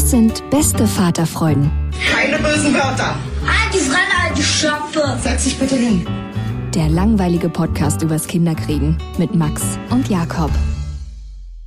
Das 0.00 0.12
sind 0.12 0.48
beste 0.48 0.86
Vaterfreuden. 0.86 1.70
Keine 2.10 2.38
bösen 2.38 2.72
Wörter. 2.72 3.18
Die 3.70 3.80
Fremde, 3.80 4.34
die 4.34 4.42
Schöpfe. 4.42 5.18
Setz 5.20 5.44
dich 5.44 5.58
bitte 5.58 5.76
hin. 5.76 6.06
Der 6.74 6.88
langweilige 6.88 7.50
Podcast 7.50 8.00
übers 8.00 8.26
Kinderkriegen 8.26 8.96
mit 9.18 9.34
Max 9.34 9.78
und 9.90 10.08
Jakob. 10.08 10.50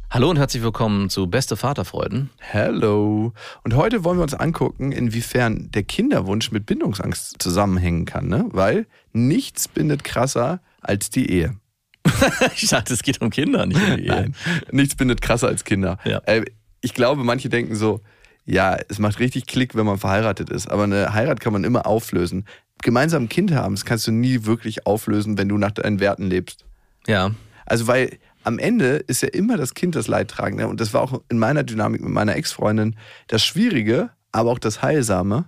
Hallo 0.09 0.31
und 0.31 0.39
herzlich 0.39 0.63
willkommen 0.63 1.11
zu 1.11 1.27
Beste 1.27 1.55
Vaterfreuden. 1.55 2.31
Hello. 2.39 3.33
Und 3.63 3.75
heute 3.75 4.03
wollen 4.03 4.17
wir 4.17 4.23
uns 4.23 4.33
angucken, 4.33 4.91
inwiefern 4.91 5.69
der 5.69 5.83
Kinderwunsch 5.83 6.51
mit 6.51 6.65
Bindungsangst 6.65 7.35
zusammenhängen 7.37 8.05
kann, 8.05 8.29
ne? 8.29 8.45
Weil 8.49 8.87
nichts 9.11 9.67
bindet 9.67 10.03
krasser 10.03 10.59
als 10.81 11.11
die 11.11 11.29
Ehe. 11.29 11.55
Ich 12.55 12.69
dachte, 12.69 12.95
es 12.95 13.03
geht 13.03 13.21
um 13.21 13.29
Kinder, 13.29 13.67
nicht 13.67 13.79
um 13.79 13.95
die 13.95 14.05
Ehe. 14.05 14.07
Nein, 14.07 14.35
nichts 14.71 14.95
bindet 14.95 15.21
krasser 15.21 15.49
als 15.49 15.63
Kinder. 15.63 15.99
Ja. 16.03 16.17
Äh, 16.25 16.45
ich 16.81 16.95
glaube, 16.95 17.23
manche 17.23 17.49
denken 17.49 17.75
so, 17.75 18.01
ja, 18.45 18.77
es 18.89 18.99
macht 18.99 19.19
richtig 19.19 19.45
Klick, 19.47 19.75
wenn 19.75 19.85
man 19.85 19.97
verheiratet 19.97 20.49
ist, 20.49 20.69
aber 20.69 20.83
eine 20.83 21.13
Heirat 21.13 21.39
kann 21.39 21.53
man 21.53 21.63
immer 21.63 21.85
auflösen. 21.85 22.45
Gemeinsam 22.81 23.23
ein 23.23 23.29
Kind 23.29 23.53
haben, 23.53 23.75
das 23.75 23.85
kannst 23.85 24.07
du 24.07 24.11
nie 24.11 24.45
wirklich 24.45 24.85
auflösen, 24.85 25.37
wenn 25.37 25.49
du 25.49 25.57
nach 25.57 25.71
deinen 25.71 25.99
Werten 25.99 26.29
lebst. 26.29 26.65
Ja, 27.07 27.31
Also, 27.65 27.87
weil 27.87 28.17
am 28.43 28.59
Ende 28.59 28.97
ist 28.97 29.21
ja 29.21 29.29
immer 29.29 29.55
das 29.55 29.73
Kind 29.73 29.95
das 29.95 30.07
Leidtragende. 30.07 30.67
Und 30.67 30.81
das 30.81 30.93
war 30.93 31.01
auch 31.01 31.21
in 31.29 31.39
meiner 31.39 31.63
Dynamik 31.63 32.01
mit 32.01 32.11
meiner 32.11 32.35
Ex-Freundin 32.35 32.97
das 33.27 33.43
Schwierige, 33.43 34.09
aber 34.33 34.51
auch 34.51 34.59
das 34.59 34.81
Heilsame, 34.81 35.45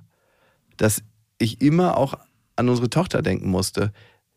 dass 0.78 1.02
ich 1.38 1.62
immer 1.62 1.98
auch 1.98 2.14
an 2.56 2.70
unsere 2.70 2.90
Tochter 2.90 3.22
denken 3.22 3.50
musste. 3.50 3.92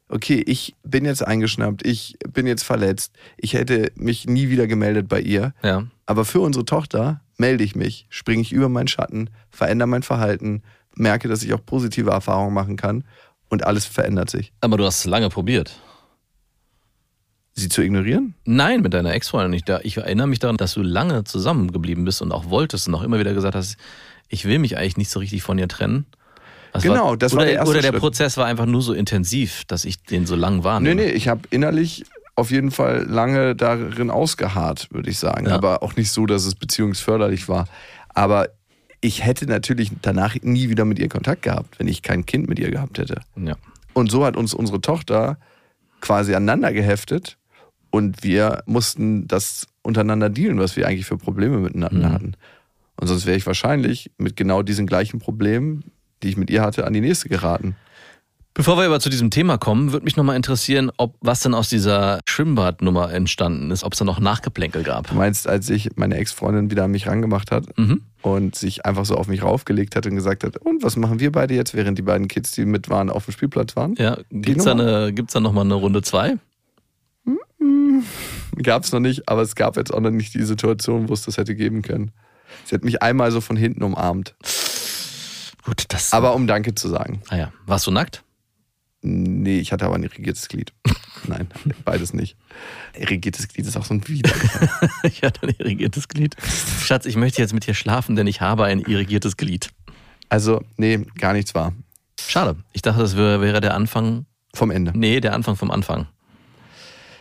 Okay, 0.08 0.42
ich 0.44 0.74
bin 0.82 1.04
jetzt 1.04 1.24
eingeschnappt, 1.24 1.86
ich 1.86 2.16
bin 2.32 2.46
jetzt 2.46 2.64
verletzt, 2.64 3.14
ich 3.36 3.52
hätte 3.52 3.92
mich 3.94 4.26
nie 4.26 4.48
wieder 4.48 4.66
gemeldet 4.66 5.06
bei 5.08 5.20
ihr. 5.20 5.54
ja. 5.62 5.84
Aber 6.06 6.24
für 6.24 6.40
unsere 6.40 6.64
Tochter 6.64 7.20
melde 7.38 7.64
ich 7.64 7.74
mich, 7.74 8.06
springe 8.10 8.42
ich 8.42 8.52
über 8.52 8.68
meinen 8.68 8.88
Schatten, 8.88 9.30
verändere 9.50 9.88
mein 9.88 10.02
Verhalten, 10.02 10.62
merke, 10.94 11.28
dass 11.28 11.42
ich 11.42 11.54
auch 11.54 11.64
positive 11.64 12.10
Erfahrungen 12.10 12.52
machen 12.52 12.76
kann 12.76 13.04
und 13.48 13.64
alles 13.64 13.86
verändert 13.86 14.28
sich. 14.30 14.52
Aber 14.60 14.76
du 14.76 14.84
hast 14.84 14.98
es 15.00 15.04
lange 15.06 15.28
probiert. 15.30 15.80
Sie 17.54 17.68
zu 17.68 17.82
ignorieren? 17.82 18.34
Nein, 18.44 18.82
mit 18.82 18.94
deiner 18.94 19.12
Ex-Freundin 19.12 19.50
nicht. 19.50 19.68
Ich 19.82 19.96
erinnere 19.96 20.28
mich 20.28 20.38
daran, 20.38 20.56
dass 20.56 20.74
du 20.74 20.82
lange 20.82 21.24
zusammengeblieben 21.24 22.04
bist 22.04 22.22
und 22.22 22.30
auch 22.30 22.50
wolltest 22.50 22.86
und 22.86 22.94
auch 22.94 23.02
immer 23.02 23.18
wieder 23.18 23.34
gesagt 23.34 23.56
hast, 23.56 23.76
ich 24.28 24.44
will 24.44 24.58
mich 24.60 24.76
eigentlich 24.76 24.96
nicht 24.96 25.10
so 25.10 25.18
richtig 25.18 25.42
von 25.42 25.58
ihr 25.58 25.66
trennen. 25.68 26.06
Das 26.72 26.82
Genau, 26.82 27.16
das 27.16 27.32
war 27.32 27.38
oder, 27.38 27.46
der 27.46 27.54
erste 27.56 27.70
Oder 27.70 27.80
der 27.80 27.88
Schritt. 27.88 28.00
Prozess 28.00 28.36
war 28.36 28.46
einfach 28.46 28.66
nur 28.66 28.82
so 28.82 28.92
intensiv, 28.92 29.64
dass 29.64 29.84
ich 29.84 30.02
den 30.04 30.26
so 30.26 30.36
lang 30.36 30.58
Nee, 30.58 30.64
wahrnehme. 30.64 30.94
nee, 30.96 31.10
ich 31.10 31.26
habe 31.26 31.40
innerlich 31.50 32.04
auf 32.38 32.50
jeden 32.50 32.70
Fall 32.70 33.04
lange 33.08 33.56
darin 33.56 34.10
ausgeharrt, 34.10 34.88
würde 34.90 35.10
ich 35.10 35.18
sagen. 35.18 35.46
Ja. 35.46 35.54
Aber 35.54 35.82
auch 35.82 35.96
nicht 35.96 36.12
so, 36.12 36.24
dass 36.24 36.46
es 36.46 36.54
beziehungsförderlich 36.54 37.48
war. 37.48 37.66
Aber 38.10 38.48
ich 39.00 39.24
hätte 39.24 39.46
natürlich 39.46 39.90
danach 40.02 40.36
nie 40.42 40.68
wieder 40.68 40.84
mit 40.84 40.98
ihr 40.98 41.08
Kontakt 41.08 41.42
gehabt, 41.42 41.78
wenn 41.78 41.88
ich 41.88 42.02
kein 42.02 42.26
Kind 42.26 42.48
mit 42.48 42.58
ihr 42.58 42.70
gehabt 42.70 42.98
hätte. 42.98 43.20
Ja. 43.36 43.56
Und 43.92 44.10
so 44.10 44.24
hat 44.24 44.36
uns 44.36 44.54
unsere 44.54 44.80
Tochter 44.80 45.38
quasi 46.00 46.34
aneinander 46.34 46.72
geheftet 46.72 47.36
und 47.90 48.22
wir 48.22 48.62
mussten 48.66 49.26
das 49.26 49.66
untereinander 49.82 50.30
dealen, 50.30 50.58
was 50.58 50.76
wir 50.76 50.86
eigentlich 50.86 51.06
für 51.06 51.16
Probleme 51.18 51.58
miteinander 51.58 52.08
Mhm. 52.08 52.12
hatten. 52.12 52.32
Und 53.00 53.06
sonst 53.08 53.26
wäre 53.26 53.36
ich 53.36 53.46
wahrscheinlich 53.46 54.10
mit 54.18 54.36
genau 54.36 54.62
diesen 54.62 54.86
gleichen 54.86 55.18
Problemen, 55.18 55.84
die 56.22 56.28
ich 56.28 56.36
mit 56.36 56.50
ihr 56.50 56.62
hatte, 56.62 56.86
an 56.86 56.92
die 56.92 57.00
nächste 57.00 57.28
geraten. 57.28 57.76
Bevor 58.58 58.76
wir 58.76 58.86
aber 58.86 58.98
zu 58.98 59.08
diesem 59.08 59.30
Thema 59.30 59.56
kommen, 59.56 59.92
würde 59.92 60.02
mich 60.04 60.16
nochmal 60.16 60.34
interessieren, 60.34 60.90
ob 60.96 61.14
was 61.20 61.38
denn 61.42 61.54
aus 61.54 61.68
dieser 61.68 62.18
Schwimmbadnummer 62.28 63.12
entstanden 63.12 63.70
ist, 63.70 63.84
ob 63.84 63.92
es 63.92 64.00
da 64.00 64.04
noch 64.04 64.18
Nachgeplänkel 64.18 64.82
gab. 64.82 65.06
Du 65.06 65.14
meinst, 65.14 65.46
als 65.46 65.68
sich 65.68 65.90
meine 65.94 66.16
Ex-Freundin 66.16 66.68
wieder 66.68 66.82
an 66.82 66.90
mich 66.90 67.06
rangemacht 67.06 67.52
hat 67.52 67.66
Mhm. 67.78 68.02
und 68.20 68.56
sich 68.56 68.84
einfach 68.84 69.04
so 69.04 69.14
auf 69.14 69.28
mich 69.28 69.44
raufgelegt 69.44 69.94
hat 69.94 70.06
und 70.06 70.16
gesagt 70.16 70.42
hat, 70.42 70.56
und 70.56 70.82
was 70.82 70.96
machen 70.96 71.20
wir 71.20 71.30
beide 71.30 71.54
jetzt, 71.54 71.72
während 71.74 71.98
die 71.98 72.02
beiden 72.02 72.26
Kids, 72.26 72.50
die 72.50 72.64
mit 72.64 72.90
waren, 72.90 73.10
auf 73.10 73.26
dem 73.26 73.32
Spielplatz 73.32 73.76
waren? 73.76 73.94
Ja, 73.96 74.18
gibt's 74.32 74.64
da, 74.64 74.74
Nummer? 74.74 74.96
eine, 74.96 75.12
gibt's 75.12 75.34
da 75.34 75.38
nochmal 75.40 75.64
eine 75.64 75.74
Runde 75.74 76.02
zwei? 76.02 76.34
Gab 78.60 78.82
es 78.82 78.90
noch 78.90 78.98
nicht, 79.00 79.28
aber 79.28 79.42
es 79.42 79.54
gab 79.54 79.76
jetzt 79.76 79.94
auch 79.94 80.00
noch 80.00 80.10
nicht 80.10 80.34
die 80.34 80.42
Situation, 80.42 81.08
wo 81.08 81.12
es 81.14 81.22
das 81.22 81.36
hätte 81.36 81.54
geben 81.54 81.82
können. 81.82 82.10
Sie 82.64 82.74
hat 82.74 82.82
mich 82.84 83.02
einmal 83.02 83.30
so 83.30 83.40
von 83.40 83.56
hinten 83.56 83.84
umarmt. 83.84 84.34
Gut, 85.64 85.84
das. 85.88 86.12
Aber 86.12 86.34
um 86.34 86.48
Danke 86.48 86.74
zu 86.74 86.88
sagen. 86.88 87.22
Ah 87.28 87.36
ja. 87.36 87.52
Warst 87.66 87.86
du 87.86 87.92
nackt? 87.92 88.24
Nee, 89.08 89.58
ich 89.58 89.72
hatte 89.72 89.86
aber 89.86 89.94
ein 89.94 90.02
irrigiertes 90.02 90.48
Glied. 90.48 90.72
Nein, 91.26 91.48
beides 91.84 92.12
nicht. 92.12 92.36
Irrigiertes 92.98 93.48
Glied 93.48 93.66
ist 93.66 93.76
auch 93.76 93.84
so 93.84 93.94
ein 93.94 94.06
Wider. 94.06 94.30
ich 95.02 95.22
hatte 95.22 95.46
ein 95.46 95.54
irrigiertes 95.58 96.08
Glied. 96.08 96.36
Schatz, 96.82 97.06
ich 97.06 97.16
möchte 97.16 97.40
jetzt 97.40 97.54
mit 97.54 97.66
dir 97.66 97.74
schlafen, 97.74 98.16
denn 98.16 98.26
ich 98.26 98.40
habe 98.40 98.64
ein 98.64 98.80
irrigiertes 98.80 99.36
Glied. 99.36 99.70
Also, 100.28 100.62
nee, 100.76 100.98
gar 101.18 101.32
nichts 101.32 101.54
war. 101.54 101.72
Schade. 102.20 102.56
Ich 102.72 102.82
dachte, 102.82 103.00
das 103.00 103.16
wäre, 103.16 103.60
der 103.60 103.74
Anfang. 103.74 104.26
Vom 104.54 104.70
Ende. 104.70 104.92
Nee, 104.94 105.20
der 105.20 105.34
Anfang 105.34 105.56
vom 105.56 105.70
Anfang. 105.70 106.06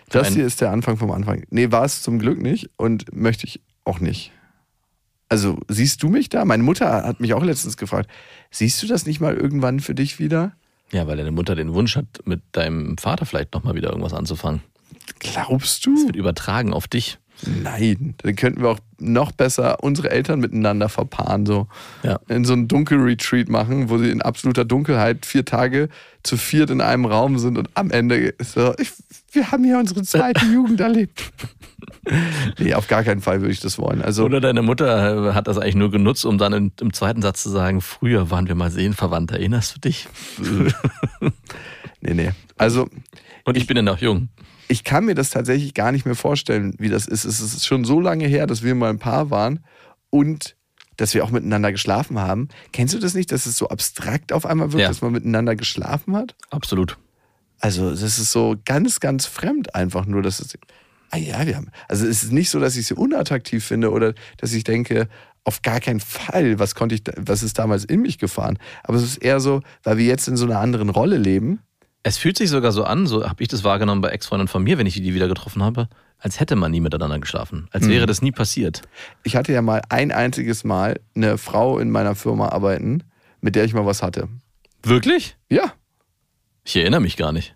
Das 0.10 0.30
hier 0.30 0.46
ist 0.46 0.62
der 0.62 0.72
Anfang 0.72 0.98
vom 0.98 1.12
Anfang. 1.12 1.44
Nee, 1.50 1.72
war 1.72 1.84
es 1.84 2.02
zum 2.02 2.20
Glück 2.20 2.42
nicht 2.42 2.70
und 2.78 3.14
möchte 3.16 3.46
ich 3.46 3.62
auch 3.84 4.00
nicht. 4.00 4.32
Also, 5.30 5.60
siehst 5.68 6.04
du 6.04 6.10
mich 6.10 6.30
da? 6.30 6.46
Meine 6.46 6.64
Mutter 6.64 7.04
hat 7.04 7.20
mich 7.20 7.34
auch 7.34 7.44
letztens 7.44 7.76
gefragt, 7.76 8.10
siehst 8.50 8.82
du 8.82 8.88
das 8.88 9.06
nicht 9.06 9.20
mal 9.20 9.36
irgendwann 9.36 9.82
für 9.82 9.94
dich 9.94 10.20
wieder? 10.20 10.54
Ja, 10.92 11.06
weil 11.08 11.18
deine 11.18 11.32
Mutter 11.32 11.56
den 11.56 11.74
Wunsch 11.74 11.96
hat, 11.96 12.06
mit 12.26 12.42
deinem 12.54 12.98
Vater 12.98 13.26
vielleicht 13.26 13.54
nochmal 13.54 13.76
wieder 13.76 13.90
irgendwas 13.90 14.14
anzufangen. 14.14 14.62
Glaubst 15.20 15.86
Das 15.86 15.94
du? 15.94 16.08
wird 16.08 16.16
übertragen 16.16 16.74
auf 16.74 16.88
dich. 16.88 17.18
Nein, 17.46 18.16
dann 18.18 18.36
könnten 18.36 18.62
wir 18.62 18.70
auch 18.70 18.80
noch 19.00 19.32
besser 19.32 19.84
unsere 19.84 20.10
Eltern 20.10 20.40
miteinander 20.40 20.90
verpaaren, 20.90 21.46
so 21.46 21.68
Ja. 22.04 22.20
in 22.28 22.46
so 22.46 22.54
einen 22.54 22.68
Dunkelretreat 22.68 23.48
machen, 23.48 23.90
wo 23.90 23.98
sie 24.00 24.10
in 24.10 24.22
absoluter 24.24 24.66
Dunkelheit 24.66 25.26
vier 25.26 25.46
Tage 25.46 25.90
zu 26.24 26.36
viert 26.36 26.72
in 26.72 26.82
einem 26.82 27.06
Raum 27.06 27.38
sind 27.38 27.58
und 27.60 27.70
am 27.76 27.92
Ende 27.92 28.16
ist 28.16 28.54
so, 28.54 28.74
ich, 28.80 28.92
wir 29.34 29.52
haben 29.52 29.64
hier 29.64 29.78
unsere 29.78 30.02
zweite 30.02 30.46
Jugend 30.54 30.80
erlebt. 30.82 31.32
nee, 32.58 32.74
auf 32.74 32.88
gar 32.88 33.04
keinen 33.04 33.22
Fall 33.22 33.42
würde 33.42 33.52
ich 33.54 33.60
das 33.60 33.78
wollen. 33.78 34.02
Also, 34.02 34.26
Oder 34.26 34.42
deine 34.42 34.64
Mutter 34.64 35.30
äh, 35.30 35.34
hat 35.34 35.48
das 35.48 35.60
eigentlich 35.60 35.76
nur 35.76 35.92
genutzt, 35.92 36.26
um 36.26 36.40
dann 36.40 36.54
im, 36.54 36.72
im 36.82 36.92
zweiten 36.92 37.22
Satz 37.22 37.44
zu 37.44 37.50
sagen, 37.50 37.82
früher 37.82 38.32
waren 38.32 38.48
wir 38.48 38.56
mal 38.56 38.72
seelenverwandt, 38.72 39.32
erinnerst 39.32 39.76
du 39.76 39.80
dich? 39.80 40.08
nee, 42.02 42.14
nee. 42.14 42.32
Also, 42.58 42.90
Und 43.46 43.58
ich 43.58 43.68
bin 43.68 43.78
ja 43.78 43.84
noch 43.84 44.00
jung. 44.00 44.30
Ich 44.68 44.84
kann 44.84 45.06
mir 45.06 45.16
das 45.16 45.30
tatsächlich 45.30 45.74
gar 45.74 45.92
nicht 45.92 46.06
mehr 46.06 46.16
vorstellen, 46.16 46.74
wie 46.78 46.90
das 46.90 47.08
ist. 47.08 47.26
Es 47.26 47.40
ist 47.40 47.66
schon 47.66 47.86
so 47.86 48.00
lange 48.00 48.28
her, 48.28 48.48
dass 48.48 48.64
wir 48.64 48.76
mal 48.76 48.90
ein 48.90 49.00
Paar 49.00 49.30
waren 49.30 49.60
und 50.10 50.56
dass 50.98 51.14
wir 51.14 51.24
auch 51.24 51.30
miteinander 51.32 51.72
geschlafen 51.72 52.20
haben. 52.20 52.50
Kennst 52.74 52.94
du 52.94 53.00
das 53.00 53.14
nicht, 53.14 53.32
dass 53.32 53.46
es 53.46 53.58
so 53.58 53.70
abstrakt 53.70 54.34
auf 54.34 54.46
einmal 54.46 54.72
wird, 54.74 54.82
Ja. 54.82 54.88
dass 54.88 55.02
man 55.02 55.12
miteinander 55.12 55.56
geschlafen 55.56 56.16
hat? 56.16 56.36
Absolut. 56.50 56.98
Also, 57.60 57.90
das 57.92 58.02
ist 58.20 58.32
so 58.32 58.56
ganz, 58.66 59.00
ganz 59.00 59.26
fremd 59.26 59.74
einfach 59.76 60.06
nur, 60.06 60.22
dass 60.22 60.40
es. 60.40 60.58
Ah 61.10 61.18
ja, 61.18 61.46
wir 61.48 61.56
haben. 61.56 61.72
Also, 61.88 62.06
es 62.06 62.24
ist 62.24 62.32
nicht 62.32 62.50
so, 62.50 62.60
dass 62.60 62.76
ich 62.76 62.88
sie 62.88 62.94
unattraktiv 62.96 63.64
finde 63.64 63.92
oder 63.92 64.14
dass 64.38 64.54
ich 64.54 64.64
denke, 64.64 65.08
auf 65.44 65.62
gar 65.62 65.80
keinen 65.80 66.00
Fall. 66.02 66.60
Was 66.60 66.76
konnte 66.76 66.96
ich, 66.96 67.04
was 67.16 67.42
ist 67.44 67.58
damals 67.58 67.86
in 67.86 68.02
mich 68.02 68.18
gefahren? 68.18 68.58
Aber 68.84 68.98
es 68.98 69.04
ist 69.04 69.18
eher 69.18 69.40
so, 69.40 69.62
weil 69.84 69.98
wir 69.98 70.06
jetzt 70.06 70.28
in 70.28 70.36
so 70.36 70.46
einer 70.46 70.60
anderen 70.60 70.90
Rolle 70.90 71.18
leben. 71.18 71.60
Es 72.08 72.18
fühlt 72.18 72.38
sich 72.38 72.50
sogar 72.50 72.72
so 72.72 72.84
an, 72.86 73.06
so 73.06 73.28
habe 73.28 73.44
ich 73.44 73.50
das 73.50 73.64
wahrgenommen 73.66 74.00
bei 74.02 74.10
Ex-Freunden 74.10 74.48
von 74.48 74.64
mir, 74.64 74.78
wenn 74.78 74.88
ich 74.88 74.94
die 74.94 75.14
wieder 75.14 75.28
getroffen 75.28 75.62
habe, 75.62 75.90
als 76.20 76.40
hätte 76.40 76.56
man 76.56 76.72
nie 76.72 76.80
miteinander 76.80 77.20
geschlafen. 77.20 77.68
Als 77.72 77.88
wäre 77.90 78.06
das 78.06 78.22
nie 78.22 78.32
passiert. 78.32 78.82
Ich 79.24 79.36
hatte 79.36 79.52
ja 79.52 79.62
mal 79.62 79.82
ein 79.90 80.12
einziges 80.14 80.64
Mal 80.64 81.02
eine 81.16 81.38
Frau 81.38 81.80
in 81.80 81.92
meiner 81.92 82.16
Firma 82.16 82.48
arbeiten, 82.50 83.04
mit 83.42 83.56
der 83.56 83.66
ich 83.66 83.74
mal 83.74 83.86
was 83.86 84.02
hatte. 84.02 84.30
Wirklich? 84.84 85.36
Ja, 85.50 85.74
Ich 86.64 86.78
erinnere 86.78 87.02
mich 87.02 87.18
gar 87.18 87.32
nicht. 87.34 87.56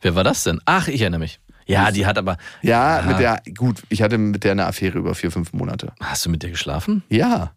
Wer 0.00 0.14
war 0.14 0.24
das 0.24 0.44
denn? 0.44 0.60
Ach, 0.64 0.88
ich 0.88 1.02
erinnere 1.02 1.20
mich. 1.20 1.38
Ja, 1.66 1.90
die 1.92 2.06
hat 2.06 2.16
aber. 2.18 2.38
ja, 2.62 3.00
Ja. 3.00 3.06
mit 3.06 3.18
der, 3.20 3.42
gut, 3.54 3.82
ich 3.90 4.00
hatte 4.02 4.16
mit 4.18 4.44
der 4.44 4.52
eine 4.52 4.64
Affäre 4.66 4.98
über 4.98 5.14
vier, 5.14 5.30
fünf 5.30 5.52
Monate. 5.52 5.92
Hast 6.00 6.24
du 6.24 6.30
mit 6.30 6.42
der 6.42 6.50
geschlafen? 6.50 7.02
Ja. 7.10 7.52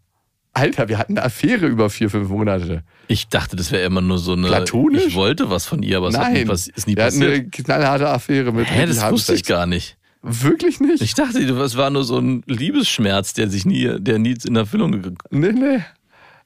Alter, 0.54 0.88
wir 0.88 0.98
hatten 1.00 1.18
eine 1.18 1.26
Affäre 1.26 1.66
über 1.66 1.90
vier, 1.90 2.10
fünf 2.10 2.30
Monate. 2.30 2.84
Ich 3.08 3.28
dachte, 3.28 3.56
das 3.56 3.72
wäre 3.72 3.84
immer 3.84 4.02
nur 4.02 4.20
so 4.20 4.34
eine. 4.34 4.48
Platonisch? 4.48 5.04
Ich 5.08 5.16
wollte 5.16 5.50
was 5.50 5.66
von 5.66 5.82
ihr, 5.82 5.98
aber 5.98 6.10
es 6.10 6.14
nie, 6.18 6.22
Nein, 6.22 6.48
pass- 6.48 6.68
ist 6.68 6.88
nie 6.88 6.96
wir 6.96 7.04
hatten 7.06 7.20
passiert. 7.20 7.34
eine 7.40 7.50
knallharte 7.50 8.10
Affäre 8.10 8.52
mit 8.52 8.70
Hä, 8.70 8.86
das 8.86 9.10
wusste 9.12 9.34
ich 9.34 9.44
gar 9.46 9.66
nicht. 9.66 9.98
Wirklich 10.22 10.80
nicht? 10.80 11.02
Ich 11.02 11.16
dachte, 11.16 11.40
es 11.40 11.76
war 11.76 11.90
nur 11.90 12.04
so 12.06 12.18
ein 12.18 12.44
Liebesschmerz, 12.46 13.34
der 13.34 13.50
sich 13.50 13.66
nie, 13.66 13.92
der 14.00 14.20
nie 14.20 14.36
in 14.46 14.56
Erfüllung 14.56 14.92
gegangen 14.94 15.18
nee, 15.32 15.52
nee. 15.52 15.80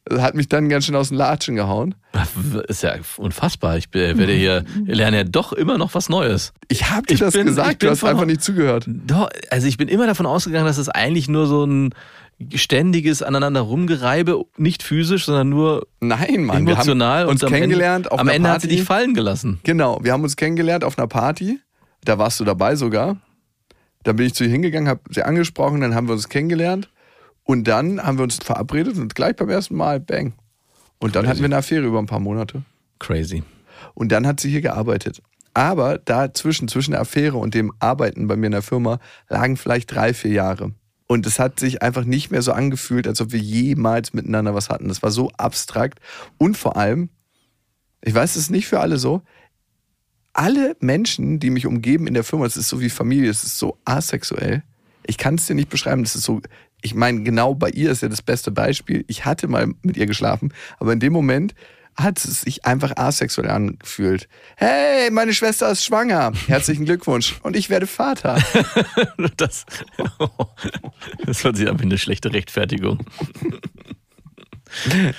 Das 0.05 0.21
hat 0.21 0.35
mich 0.35 0.47
dann 0.47 0.69
ganz 0.69 0.85
schön 0.85 0.95
aus 0.95 1.09
den 1.09 1.17
Latschen 1.17 1.55
gehauen. 1.57 1.93
ist. 2.69 2.81
Ja 2.81 2.93
unfassbar. 3.17 3.77
Ich 3.77 3.93
werde 3.93 4.31
hier, 4.31 4.63
lerne 4.85 5.17
ja 5.17 5.23
doch 5.25 5.51
immer 5.51 5.77
noch 5.77 5.93
was 5.95 6.07
Neues. 6.07 6.53
Ich 6.69 6.89
hab 6.89 7.05
dir 7.07 7.15
Ich 7.15 7.19
das 7.19 7.33
bin- 7.33 7.45
gesagt, 7.45 7.83
du 7.83 7.89
hast 7.89 8.05
einfach 8.05 8.23
nicht 8.25 8.41
zugehört. 8.41 8.85
Doch, 8.87 9.29
also 9.51 9.67
ich 9.67 9.75
bin 9.75 9.89
immer 9.89 10.07
davon 10.07 10.25
ausgegangen, 10.25 10.65
dass 10.65 10.77
es 10.77 10.87
eigentlich 10.87 11.27
nur 11.27 11.45
so 11.45 11.65
ein 11.65 11.89
ständiges 12.53 13.23
aneinander 13.23 13.61
rumgereibe, 13.61 14.43
nicht 14.57 14.83
physisch, 14.83 15.25
sondern 15.25 15.49
nur 15.49 15.87
Nein, 15.99 16.43
Mann. 16.43 16.57
emotional 16.67 17.25
wir 17.25 17.27
haben 17.27 17.29
uns 17.29 17.45
kennengelernt 17.45 18.05
Ende, 18.05 18.11
auf 18.11 18.19
am 18.19 18.27
einer 18.27 18.35
Ende 18.35 18.49
hat 18.49 18.55
Party. 18.61 18.69
sie 18.69 18.75
dich 18.77 18.85
fallen 18.85 19.13
gelassen. 19.13 19.59
Genau, 19.63 19.99
wir 20.03 20.13
haben 20.13 20.23
uns 20.23 20.35
kennengelernt 20.35 20.83
auf 20.83 20.97
einer 20.97 21.07
Party. 21.07 21.59
Da 22.03 22.17
warst 22.19 22.39
du 22.39 22.45
dabei 22.45 22.75
sogar. 22.75 23.17
Dann 24.03 24.15
bin 24.15 24.27
ich 24.27 24.35
zu 24.35 24.43
ihr 24.43 24.51
hingegangen, 24.51 24.87
habe 24.87 25.01
sie 25.09 25.23
angesprochen, 25.23 25.81
dann 25.81 25.95
haben 25.95 26.07
wir 26.07 26.13
uns 26.13 26.29
kennengelernt. 26.29 26.89
Und 27.43 27.67
dann 27.67 28.01
haben 28.03 28.17
wir 28.17 28.23
uns 28.23 28.37
verabredet 28.37 28.97
und 28.97 29.15
gleich 29.15 29.35
beim 29.35 29.49
ersten 29.49 29.75
Mal, 29.75 29.99
bang. 29.99 30.33
Und 30.99 31.15
dann 31.15 31.23
Crazy. 31.23 31.29
hatten 31.29 31.39
wir 31.39 31.45
eine 31.45 31.57
Affäre 31.57 31.85
über 31.85 31.99
ein 31.99 32.05
paar 32.05 32.19
Monate. 32.19 32.63
Crazy. 32.99 33.43
Und 33.93 34.11
dann 34.11 34.27
hat 34.27 34.39
sie 34.39 34.49
hier 34.49 34.61
gearbeitet. 34.61 35.21
Aber 35.53 35.97
dazwischen, 35.97 36.67
zwischen 36.67 36.91
der 36.91 37.01
Affäre 37.01 37.37
und 37.37 37.53
dem 37.53 37.73
Arbeiten 37.79 38.27
bei 38.27 38.35
mir 38.35 38.47
in 38.47 38.51
der 38.51 38.61
Firma, 38.61 38.99
lagen 39.27 39.57
vielleicht 39.57 39.93
drei, 39.93 40.13
vier 40.13 40.31
Jahre. 40.31 40.71
Und 41.07 41.25
es 41.25 41.39
hat 41.39 41.59
sich 41.59 41.81
einfach 41.81 42.03
nicht 42.03 42.31
mehr 42.31 42.41
so 42.41 42.51
angefühlt, 42.51 43.07
als 43.07 43.21
ob 43.21 43.31
wir 43.31 43.39
jemals 43.39 44.13
miteinander 44.13 44.53
was 44.53 44.69
hatten. 44.69 44.89
Das 44.89 45.01
war 45.01 45.11
so 45.11 45.31
abstrakt. 45.37 45.99
Und 46.37 46.57
vor 46.57 46.75
allem, 46.75 47.09
ich 48.03 48.13
weiß, 48.13 48.35
es 48.35 48.49
nicht 48.49 48.67
für 48.67 48.81
alle 48.81 48.97
so, 48.97 49.21
alle 50.33 50.75
Menschen, 50.81 51.39
die 51.39 51.49
mich 51.49 51.65
umgeben 51.65 52.05
in 52.07 52.13
der 52.13 52.23
Firma, 52.23 52.45
es 52.45 52.57
ist 52.57 52.69
so 52.69 52.79
wie 52.79 52.89
Familie, 52.89 53.29
es 53.29 53.43
ist 53.43 53.57
so 53.57 53.77
asexuell. 53.85 54.63
Ich 55.07 55.17
kann 55.17 55.35
es 55.35 55.45
dir 55.45 55.55
nicht 55.55 55.69
beschreiben, 55.69 56.03
das 56.03 56.15
ist 56.15 56.25
so, 56.25 56.41
ich 56.81 56.93
meine, 56.93 57.23
genau 57.23 57.55
bei 57.55 57.69
ihr 57.69 57.89
ist 57.89 58.03
ja 58.03 58.09
das 58.09 58.21
beste 58.21 58.51
Beispiel. 58.51 59.03
Ich 59.07 59.25
hatte 59.25 59.47
mal 59.47 59.73
mit 59.81 59.97
ihr 59.97 60.05
geschlafen, 60.05 60.53
aber 60.77 60.93
in 60.93 60.99
dem 60.99 61.13
Moment 61.13 61.55
hat 61.99 62.17
es 62.23 62.41
sich 62.41 62.65
einfach 62.65 62.95
asexuell 62.95 63.49
angefühlt. 63.49 64.27
Hey, 64.55 65.09
meine 65.11 65.33
Schwester 65.33 65.71
ist 65.71 65.83
schwanger. 65.83 66.31
Herzlichen 66.47 66.85
Glückwunsch. 66.85 67.39
Und 67.41 67.55
ich 67.55 67.69
werde 67.69 67.87
Vater. 67.87 68.37
Das, 69.37 69.65
das 71.25 71.43
hört 71.43 71.57
sich 71.57 71.67
an 71.69 71.79
wie 71.79 71.83
eine 71.83 71.97
schlechte 71.97 72.31
Rechtfertigung. 72.33 72.99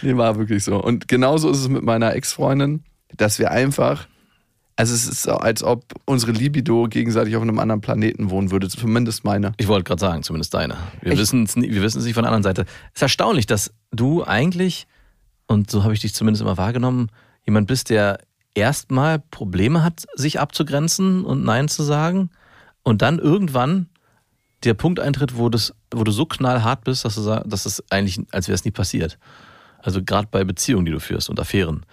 Nee, 0.02 0.16
war 0.16 0.36
wirklich 0.38 0.62
so. 0.64 0.82
Und 0.82 1.08
genauso 1.08 1.50
ist 1.50 1.58
es 1.58 1.68
mit 1.68 1.82
meiner 1.82 2.14
Ex-Freundin, 2.14 2.84
dass 3.16 3.38
wir 3.38 3.50
einfach, 3.50 4.06
also 4.76 4.94
es 4.94 5.06
ist 5.08 5.22
so, 5.22 5.32
als 5.32 5.62
ob 5.64 5.84
unsere 6.04 6.32
Libido 6.32 6.86
gegenseitig 6.88 7.34
auf 7.36 7.42
einem 7.42 7.58
anderen 7.58 7.80
Planeten 7.80 8.30
wohnen 8.30 8.50
würde, 8.50 8.68
zumindest 8.68 9.24
meine. 9.24 9.52
Ich 9.56 9.66
wollte 9.68 9.84
gerade 9.84 10.00
sagen, 10.00 10.22
zumindest 10.22 10.54
deine. 10.54 10.76
Wir 11.00 11.12
Echt? 11.12 11.20
wissen 11.20 11.44
es 11.44 11.56
nie- 11.56 11.70
wir 11.70 11.82
wissen 11.82 11.98
es 11.98 12.04
nicht 12.04 12.14
von 12.14 12.22
der 12.24 12.32
anderen 12.32 12.44
Seite. 12.54 12.62
Es 12.92 12.96
ist 12.96 13.02
erstaunlich, 13.02 13.46
dass 13.46 13.72
du 13.90 14.22
eigentlich, 14.24 14.86
und 15.48 15.70
so 15.70 15.82
habe 15.82 15.94
ich 15.94 16.00
dich 16.00 16.14
zumindest 16.14 16.42
immer 16.42 16.56
wahrgenommen, 16.56 17.10
jemand 17.44 17.66
bist, 17.66 17.90
der 17.90 18.20
erstmal 18.54 19.18
Probleme 19.18 19.82
hat, 19.82 20.04
sich 20.14 20.38
abzugrenzen 20.38 21.24
und 21.24 21.42
Nein 21.42 21.68
zu 21.68 21.82
sagen. 21.82 22.30
Und 22.82 23.02
dann 23.02 23.18
irgendwann 23.18 23.88
der 24.64 24.74
Punkt 24.74 25.00
eintritt, 25.00 25.36
wo, 25.36 25.48
das, 25.48 25.74
wo 25.92 26.04
du 26.04 26.12
so 26.12 26.26
knallhart 26.26 26.84
bist, 26.84 27.04
dass 27.04 27.14
du 27.14 27.42
dass 27.46 27.66
es 27.66 27.82
eigentlich, 27.90 28.20
als 28.30 28.48
wäre 28.48 28.54
es 28.54 28.64
nie 28.64 28.70
passiert. 28.70 29.18
Also 29.80 30.02
gerade 30.02 30.28
bei 30.30 30.44
Beziehungen, 30.44 30.84
die 30.84 30.92
du 30.92 31.00
führst 31.00 31.30
und 31.30 31.40
Affären. 31.40 31.86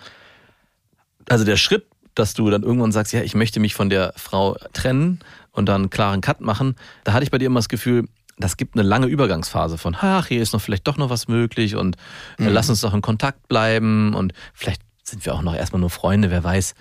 Also 1.30 1.46
der 1.46 1.58
Schritt, 1.58 1.86
dass 2.14 2.34
du 2.34 2.50
dann 2.50 2.64
irgendwann 2.64 2.92
sagst, 2.92 3.14
ja, 3.14 3.22
ich 3.22 3.36
möchte 3.36 3.60
mich 3.60 3.76
von 3.76 3.90
der 3.90 4.14
Frau 4.18 4.58
trennen 4.74 5.20
und 5.52 5.68
dann 5.68 5.84
einen 5.84 5.90
klaren 5.90 6.22
Cut 6.22 6.42
machen, 6.42 6.76
da 7.04 7.14
hatte 7.14 7.24
ich 7.24 7.32
bei 7.32 7.38
dir 7.38 7.46
immer 7.46 7.60
das 7.60 7.70
Gefühl, 7.70 8.08
das 8.38 8.58
gibt 8.58 8.76
eine 8.76 8.84
lange 8.84 9.08
Übergangsphase 9.08 9.78
von, 9.78 9.96
ach, 10.00 10.28
hier 10.28 10.42
ist 10.42 10.54
noch 10.54 10.62
vielleicht 10.62 10.88
doch 10.88 10.98
noch 10.98 11.10
was 11.10 11.28
möglich 11.28 11.76
und 11.76 11.96
äh, 12.38 12.50
lass 12.50 12.70
uns 12.70 12.82
doch 12.82 12.94
in 12.94 13.02
Kontakt 13.02 13.48
bleiben 13.48 14.14
und 14.14 14.34
vielleicht 14.54 14.82
sind 15.04 15.26
wir 15.26 15.34
auch 15.36 15.42
noch 15.42 15.56
erstmal 15.56 15.80
nur 15.80 15.90
Freunde, 15.90 16.32
wer 16.32 16.44
weiß. 16.44 16.74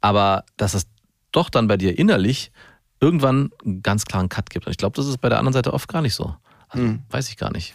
Aber 0.00 0.44
dass 0.56 0.74
es 0.74 0.86
doch 1.32 1.50
dann 1.50 1.68
bei 1.68 1.76
dir 1.76 1.98
innerlich 1.98 2.52
irgendwann 3.00 3.50
einen 3.64 3.82
ganz 3.82 4.04
klaren 4.04 4.28
Cut 4.28 4.50
gibt. 4.50 4.66
Und 4.66 4.70
ich 4.70 4.78
glaube, 4.78 4.96
das 4.96 5.06
ist 5.06 5.20
bei 5.20 5.28
der 5.28 5.38
anderen 5.38 5.54
Seite 5.54 5.74
oft 5.74 5.88
gar 5.88 6.02
nicht 6.02 6.14
so. 6.14 6.36
Also, 6.68 6.94
Weiß 7.10 7.28
ich 7.28 7.36
gar 7.36 7.52
nicht. 7.52 7.74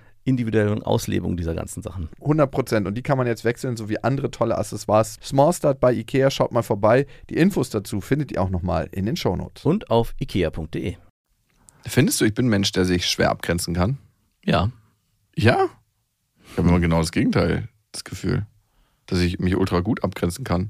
individuellen 0.23 0.83
Auslebung 0.83 1.35
dieser 1.37 1.55
ganzen 1.55 1.81
Sachen. 1.81 2.09
100 2.21 2.51
Prozent. 2.51 2.87
Und 2.87 2.95
die 2.95 3.01
kann 3.01 3.17
man 3.17 3.27
jetzt 3.27 3.43
wechseln, 3.43 3.75
sowie 3.75 3.97
andere 4.01 4.29
tolle 4.31 4.57
Accessoires. 4.57 5.17
Small 5.23 5.51
Start 5.53 5.79
bei 5.79 5.93
Ikea, 5.93 6.29
schaut 6.29 6.51
mal 6.51 6.61
vorbei. 6.61 7.07
Die 7.29 7.37
Infos 7.37 7.69
dazu 7.69 8.01
findet 8.01 8.31
ihr 8.31 8.41
auch 8.41 8.49
nochmal 8.49 8.87
in 8.91 9.05
den 9.05 9.15
Shownotes. 9.15 9.65
Und 9.65 9.89
auf 9.89 10.13
ikea.de. 10.19 10.95
Findest 11.87 12.21
du, 12.21 12.25
ich 12.25 12.33
bin 12.33 12.45
ein 12.45 12.49
Mensch, 12.49 12.71
der 12.71 12.85
sich 12.85 13.07
schwer 13.07 13.31
abgrenzen 13.31 13.73
kann? 13.73 13.97
Ja. 14.45 14.71
Ja. 15.35 15.69
Ich 16.51 16.57
habe 16.57 16.67
immer 16.69 16.79
genau 16.79 16.99
das 16.99 17.11
Gegenteil, 17.11 17.69
das 17.91 18.03
Gefühl. 18.03 18.45
Dass 19.07 19.19
ich 19.19 19.39
mich 19.39 19.55
ultra 19.55 19.79
gut 19.79 20.03
abgrenzen 20.03 20.43
kann. 20.43 20.69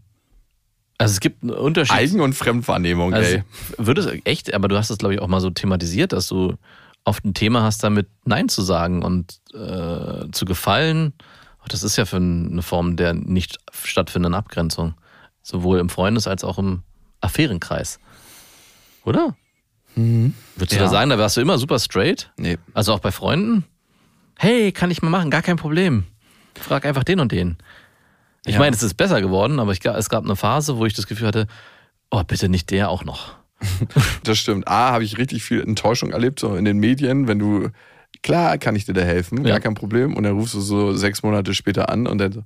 Also 0.98 1.14
es 1.14 1.20
gibt 1.20 1.42
einen 1.44 1.52
Unterschied. 1.52 1.96
Eigen- 1.98 2.22
und 2.22 2.34
Fremdwahrnehmung, 2.34 3.14
Also, 3.14 3.38
ey. 3.38 3.44
wird 3.78 3.98
es 3.98 4.08
echt, 4.24 4.54
aber 4.54 4.68
du 4.68 4.78
hast 4.78 4.92
es, 4.92 5.00
glaube 5.00 5.16
ich, 5.16 5.20
auch 5.20 5.28
mal 5.28 5.42
so 5.42 5.50
thematisiert, 5.50 6.14
dass 6.14 6.28
du 6.28 6.54
oft 7.04 7.26
ein 7.26 7.34
Thema 7.34 7.64
hast, 7.64 7.84
damit 7.84 8.08
Nein 8.26 8.50
zu 8.50 8.62
sagen 8.62 9.04
und 9.04 9.40
äh, 9.54 10.30
zu 10.32 10.46
gefallen. 10.46 11.14
Auch 11.62 11.68
Das 11.68 11.84
ist 11.84 11.96
ja 11.98 12.06
für 12.06 12.18
eine 12.18 12.62
Form 12.62 12.96
der 12.96 13.14
nicht 13.14 13.58
stattfindenden 13.72 14.34
Abgrenzung. 14.38 14.94
Sowohl 15.42 15.80
im 15.80 15.90
Freundes- 15.90 16.28
als 16.28 16.44
auch 16.44 16.58
im 16.60 16.84
Affärenkreis. 17.22 18.00
Oder? 19.06 19.36
Würdest 19.96 20.72
du 20.72 20.76
Ja. 20.76 20.84
da 20.84 20.90
sagen, 20.90 21.10
da 21.10 21.18
warst 21.18 21.38
du 21.38 21.42
immer 21.42 21.58
super 21.58 21.78
straight? 21.80 22.32
Nee. 22.38 22.58
Also 22.74 22.94
auch 22.94 23.00
bei 23.00 23.12
Freunden? 23.12 23.66
Hey, 24.38 24.72
kann 24.72 24.90
ich 24.92 25.02
mal 25.02 25.10
machen, 25.10 25.30
gar 25.30 25.42
kein 25.42 25.58
Problem. 25.58 26.06
Frag 26.56 26.86
einfach 26.86 27.04
den 27.04 27.20
und 27.20 27.32
den. 27.32 27.58
Ich 28.46 28.54
Ja. 28.54 28.60
meine, 28.60 28.76
es 28.76 28.82
ist 28.84 28.96
besser 28.96 29.22
geworden, 29.22 29.60
aber 29.60 29.72
ich, 29.72 29.84
es 29.86 30.10
gab 30.10 30.24
eine 30.24 30.36
Phase, 30.36 30.78
wo 30.78 30.86
ich 30.86 30.94
das 30.94 31.08
Gefühl 31.08 31.28
hatte, 31.28 31.48
Oh, 32.14 32.24
bitte 32.24 32.50
nicht 32.50 32.72
der 32.72 32.90
auch 32.90 33.06
noch. 33.06 33.36
Das 34.24 34.38
stimmt. 34.38 34.68
A, 34.68 34.92
habe 34.92 35.04
ich 35.04 35.18
richtig 35.18 35.44
viel 35.44 35.62
Enttäuschung 35.62 36.12
erlebt, 36.12 36.40
so 36.40 36.56
in 36.56 36.66
den 36.66 36.78
Medien, 36.78 37.28
wenn 37.28 37.40
du, 37.40 37.70
klar 38.24 38.58
kann 38.58 38.76
ich 38.76 38.86
dir 38.86 38.94
da 38.94 39.02
helfen, 39.02 39.44
Ja. 39.46 39.52
gar 39.54 39.60
kein 39.60 39.74
Problem. 39.74 40.16
Und 40.16 40.24
dann 40.24 40.34
rufst 40.34 40.54
du 40.54 40.60
so 40.62 40.94
sechs 40.94 41.24
Monate 41.24 41.54
später 41.54 41.90
an 41.90 42.08
und 42.08 42.18
dann 42.18 42.32
so, 42.32 42.44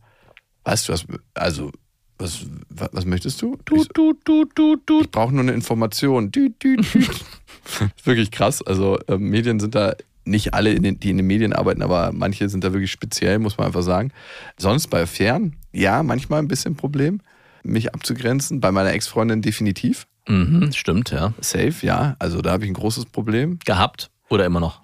weißt 0.65 0.89
du 0.89 0.93
was, 0.93 1.05
also, 1.33 1.71
was, 2.17 2.45
was, 2.69 2.89
was 2.93 3.05
möchtest 3.05 3.41
du? 3.41 3.57
Ich, 3.75 3.87
Du, 3.89 4.13
du, 4.23 4.45
du, 4.55 4.77
du. 4.85 5.01
ich 5.01 5.11
brauche 5.11 5.33
nur 5.33 5.41
eine 5.43 5.51
Information. 5.51 6.31
Düt, 6.31 6.63
düt. 6.63 6.79
ist 6.95 8.05
wirklich 8.05 8.31
krass. 8.31 8.61
Also 8.61 8.97
äh, 9.07 9.17
Medien 9.17 9.59
sind 9.59 9.75
da 9.75 9.95
nicht 10.23 10.53
alle, 10.53 10.71
in 10.71 10.81
den, 10.81 10.99
die 10.99 11.09
in 11.11 11.17
den 11.17 11.27
Medien 11.27 11.51
arbeiten, 11.53 11.81
aber 11.81 12.11
manche 12.13 12.47
sind 12.49 12.63
da 12.63 12.71
wirklich 12.73 12.91
speziell, 12.91 13.37
muss 13.39 13.57
man 13.57 13.67
einfach 13.67 13.83
sagen. 13.83 14.11
Sonst 14.57 14.87
bei 14.87 15.05
Fern, 15.05 15.57
ja, 15.73 16.03
manchmal 16.03 16.39
ein 16.39 16.47
bisschen 16.47 16.75
Problem, 16.77 17.19
mich 17.63 17.93
abzugrenzen. 17.93 18.61
Bei 18.61 18.71
meiner 18.71 18.93
Ex-Freundin 18.93 19.41
definitiv. 19.41 20.07
Mhm, 20.27 20.71
stimmt, 20.73 21.11
ja. 21.11 21.33
Safe, 21.39 21.73
ja. 21.81 22.15
Also 22.19 22.41
da 22.41 22.51
habe 22.51 22.63
ich 22.65 22.71
ein 22.71 22.75
großes 22.75 23.05
Problem. 23.05 23.59
Gehabt 23.65 24.09
oder 24.29 24.45
immer 24.45 24.59
noch? 24.59 24.81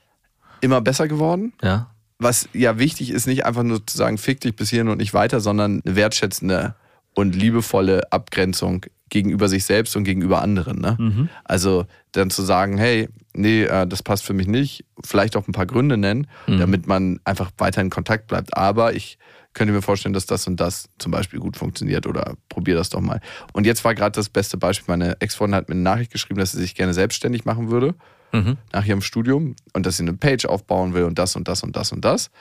Immer 0.61 0.81
besser 0.81 1.07
geworden. 1.07 1.53
Ja. 1.63 1.91
Was 2.19 2.47
ja 2.53 2.77
wichtig 2.77 3.09
ist, 3.09 3.25
nicht 3.25 3.45
einfach 3.45 3.63
nur 3.63 3.85
zu 3.85 3.97
sagen, 3.97 4.17
fick 4.19 4.41
dich 4.41 4.55
bis 4.55 4.69
hierhin 4.69 4.89
und 4.89 4.99
nicht 4.99 5.13
weiter, 5.13 5.39
sondern 5.39 5.81
eine 5.83 5.95
wertschätzende 5.95 6.75
und 7.15 7.35
liebevolle 7.35 8.11
Abgrenzung 8.11 8.85
gegenüber 9.09 9.49
sich 9.49 9.65
selbst 9.65 9.95
und 9.95 10.03
gegenüber 10.03 10.41
anderen. 10.41 10.79
Ne? 10.79 11.29
Also 11.43 11.85
dann 12.11 12.29
zu 12.29 12.43
sagen, 12.43 12.77
hey, 12.77 13.09
nee, 13.33 13.63
äh, 13.63 13.87
das 13.87 14.03
passt 14.03 14.23
für 14.23 14.33
mich 14.33 14.47
nicht, 14.47 14.85
vielleicht 15.03 15.35
auch 15.35 15.47
ein 15.47 15.51
paar 15.53 15.65
Gründe 15.65 15.97
nennen, 15.97 16.27
damit 16.47 16.87
man 16.87 17.19
einfach 17.23 17.51
weiter 17.57 17.81
in 17.81 17.89
Kontakt 17.89 18.27
bleibt. 18.27 18.55
Aber 18.57 18.93
ich 18.93 19.17
könnte 19.53 19.73
mir 19.73 19.81
vorstellen, 19.81 20.13
dass 20.13 20.25
das 20.25 20.47
und 20.47 20.59
das 20.59 20.89
zum 20.97 21.11
Beispiel 21.11 21.39
gut 21.39 21.57
funktioniert 21.57 22.07
oder 22.07 22.35
probier 22.49 22.75
das 22.75 22.89
doch 22.89 23.01
mal. 23.01 23.19
Und 23.53 23.65
jetzt 23.65 23.83
war 23.83 23.93
gerade 23.95 24.11
das 24.15 24.29
beste 24.29 24.57
Beispiel, 24.57 24.93
meine 24.97 25.19
Ex-Freundin 25.19 25.55
hat 25.55 25.67
mir 25.69 25.73
eine 25.75 25.83
Nachricht 25.83 26.11
geschrieben, 26.11 26.39
dass 26.39 26.53
sie 26.53 26.59
sich 26.59 26.75
gerne 26.75 26.93
selbstständig 26.93 27.45
machen 27.45 27.69
würde 27.69 27.95
Mhm. 28.33 28.57
nach 28.71 28.85
ihrem 28.85 29.01
Studium 29.01 29.57
und 29.73 29.85
dass 29.85 29.97
sie 29.97 30.03
eine 30.03 30.13
Page 30.13 30.45
aufbauen 30.45 30.93
will 30.93 31.03
und 31.03 31.19
das 31.19 31.35
und 31.35 31.49
das 31.49 31.63
und 31.63 31.75
das 31.75 31.91
und 31.91 32.05
das. 32.05 32.31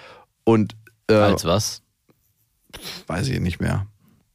Und 0.44 0.76
äh, 1.08 1.14
Als 1.14 1.44
was? 1.44 1.82
weiß 3.08 3.26
ich 3.26 3.40
nicht 3.40 3.60
mehr. 3.60 3.86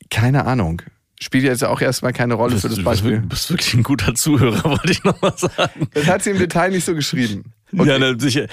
Keine 0.09 0.45
Ahnung. 0.45 0.81
Spielt 1.21 1.45
jetzt 1.45 1.63
auch 1.63 1.79
erstmal 1.81 2.11
keine 2.11 2.33
Rolle 2.33 2.57
für 2.57 2.67
das 2.67 2.77
du 2.77 2.83
Beispiel. 2.83 3.11
wirklich- 3.11 3.29
bist 3.29 3.49
wirklich 3.49 3.73
ein 3.73 3.83
guter 3.83 4.15
Zuhörer, 4.15 4.63
wollte 4.69 4.91
ich 4.91 5.03
nochmal 5.05 5.33
sagen. 5.37 5.87
Das 5.93 6.07
hat 6.07 6.23
sie 6.23 6.31
im 6.31 6.39
Detail 6.39 6.71
nicht 6.71 6.83
so 6.85 6.93
geschrieben. 6.93 7.53
Okay. 7.77 7.89
Ja, 7.89 7.99
na, 7.99 8.17
sicher. 8.19 8.47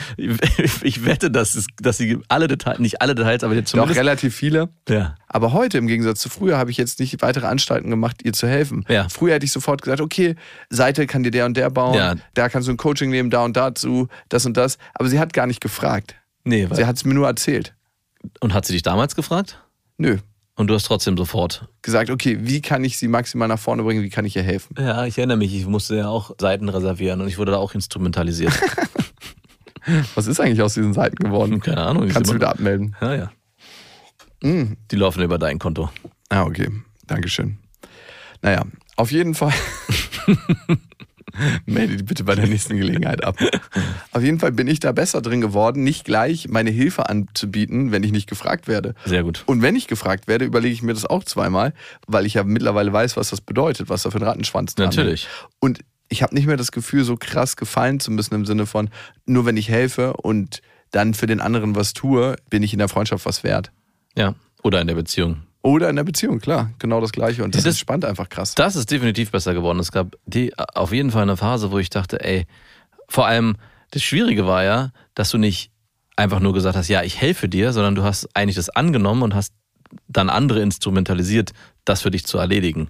Ich 0.83 1.04
wette, 1.04 1.31
dass, 1.31 1.54
es, 1.54 1.66
dass 1.81 1.99
sie 1.99 2.19
alle 2.28 2.49
Details, 2.49 2.78
nicht 2.78 3.02
alle 3.02 3.14
Details, 3.14 3.45
aber 3.45 3.54
jetzt 3.54 3.69
Doch 3.71 3.78
zumindest. 3.81 3.99
relativ 4.00 4.35
viele. 4.35 4.69
ja. 4.88 5.16
Aber 5.28 5.52
heute 5.52 5.78
im 5.78 5.87
Gegensatz 5.87 6.21
zu 6.21 6.28
früher 6.28 6.57
habe 6.59 6.71
ich 6.71 6.76
jetzt 6.76 7.00
nicht 7.00 7.21
weitere 7.23 7.47
Anstalten 7.47 7.88
gemacht, 7.90 8.21
ihr 8.23 8.33
zu 8.33 8.47
helfen. 8.47 8.85
Ja. 8.88 9.09
Früher 9.09 9.35
hätte 9.35 9.45
ich 9.45 9.52
sofort 9.52 9.83
gesagt, 9.83 10.00
okay, 10.00 10.35
Seite 10.71 11.07
kann 11.07 11.23
dir 11.23 11.31
der 11.31 11.47
und 11.47 11.57
der 11.57 11.71
bauen, 11.71 11.95
Ja. 11.95 12.14
da 12.35 12.49
kannst 12.49 12.69
du 12.69 12.73
ein 12.73 12.76
Coaching 12.76 13.11
nehmen, 13.11 13.31
da 13.31 13.45
und 13.45 13.57
dazu, 13.57 14.09
das 14.28 14.45
und 14.47 14.57
das. 14.57 14.78
Aber 14.95 15.09
sie 15.09 15.19
hat 15.19 15.33
gar 15.33 15.47
nicht 15.47 15.61
gefragt. 15.61 16.14
Nee, 16.45 16.69
weil, 16.69 16.76
Sie 16.76 16.85
hat 16.87 16.97
es 16.97 17.04
mir 17.04 17.14
nur 17.14 17.26
erzählt. 17.26 17.75
und 18.40 18.52
hat 18.54 18.66
sie 18.66 18.73
dich 18.73 18.83
damals 18.83 19.14
gefragt? 19.16 19.59
Nö. 19.99 20.19
Und 20.54 20.66
du 20.66 20.75
hast 20.75 20.85
trotzdem 20.85 21.16
sofort. 21.16 21.68
Gesagt, 21.80 22.11
okay, 22.11 22.38
wie 22.42 22.61
kann 22.61 22.85
ich 22.85 22.99
sie 22.99 23.09
maximal 23.09 23.49
nach 23.49 23.59
vorne 23.59 23.82
bringen, 23.82 24.02
wie 24.02 24.11
kann 24.11 24.25
ich 24.25 24.37
ihr 24.37 24.42
helfen? 24.42 24.75
Ja, 24.78 25.06
ich 25.06 25.16
erinnere 25.16 25.38
mich, 25.38 25.54
ich 25.54 25.66
musste 25.66 25.97
ja 25.97 26.09
auch 26.09 26.32
Seiten 26.38 26.68
reservieren 26.68 27.21
und 27.21 27.28
ich 27.28 27.38
wurde 27.38 27.52
da 27.52 27.59
auch 27.59 27.75
instrumentalisiert. 27.75 28.52
Was 30.14 30.26
ist 30.26 30.40
eigentlich 30.40 30.62
aus 30.62 30.75
diesen 30.75 30.92
Seiten 30.92 31.16
geworden? 31.16 31.61
Keine 31.61 31.82
Ahnung. 31.82 32.09
Kannst 32.09 32.30
du 32.30 32.35
wieder 32.35 32.50
abmelden. 32.50 32.94
Ja, 33.00 33.14
ja. 33.14 33.32
Mm. 34.42 34.76
Die 34.90 34.97
laufen 34.97 35.23
über 35.23 35.38
dein 35.38 35.59
Konto. 35.59 35.90
Ah, 36.28 36.44
okay. 36.44 36.68
Dankeschön. 37.06 37.59
Naja, 38.42 38.64
auf 38.97 39.11
jeden 39.11 39.35
Fall. 39.35 39.52
Melde 41.66 41.96
die 41.96 42.02
bitte 42.02 42.24
bei 42.24 42.34
der 42.34 42.46
nächsten 42.46 42.76
Gelegenheit 42.76 43.24
ab. 43.24 43.36
Auf 44.12 44.22
jeden 44.22 44.38
Fall 44.38 44.52
bin 44.52 44.68
ich 44.68 44.80
da 44.80 44.92
besser 44.92 45.22
drin 45.22 45.40
geworden, 45.40 45.84
nicht 45.84 46.04
gleich 46.04 46.48
meine 46.48 46.70
Hilfe 46.70 47.08
anzubieten, 47.08 47.92
wenn 47.92 48.02
ich 48.02 48.12
nicht 48.12 48.28
gefragt 48.28 48.68
werde. 48.68 48.94
Sehr 49.04 49.22
gut. 49.22 49.42
Und 49.46 49.62
wenn 49.62 49.76
ich 49.76 49.86
gefragt 49.86 50.28
werde, 50.28 50.44
überlege 50.44 50.74
ich 50.74 50.82
mir 50.82 50.94
das 50.94 51.06
auch 51.06 51.24
zweimal, 51.24 51.72
weil 52.06 52.26
ich 52.26 52.34
ja 52.34 52.44
mittlerweile 52.44 52.92
weiß, 52.92 53.16
was 53.16 53.30
das 53.30 53.40
bedeutet, 53.40 53.88
was 53.88 54.02
da 54.02 54.10
für 54.10 54.18
ein 54.18 54.24
Rattenschwanz 54.24 54.74
dran 54.74 54.86
Natürlich. 54.86 55.24
ist. 55.24 55.48
Und 55.60 55.80
ich 56.08 56.22
habe 56.22 56.34
nicht 56.34 56.46
mehr 56.46 56.56
das 56.56 56.72
Gefühl, 56.72 57.04
so 57.04 57.16
krass 57.16 57.56
gefallen 57.56 57.98
zu 57.98 58.10
müssen 58.10 58.34
im 58.34 58.44
Sinne 58.44 58.66
von, 58.66 58.90
nur 59.24 59.46
wenn 59.46 59.56
ich 59.56 59.68
helfe 59.68 60.12
und 60.14 60.60
dann 60.90 61.14
für 61.14 61.26
den 61.26 61.40
anderen 61.40 61.74
was 61.74 61.94
tue, 61.94 62.36
bin 62.50 62.62
ich 62.62 62.72
in 62.72 62.78
der 62.78 62.88
Freundschaft 62.88 63.24
was 63.24 63.42
wert. 63.42 63.72
Ja. 64.16 64.34
Oder 64.62 64.80
in 64.80 64.86
der 64.86 64.94
Beziehung. 64.94 65.42
Oder 65.62 65.88
in 65.90 65.97
der 65.97 66.04
Beziehung, 66.04 66.40
klar, 66.40 66.71
genau 66.78 67.00
das 67.00 67.12
Gleiche. 67.12 67.45
Und 67.45 67.54
das, 67.54 67.62
das- 67.62 67.75
entspannt 67.75 68.04
einfach 68.04 68.28
krass. 68.28 68.54
Das 68.54 68.75
ist 68.76 68.90
definitiv 68.90 69.31
besser 69.31 69.54
geworden. 69.54 69.78
Es 69.78 69.92
gab 69.92 70.16
die, 70.26 70.52
auf 70.57 70.92
jeden 70.92 71.11
Fall 71.12 71.23
eine 71.23 71.37
Phase, 71.37 71.71
wo 71.71 71.78
ich 71.78 71.88
dachte, 71.90 72.23
ey, 72.25 72.47
vor 73.09 73.26
allem 73.26 73.57
das 73.92 74.02
Schwierige 74.02 74.47
war 74.47 74.64
ja, 74.64 74.90
dass 75.14 75.31
du 75.31 75.38
nicht 75.38 75.71
einfach 76.16 76.40
nur 76.40 76.52
gesagt 76.52 76.76
hast, 76.76 76.88
ja, 76.88 77.02
ich 77.02 77.21
helfe 77.21 77.49
dir, 77.49 77.73
sondern 77.73 77.95
du 77.95 78.02
hast 78.02 78.28
eigentlich 78.35 78.57
das 78.57 78.71
angenommen 78.71 79.23
und 79.23 79.35
hast 79.35 79.52
dann 80.09 80.31
andere 80.31 80.61
instrumentalisiert, 80.61 81.52
das 81.85 82.02
für 82.02 82.11
dich 82.11 82.25
zu 82.25 82.38
erledigen. 82.38 82.88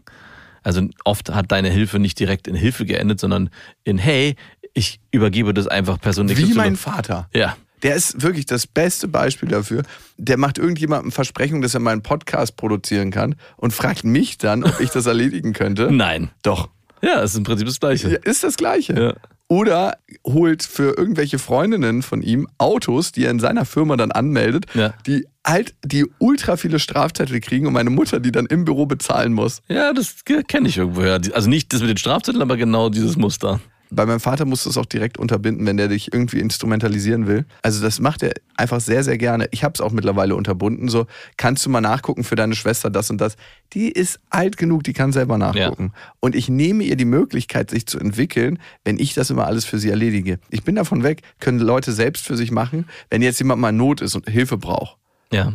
Also 0.63 0.83
oft 1.05 1.31
hat 1.35 1.51
deine 1.51 1.71
Hilfe 1.71 1.99
nicht 1.99 2.19
direkt 2.21 2.47
in 2.47 2.55
Hilfe 2.55 2.87
geendet, 2.87 3.19
sondern 3.21 3.51
in, 3.85 3.99
hey, 3.99 4.37
ich 4.75 5.01
übergebe 5.11 5.53
das 5.53 5.67
einfach 5.67 6.01
persönlich. 6.01 6.39
Wie 6.39 6.55
mein 6.55 6.77
Vater. 6.77 7.29
Ja. 7.35 7.57
Der 7.83 7.97
ist 7.97 8.23
wirklich 8.23 8.47
das 8.47 8.67
beste 8.67 9.09
Beispiel 9.09 9.49
dafür. 9.49 9.83
Der 10.17 10.37
macht 10.39 10.59
irgendjemandem 10.59 11.11
Versprechung, 11.13 11.63
dass 11.63 11.75
er 11.75 11.81
meinen 11.81 12.03
Podcast 12.03 12.57
produzieren 12.57 13.11
kann 13.11 13.35
und 13.57 13.73
fragt 13.73 14.05
mich 14.05 14.39
dann, 14.39 14.65
ob 14.65 14.79
ich 14.81 14.91
das 14.91 15.07
erledigen 15.07 15.53
könnte. 15.53 15.89
Nein. 15.93 16.31
Doch. 16.43 16.69
Ja, 17.03 17.23
es 17.23 17.33
ist 17.33 17.39
im 17.39 17.45
Prinzip 17.45 17.67
das 17.67 17.81
Gleiche. 17.81 18.11
Ja, 18.13 18.19
ist 18.23 18.45
das 18.45 18.57
Gleiche. 18.57 18.93
Ja. 19.01 19.15
Oder 19.49 19.99
holt 20.25 20.63
für 20.63 20.97
irgendwelche 20.97 21.39
Freundinnen 21.39 22.03
von 22.03 22.23
ihm 22.23 22.49
Autos, 22.57 23.13
die 23.13 23.25
er 23.25 23.33
in 23.33 23.41
seiner 23.41 23.67
Firma 23.67 23.97
dann 23.97 24.11
anmeldet, 24.13 24.65
Ja. 24.73 24.95
die 25.07 25.27
halt 25.47 25.75
die 25.85 26.07
ultra 26.19 26.57
viele 26.57 26.79
Strafzettel 26.79 27.41
kriegen 27.41 27.67
und 27.67 27.73
meine 27.75 27.91
Mutter 27.91 28.21
die 28.21 28.31
dann 28.33 28.47
im 28.47 28.65
Büro 28.65 28.87
bezahlen 28.87 29.33
muss. 29.35 29.61
Ja, 29.69 29.93
das 29.93 30.25
kenne 30.25 30.69
ich 30.69 30.79
irgendwoher. 30.79 31.21
Also 31.35 31.51
nicht 31.51 31.73
das 31.73 31.81
mit 31.81 31.91
den 31.91 31.97
Strafzetteln, 31.99 32.41
aber 32.41 32.57
genau 32.57 32.89
dieses 32.89 33.17
Muster. 33.17 33.61
Bei 33.95 34.07
meinem 34.07 34.21
Vater 34.21 34.45
musst 34.45 34.65
du 34.65 34.71
es 34.71 34.77
auch 34.79 34.87
direkt 34.87 35.19
unterbinden, 35.19 35.67
wenn 35.67 35.77
der 35.77 35.89
dich 35.89 36.13
irgendwie 36.13 36.41
instrumentalisieren 36.41 37.27
will. 37.27 37.45
Also 37.63 37.83
das 37.83 38.01
macht 38.01 38.23
er 38.23 38.33
einfach 38.57 38.81
sehr, 38.81 39.05
sehr 39.05 39.19
gerne. 39.19 39.49
Ich 39.51 39.65
habe 39.65 39.75
es 39.75 39.81
auch 39.81 39.93
mittlerweile 39.93 40.35
unterbunden. 40.35 40.89
So, 40.89 41.07
kannst 41.37 41.67
du 41.67 41.71
mal 41.71 41.81
nachgucken 41.81 42.25
für 42.25 42.35
deine 42.35 42.55
Schwester 42.55 42.91
das 42.91 43.11
und 43.11 43.21
das? 43.21 43.37
Die 43.73 43.91
ist 43.91 44.21
alt 44.31 44.57
genug, 44.57 44.85
die 44.85 44.93
kann 44.93 45.13
selber 45.13 45.37
nachgucken. 45.39 45.93
Und 46.21 46.35
ich 46.35 46.49
nehme 46.49 46.85
ihr 46.85 46.97
die 46.97 47.05
Möglichkeit, 47.05 47.71
sich 47.71 47.87
zu 47.87 47.99
entwickeln, 47.99 48.59
wenn 48.85 48.99
ich 48.99 49.15
das 49.15 49.31
immer 49.31 49.47
alles 49.47 49.65
für 49.65 49.79
sie 49.79 49.91
erledige. 49.91 50.39
Ich 50.51 50.65
bin 50.65 50.75
davon 50.75 51.03
weg, 51.03 51.23
können 51.41 51.59
Leute 51.59 51.93
selbst 51.93 52.27
für 52.27 52.37
sich 52.37 52.51
machen. 52.51 52.87
Wenn 53.11 53.23
jetzt 53.23 53.39
jemand 53.39 53.61
mal 53.61 53.71
in 53.71 53.77
Not 53.77 54.01
ist 54.01 54.15
und 54.15 54.29
Hilfe 54.29 54.57
braucht, 54.57 54.97
Ja. 55.31 55.53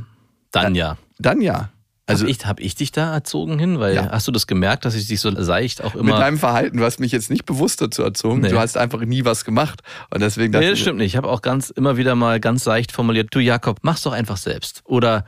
Dann 0.52 0.76
ja. 0.76 0.98
dann 1.20 1.42
ja. 1.42 1.70
Also 2.08 2.24
hab 2.24 2.30
ich, 2.32 2.46
hab 2.46 2.60
ich 2.62 2.76
dich 2.76 2.92
da 2.92 3.14
erzogen 3.14 3.60
hin? 3.60 3.80
Weil 3.80 3.96
Ja. 3.96 4.10
hast 4.12 4.28
du 4.28 4.32
das 4.32 4.48
gemerkt, 4.48 4.86
dass 4.86 4.96
ich 4.96 5.08
dich 5.08 5.20
so 5.20 5.30
seicht 5.44 5.84
auch 5.84 5.94
mit 5.94 6.04
immer. 6.04 6.20
deinem 6.20 6.38
Verhalten, 6.38 6.78
du 6.78 6.84
hast 6.86 7.00
mich 7.00 7.12
jetzt 7.12 7.30
nicht 7.30 7.46
bewusst 7.46 7.82
dazu 7.82 8.02
erzogen. 8.02 8.40
Nee. 8.42 8.50
Du 8.50 8.58
hast 8.60 8.78
einfach 8.78 9.02
nie 9.02 9.26
was 9.26 9.44
gemacht. 9.46 9.82
Und 10.10 10.22
deswegen 10.22 10.58
Nee, 10.58 10.70
das 10.70 10.80
stimmt 10.80 10.98
nicht. 11.00 11.08
Ich 11.14 11.18
habe 11.18 11.28
auch 11.30 11.42
ganz 11.42 11.70
immer 11.70 11.98
wieder 11.98 12.16
mal 12.16 12.40
ganz 12.40 12.64
seicht 12.64 12.92
formuliert, 12.92 13.28
du 13.32 13.40
Jakob, 13.40 13.80
mach's 13.82 14.02
doch 14.04 14.14
einfach 14.14 14.38
selbst. 14.38 14.82
Oder 14.86 15.26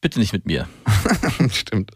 bitte 0.00 0.18
nicht 0.18 0.32
mit 0.32 0.46
mir. 0.46 0.66
stimmt, 1.50 1.92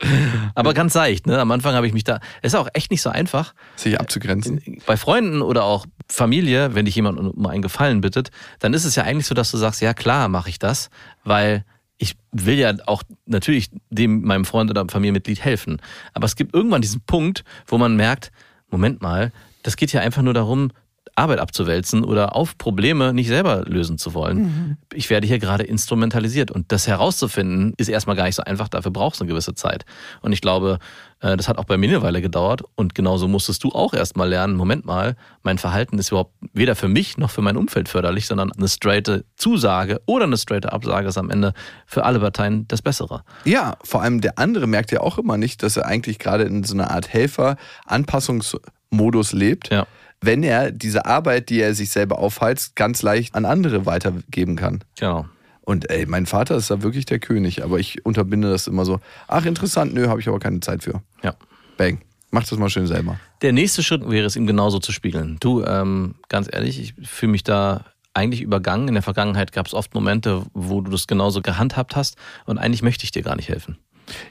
Aber 0.54 0.74
ganz 0.74 0.92
seicht, 0.92 1.26
ne? 1.26 1.38
Am 1.40 1.50
Anfang 1.50 1.74
habe 1.74 1.86
ich 1.86 1.92
mich 1.92 2.04
da. 2.04 2.20
Es 2.42 2.52
ist 2.52 2.58
auch 2.58 2.68
echt 2.72 2.90
nicht 2.90 3.02
so 3.02 3.10
einfach. 3.10 3.54
sich 3.76 3.98
abzugrenzen. 3.98 4.60
Bei 4.86 4.96
Freunden 4.96 5.42
oder 5.42 5.64
auch 5.64 5.86
Familie, 6.08 6.74
wenn 6.74 6.84
dich 6.84 6.94
jemand 6.94 7.18
um 7.18 7.46
einen 7.46 7.62
Gefallen 7.62 8.00
bittet, 8.02 8.30
dann 8.60 8.74
ist 8.74 8.84
es 8.84 8.94
ja 8.96 9.02
eigentlich 9.02 9.26
so, 9.26 9.34
dass 9.34 9.50
du 9.50 9.56
sagst, 9.56 9.80
ja 9.80 9.92
klar, 9.94 10.28
mache 10.28 10.48
ich 10.50 10.58
das, 10.58 10.90
weil 11.24 11.64
ich 11.98 12.16
will 12.32 12.58
ja 12.58 12.74
auch 12.86 13.02
natürlich 13.24 13.70
dem 13.90 14.22
meinem 14.22 14.44
Freund 14.44 14.70
oder 14.70 14.86
Familienmitglied 14.88 15.42
helfen. 15.42 15.80
Aber 16.12 16.26
es 16.26 16.36
gibt 16.36 16.54
irgendwann 16.54 16.82
diesen 16.82 17.00
Punkt, 17.00 17.44
wo 17.66 17.78
man 17.78 17.96
merkt, 17.96 18.32
Moment 18.70 19.00
mal, 19.00 19.32
das 19.62 19.76
geht 19.76 19.92
ja 19.92 20.00
einfach 20.00 20.22
nur 20.22 20.34
darum, 20.34 20.72
Arbeit 21.14 21.38
abzuwälzen 21.38 22.04
oder 22.04 22.36
auf 22.36 22.58
Probleme 22.58 23.14
nicht 23.14 23.28
selber 23.28 23.64
lösen 23.66 23.98
zu 23.98 24.14
wollen. 24.14 24.76
Ich 24.92 25.08
werde 25.10 25.26
hier 25.26 25.38
gerade 25.38 25.64
instrumentalisiert 25.64 26.50
und 26.50 26.72
das 26.72 26.86
herauszufinden 26.86 27.74
ist 27.76 27.88
erstmal 27.88 28.16
gar 28.16 28.24
nicht 28.24 28.34
so 28.34 28.42
einfach, 28.42 28.68
dafür 28.68 28.90
brauchst 28.90 29.20
du 29.20 29.24
eine 29.24 29.30
gewisse 29.30 29.54
Zeit. 29.54 29.84
Und 30.20 30.32
ich 30.32 30.40
glaube, 30.40 30.78
äh, 31.20 31.36
das 31.36 31.48
hat 31.48 31.58
auch 31.58 31.64
bei 31.64 31.76
mir 31.78 31.88
eine 31.88 32.02
Weile 32.02 32.20
gedauert 32.20 32.62
und 32.74 32.94
genauso 32.94 33.28
musstest 33.28 33.62
du 33.64 33.70
auch 33.70 33.94
erstmal 33.94 34.28
lernen, 34.28 34.56
Moment 34.56 34.84
mal, 34.84 35.16
mein 35.42 35.58
Verhalten 35.58 35.98
ist 35.98 36.10
überhaupt 36.10 36.34
weder 36.52 36.76
für 36.76 36.88
mich 36.88 37.16
noch 37.16 37.30
für 37.30 37.42
mein 37.42 37.56
Umfeld 37.56 37.88
förderlich, 37.88 38.26
sondern 38.26 38.52
eine 38.52 38.68
straighte 38.68 39.24
Zusage 39.36 40.00
oder 40.06 40.24
eine 40.24 40.36
straighte 40.36 40.72
Absage 40.72 41.08
ist 41.08 41.18
am 41.18 41.30
Ende 41.30 41.52
für 41.86 42.04
alle 42.04 42.20
Parteien 42.20 42.66
das 42.68 42.82
Bessere. 42.82 43.22
Ja, 43.44 43.76
vor 43.82 44.02
allem 44.02 44.20
der 44.20 44.38
andere 44.38 44.66
merkt 44.66 44.92
ja 44.92 45.00
auch 45.00 45.18
immer 45.18 45.38
nicht, 45.38 45.62
dass 45.62 45.76
er 45.76 45.86
eigentlich 45.86 46.18
gerade 46.18 46.44
in 46.44 46.64
so 46.64 46.74
einer 46.74 46.90
Art 46.90 47.12
Helfer-Anpassungsmodus 47.12 49.32
lebt, 49.32 49.70
Ja. 49.70 49.86
Wenn 50.20 50.42
er 50.42 50.70
diese 50.70 51.06
Arbeit, 51.06 51.50
die 51.50 51.60
er 51.60 51.74
sich 51.74 51.90
selber 51.90 52.18
aufheizt, 52.18 52.76
ganz 52.76 53.02
leicht 53.02 53.34
an 53.34 53.44
andere 53.44 53.86
weitergeben 53.86 54.56
kann. 54.56 54.82
Genau. 54.98 55.26
Und 55.62 55.90
ey, 55.90 56.06
mein 56.06 56.26
Vater 56.26 56.56
ist 56.56 56.70
da 56.70 56.82
wirklich 56.82 57.06
der 57.06 57.18
König, 57.18 57.64
aber 57.64 57.78
ich 57.78 58.04
unterbinde 58.06 58.48
das 58.48 58.68
immer 58.68 58.84
so. 58.84 59.00
Ach, 59.26 59.44
interessant, 59.44 59.94
nö, 59.94 60.08
habe 60.08 60.20
ich 60.20 60.28
aber 60.28 60.38
keine 60.38 60.60
Zeit 60.60 60.84
für. 60.84 61.02
Ja. 61.22 61.34
Bang. 61.76 62.00
Mach 62.30 62.44
das 62.44 62.58
mal 62.58 62.68
schön 62.70 62.86
selber. 62.86 63.18
Der 63.42 63.52
nächste 63.52 63.82
Schritt 63.82 64.08
wäre 64.08 64.26
es, 64.26 64.36
ihm 64.36 64.46
genauso 64.46 64.78
zu 64.78 64.92
spiegeln. 64.92 65.38
Du, 65.40 65.64
ähm, 65.64 66.16
ganz 66.28 66.48
ehrlich, 66.50 66.80
ich 66.80 67.08
fühle 67.08 67.32
mich 67.32 67.44
da 67.44 67.84
eigentlich 68.14 68.42
übergangen. 68.42 68.88
In 68.88 68.94
der 68.94 69.02
Vergangenheit 69.02 69.52
gab 69.52 69.66
es 69.66 69.74
oft 69.74 69.94
Momente, 69.94 70.44
wo 70.54 70.80
du 70.80 70.90
das 70.90 71.06
genauso 71.06 71.42
gehandhabt 71.42 71.96
hast 71.96 72.16
und 72.44 72.58
eigentlich 72.58 72.82
möchte 72.82 73.04
ich 73.04 73.10
dir 73.10 73.22
gar 73.22 73.36
nicht 73.36 73.48
helfen. 73.48 73.78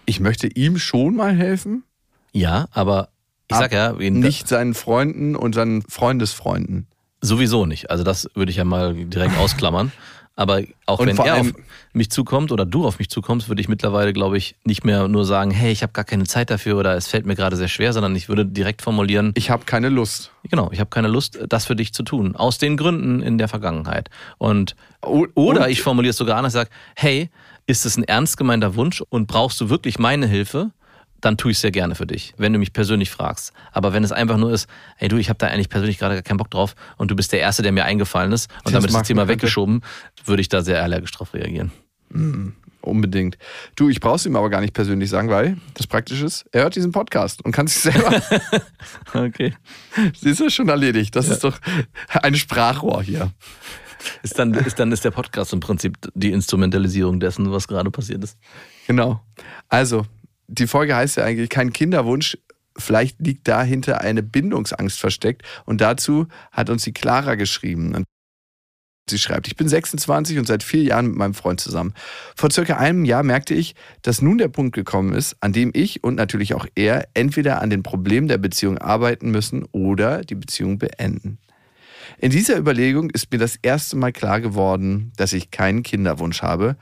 Ich 0.05 0.19
möchte 0.19 0.47
ihm 0.47 0.77
schon 0.77 1.15
mal 1.15 1.35
helfen, 1.35 1.83
Ja, 2.31 2.67
aber 2.71 3.09
ich 3.49 3.57
sag 3.57 3.71
ja, 3.73 3.97
wen- 3.99 4.19
nicht 4.19 4.47
seinen 4.47 4.73
Freunden 4.73 5.35
und 5.35 5.53
seinen 5.55 5.81
Freundesfreunden. 5.83 6.87
sowieso 7.21 7.65
nicht. 7.65 7.89
Also 7.89 8.03
das 8.03 8.29
würde 8.35 8.51
ich 8.51 8.57
ja 8.57 8.65
mal 8.65 8.93
direkt 8.93 9.37
ausklammern. 9.37 9.91
Aber 10.37 10.61
auch 10.85 10.99
Und 10.99 11.07
wenn 11.07 11.17
er 11.17 11.37
auf 11.39 11.51
mich 11.93 12.11
zukommt 12.11 12.51
oder 12.51 12.65
du 12.65 12.85
auf 12.85 12.99
mich 12.99 13.09
zukommst, 13.09 13.47
würde 13.47 13.61
ich 13.61 13.69
mittlerweile, 13.69 14.11
glaube 14.11 14.37
ich, 14.37 14.57
nicht 14.65 14.83
mehr 14.83 15.07
nur 15.07 15.23
sagen, 15.25 15.49
hey, 15.49 15.71
ich 15.71 15.81
habe 15.81 15.93
gar 15.93 16.03
keine 16.03 16.25
Zeit 16.25 16.49
dafür 16.49 16.77
oder 16.77 16.93
es 16.95 17.07
fällt 17.07 17.25
mir 17.25 17.35
gerade 17.35 17.55
sehr 17.55 17.69
schwer, 17.69 17.93
sondern 17.93 18.13
ich 18.17 18.27
würde 18.27 18.45
direkt 18.45 18.81
formulieren, 18.81 19.31
Ich 19.35 19.49
habe 19.49 19.63
keine 19.63 19.87
Lust. 19.87 20.31
genau, 20.49 20.69
ich 20.73 20.81
habe 20.81 20.89
keine 20.89 21.07
Lust, 21.07 21.39
das 21.47 21.65
für 21.65 21.75
dich 21.77 21.93
zu 21.93 22.03
tun. 22.03 22.35
Aus 22.35 22.57
den 22.57 22.75
Gründen 22.75 23.21
in 23.23 23.37
der 23.37 23.47
Vergangenheit. 23.47 24.09
Und 24.37 24.75
O- 25.01 25.25
Oder 25.35 25.63
und- 25.65 25.69
ich 25.71 25.81
formuliere 25.81 26.09
es 26.11 26.17
sogar 26.17 26.35
anders, 26.37 26.51
sage, 26.53 26.69
hey, 26.97 27.29
ist 27.65 27.85
es 27.85 27.95
ein 27.97 28.03
ernst 28.03 28.35
gemeinter 28.35 28.75
Wunsch 28.75 29.01
und 29.07 29.27
brauchst 29.27 29.59
du 29.61 29.69
wirklich 29.69 29.97
meine 29.99 30.27
Hilfe? 30.27 30.71
Dann 31.25 31.37
tue 31.37 31.49
ich 31.49 31.57
es 31.57 31.61
sehr 31.61 31.71
gerne 31.71 31.95
für 31.95 32.05
dich, 32.05 32.35
wenn 32.37 32.53
du 32.53 32.59
mich 32.59 32.71
persönlich 32.71 33.09
fragst. 33.09 33.51
Aber 33.71 33.93
wenn 33.93 34.03
es 34.03 34.11
einfach 34.11 34.37
nur 34.37 34.53
ist, 34.53 34.69
hey 34.95 35.07
du, 35.07 35.17
ich 35.17 35.29
habe 35.29 35.39
da 35.39 35.47
eigentlich 35.47 35.69
persönlich 35.69 35.97
gerade 35.97 36.13
gar 36.13 36.21
keinen 36.21 36.37
Bock 36.37 36.51
drauf 36.51 36.75
und 36.97 37.09
du 37.09 37.15
bist 37.15 37.31
der 37.31 37.39
Erste, 37.39 37.63
der 37.63 37.71
mir 37.71 37.83
eingefallen 37.83 38.31
ist 38.31 38.51
und 38.57 38.65
Das 38.65 38.73
damit 38.73 38.91
ist 38.91 38.95
das 38.95 39.07
Thema 39.07 39.27
weggeschoben, 39.27 39.81
würde 40.23 40.41
ich 40.41 40.49
da 40.49 40.61
sehr 40.61 40.83
allergisch 40.83 41.11
drauf 41.13 41.33
reagieren. 41.33 41.71
Unbedingt. 42.81 43.39
Du, 43.75 43.89
ich 43.89 43.99
brauch's 44.01 44.27
ihm 44.27 44.35
aber 44.35 44.51
gar 44.51 44.61
nicht 44.61 44.75
persönlich 44.75 45.09
sagen, 45.09 45.31
weil 45.31 45.57
das 45.73 45.87
praktisch 45.87 46.21
ist, 46.21 46.45
er 46.51 46.61
hört 46.61 46.75
diesen 46.75 46.91
Podcast 46.91 47.43
und 47.43 47.51
kann 47.51 47.65
sich 47.65 47.81
selber. 47.81 48.21
Okay. 49.15 49.55
Siehst 50.15 50.41
du, 50.41 50.51
schon 50.51 50.69
erledigt. 50.69 51.15
Das 51.15 51.29
ist 51.29 51.43
doch 51.43 51.57
ein 52.21 52.35
Sprachrohr 52.35 53.01
hier. 53.01 53.31
Ist 54.21 54.37
dann, 54.37 54.53
ist 54.53 54.77
dann 54.77 54.91
ist 54.91 55.03
der 55.03 55.11
Podcast 55.11 55.53
im 55.53 55.59
Prinzip 55.59 55.97
die 56.13 56.31
Instrumentalisierung 56.31 57.19
dessen, 57.19 57.51
was 57.51 57.67
gerade 57.67 57.89
passiert 57.89 58.23
ist. 58.23 58.37
Genau. 58.87 59.21
Also, 59.69 60.05
die 60.47 60.67
Folge 60.67 60.95
heißt 60.95 61.17
ja 61.17 61.23
eigentlich 61.23 61.49
kein 61.49 61.73
Kinderwunsch. 61.73 62.37
Vielleicht 62.77 63.19
liegt 63.19 63.47
dahinter 63.47 64.01
eine 64.01 64.23
Bindungsangst 64.23 64.99
versteckt. 64.99 65.43
Und 65.65 65.81
dazu 65.81 66.27
hat 66.51 66.69
uns 66.69 66.83
die 66.83 66.93
Clara 66.93 67.35
geschrieben. 67.35 67.95
Und 67.95 68.05
Sie 69.07 69.19
schreibt, 69.19 69.47
ich 69.47 69.55
bin 69.55 69.67
26 69.67 70.39
und 70.39 70.47
seit 70.47 70.63
vier 70.63 70.81
Jahren 70.81 71.09
mit 71.09 71.15
meinem 71.15 71.35
Freund 71.35 71.59
zusammen. 71.59 71.93
Vor 72.35 72.49
circa 72.49 72.77
einem 72.77 73.05
Jahr 73.05 73.21
merkte 73.21 73.53
ich, 73.53 73.75
dass 74.01 74.23
nun 74.23 74.39
der 74.39 74.47
Punkt 74.47 74.73
gekommen 74.73 75.13
ist, 75.13 75.35
an 75.41 75.53
dem 75.53 75.69
ich 75.75 76.03
und 76.03 76.15
natürlich 76.15 76.55
auch 76.55 76.65
er 76.73 77.07
entweder 77.13 77.61
an 77.61 77.69
den 77.69 77.83
Problemen 77.83 78.27
der 78.27 78.39
Beziehung 78.39 78.79
arbeiten 78.79 79.29
müssen 79.29 79.63
oder 79.71 80.21
die 80.21 80.33
Beziehung 80.33 80.79
beenden. 80.79 81.37
In 82.17 82.31
dieser 82.31 82.57
Überlegung 82.57 83.11
ist 83.11 83.31
mir 83.31 83.37
das 83.37 83.57
erste 83.61 83.95
Mal 83.95 84.11
klar 84.11 84.41
geworden, 84.41 85.11
dass 85.17 85.33
ich 85.33 85.51
keinen 85.51 85.83
Kinderwunsch 85.83 86.41
habe 86.41 86.75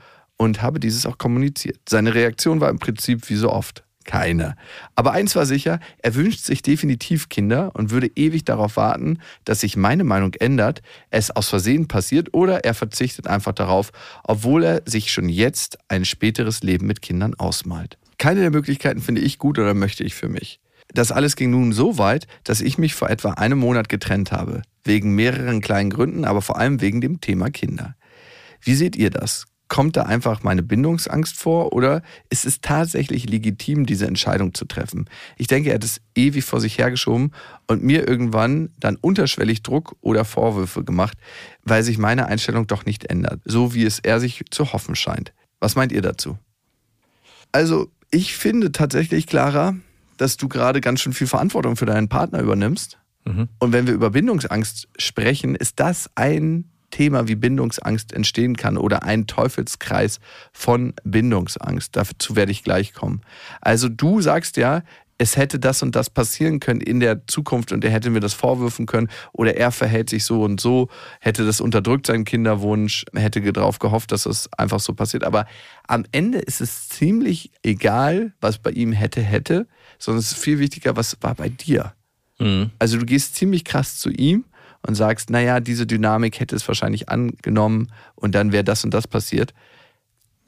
und 0.44 0.62
habe 0.62 0.80
dieses 0.80 1.06
auch 1.06 1.18
kommuniziert. 1.18 1.80
Seine 1.88 2.14
Reaktion 2.14 2.62
war 2.62 2.70
im 2.70 2.80
Prinzip 2.80 3.30
wie 3.30 3.36
so 3.36 3.52
oft 3.52 3.84
keine. 4.04 4.56
Aber 4.96 5.14
eins 5.14 5.36
war 5.36 5.46
sicher, 5.46 5.80
er 6.00 6.16
wünscht 6.16 6.42
sich 6.42 6.62
definitiv 6.62 7.30
Kinder 7.30 7.72
und 7.74 7.90
würde 7.90 8.12
ewig 8.16 8.44
darauf 8.44 8.76
warten, 8.76 9.20
dass 9.46 9.62
sich 9.62 9.78
meine 9.78 10.04
Meinung 10.04 10.34
ändert, 10.36 10.82
es 11.10 11.32
aus 11.32 11.50
Versehen 11.50 11.88
passiert 11.88 12.34
oder 12.34 12.66
er 12.66 12.74
verzichtet 12.74 13.28
einfach 13.28 13.54
darauf, 13.54 13.92
obwohl 14.24 14.64
er 14.64 14.82
sich 14.86 15.12
schon 15.12 15.30
jetzt 15.30 15.78
ein 15.88 16.06
späteres 16.06 16.64
Leben 16.64 16.86
mit 16.86 17.02
Kindern 17.02 17.34
ausmalt. 17.36 17.98
Keine 18.18 18.42
der 18.42 18.52
Möglichkeiten 18.52 19.02
finde 19.02 19.22
ich 19.22 19.38
gut 19.38 19.58
oder 19.58 19.74
möchte 19.74 20.04
ich 20.04 20.16
für 20.16 20.30
mich. 20.30 20.60
Das 20.94 21.12
alles 21.12 21.36
ging 21.36 21.50
nun 21.52 21.72
so 21.72 21.98
weit, 21.98 22.28
dass 22.44 22.62
ich 22.62 22.78
mich 22.78 22.94
vor 22.94 23.10
etwa 23.10 23.32
einem 23.32 23.58
Monat 23.58 23.90
getrennt 23.90 24.32
habe. 24.32 24.62
Wegen 24.84 25.16
mehreren 25.16 25.62
kleinen 25.62 25.90
Gründen, 25.90 26.26
aber 26.26 26.42
vor 26.42 26.58
allem 26.58 26.82
wegen 26.82 27.02
dem 27.02 27.22
Thema 27.22 27.50
Kinder. 27.50 27.96
Wie 28.62 28.76
seht 28.76 28.96
ihr 28.96 29.10
das? 29.10 29.46
Kommt 29.70 29.98
da 29.98 30.03
einfach 30.03 30.43
meine 30.43 30.62
Bindungsangst 30.62 31.38
vor 31.38 31.74
oder 31.74 32.03
ist 32.29 32.46
es 32.46 32.61
tatsächlich 32.61 33.27
legitim, 33.29 33.85
diese 33.85 34.05
Entscheidung 34.05 34.53
zu 34.53 34.66
treffen? 34.66 35.09
Ich 35.38 35.48
denke, 35.48 35.70
er 35.70 35.75
hat 35.75 35.83
es 35.83 36.01
ewig 36.16 36.44
vor 36.44 36.59
sich 36.59 36.77
hergeschoben 36.77 37.31
und 37.68 37.81
mir 37.81 38.07
irgendwann 38.07 38.70
dann 38.79 38.98
unterschwellig 38.98 39.64
Druck 39.64 39.96
oder 40.01 40.25
Vorwürfe 40.25 40.83
gemacht, 40.83 41.18
weil 41.64 41.83
sich 41.83 41.98
meine 41.98 42.27
Einstellung 42.27 42.68
doch 42.68 42.85
nicht 42.85 43.05
ändert, 43.05 43.42
so 43.46 43.74
wie 43.74 43.85
es 43.85 44.00
er 44.00 44.20
sich 44.20 44.44
zu 44.51 44.74
hoffen 44.74 44.96
scheint. 44.96 45.33
Was 45.59 45.75
meint 45.75 45.92
ihr 45.92 46.01
dazu? 46.01 46.38
Also, 47.51 47.90
ich 48.11 48.35
finde 48.35 48.72
tatsächlich, 48.72 49.27
Clara, 49.27 49.75
dass 50.18 50.38
du 50.38 50.48
gerade 50.48 50.81
ganz 50.81 51.01
schön 51.01 51.14
viel 51.14 51.27
Verantwortung 51.27 51.77
für 51.77 51.85
deinen 51.85 52.09
Partner 52.09 52.42
übernimmst. 52.42 53.00
Und 53.59 53.72
wenn 53.72 53.88
wir 53.88 53.94
über 53.94 54.09
Bindungsangst 54.09 54.90
sprechen, 54.98 55.55
ist 55.55 55.79
das 55.79 56.09
ein 56.16 56.66
Thema, 56.94 57.27
wie 57.27 57.34
Bindungsangst 57.34 58.14
entstehen 58.14 58.56
kann 58.56 58.77
oder 58.77 59.01
ein 59.01 59.25
Teufelskreis 59.25 60.20
von 60.51 60.94
Bindungsangst. 61.03 61.96
Dazu 61.96 62.36
werde 62.36 62.51
ich 62.51 62.64
gleich 62.64 62.94
kommen. 62.94 63.22
Also 63.62 63.90
du 63.90 64.22
sagst 64.22 64.58
ja, 64.58 64.84
es 65.18 65.36
hätte 65.36 65.58
das 65.58 65.82
und 65.82 65.96
das 65.96 66.12
passieren 66.12 66.60
können 66.60 66.82
in 66.82 67.00
der 67.00 67.25
Zukunft 67.25 67.72
und 67.72 67.84
er 67.84 67.90
hätte 67.90 68.12
mir 68.12 68.20
das 68.20 68.36
vorwürfen 68.36 68.86
können 68.86 69.10
oder 69.32 69.58
er 69.58 69.72
verhält 69.72 70.12
sich 70.12 70.24
so 70.24 70.44
und 70.44 70.62
so, 70.62 70.88
hätte 71.20 71.48
das 71.48 71.62
unterdrückt, 71.62 72.06
seinen 72.06 72.25
Kinderwunsch, 72.25 73.06
hätte 73.16 73.42
darauf 73.53 73.79
gehofft, 73.79 74.12
dass 74.12 74.27
es 74.27 74.53
einfach 74.53 74.79
so 74.79 74.94
passiert. 74.94 75.24
Aber 75.24 75.48
am 75.88 76.06
Ende 76.12 76.38
ist 76.38 76.62
es 76.62 76.90
ziemlich 76.90 77.51
egal, 77.64 78.34
was 78.40 78.60
bei 78.60 78.70
ihm 78.70 78.92
hätte, 78.92 79.22
hätte, 79.22 79.66
sondern 79.98 80.20
es 80.20 80.34
ist 80.34 80.38
viel 80.38 80.60
wichtiger, 80.60 80.96
was 80.96 81.18
war 81.22 81.34
bei 81.34 81.50
dir. 81.50 81.94
Mhm. 82.38 82.70
Also 82.77 83.00
du 83.00 83.06
gehst 83.08 83.34
ziemlich 83.36 83.66
krass 83.66 83.98
zu 83.98 84.12
ihm 84.12 84.46
und 84.85 84.96
sagst, 84.96 85.29
naja, 85.29 85.59
diese 85.59 85.87
Dynamik 85.87 86.39
hätte 86.39 86.55
es 86.55 86.67
wahrscheinlich 86.67 87.09
angenommen 87.09 87.91
und 88.15 88.35
dann 88.35 88.51
wäre 88.51 88.63
das 88.63 88.83
und 88.83 88.93
das 88.93 89.07
passiert. 89.07 89.53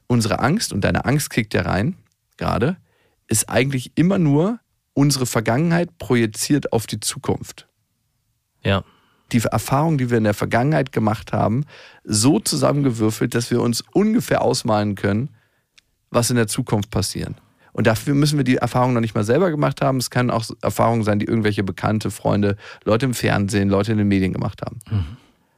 Unsere 0.08 0.40
Angst, 0.40 0.72
und 0.74 0.82
deine 0.82 1.06
Angst 1.06 1.30
kickt 1.30 1.54
ja 1.54 1.64
rein, 1.64 1.98
gerade, 2.38 2.78
ist 3.28 3.50
eigentlich 3.50 3.94
immer 3.96 4.20
nur 4.20 4.60
unsere 4.94 5.26
Vergangenheit 5.26 5.98
projiziert 5.98 6.74
auf 6.74 6.86
die 6.86 7.00
Zukunft. 7.00 7.68
Ja. 8.62 8.84
Die 9.32 9.40
Erfahrungen, 9.40 9.98
die 9.98 10.10
wir 10.10 10.18
in 10.18 10.24
der 10.24 10.34
Vergangenheit 10.34 10.92
gemacht 10.92 11.34
haben, 11.34 11.66
so 12.04 12.40
zusammengewürfelt, 12.40 13.34
dass 13.34 13.50
wir 13.50 13.62
uns 13.62 13.84
ungefähr 13.94 14.42
ausmalen 14.42 14.96
können, 14.96 15.30
was 16.12 16.30
in 16.30 16.36
der 16.36 16.48
Zukunft 16.48 16.92
passieren. 16.92 17.36
Und 17.76 17.88
dafür 17.88 18.16
müssen 18.16 18.38
wir 18.38 18.46
die 18.46 18.56
Erfahrung 18.56 18.94
noch 18.94 19.02
nicht 19.02 19.16
mal 19.16 19.26
selber 19.26 19.52
gemacht 19.52 19.82
haben. 19.82 19.98
Es 19.98 20.10
können 20.10 20.32
auch 20.32 20.46
Erfahrungen 20.62 21.04
sein, 21.04 21.20
die 21.20 21.26
irgendwelche 21.26 21.62
bekannte 21.62 22.10
Freunde, 22.10 22.56
Leute 22.86 23.06
im 23.06 23.14
Fernsehen, 23.14 23.68
Leute 23.68 23.92
in 23.92 23.98
den 23.98 24.08
Medien 24.08 24.32
gemacht 24.32 24.62
haben. 24.62 24.80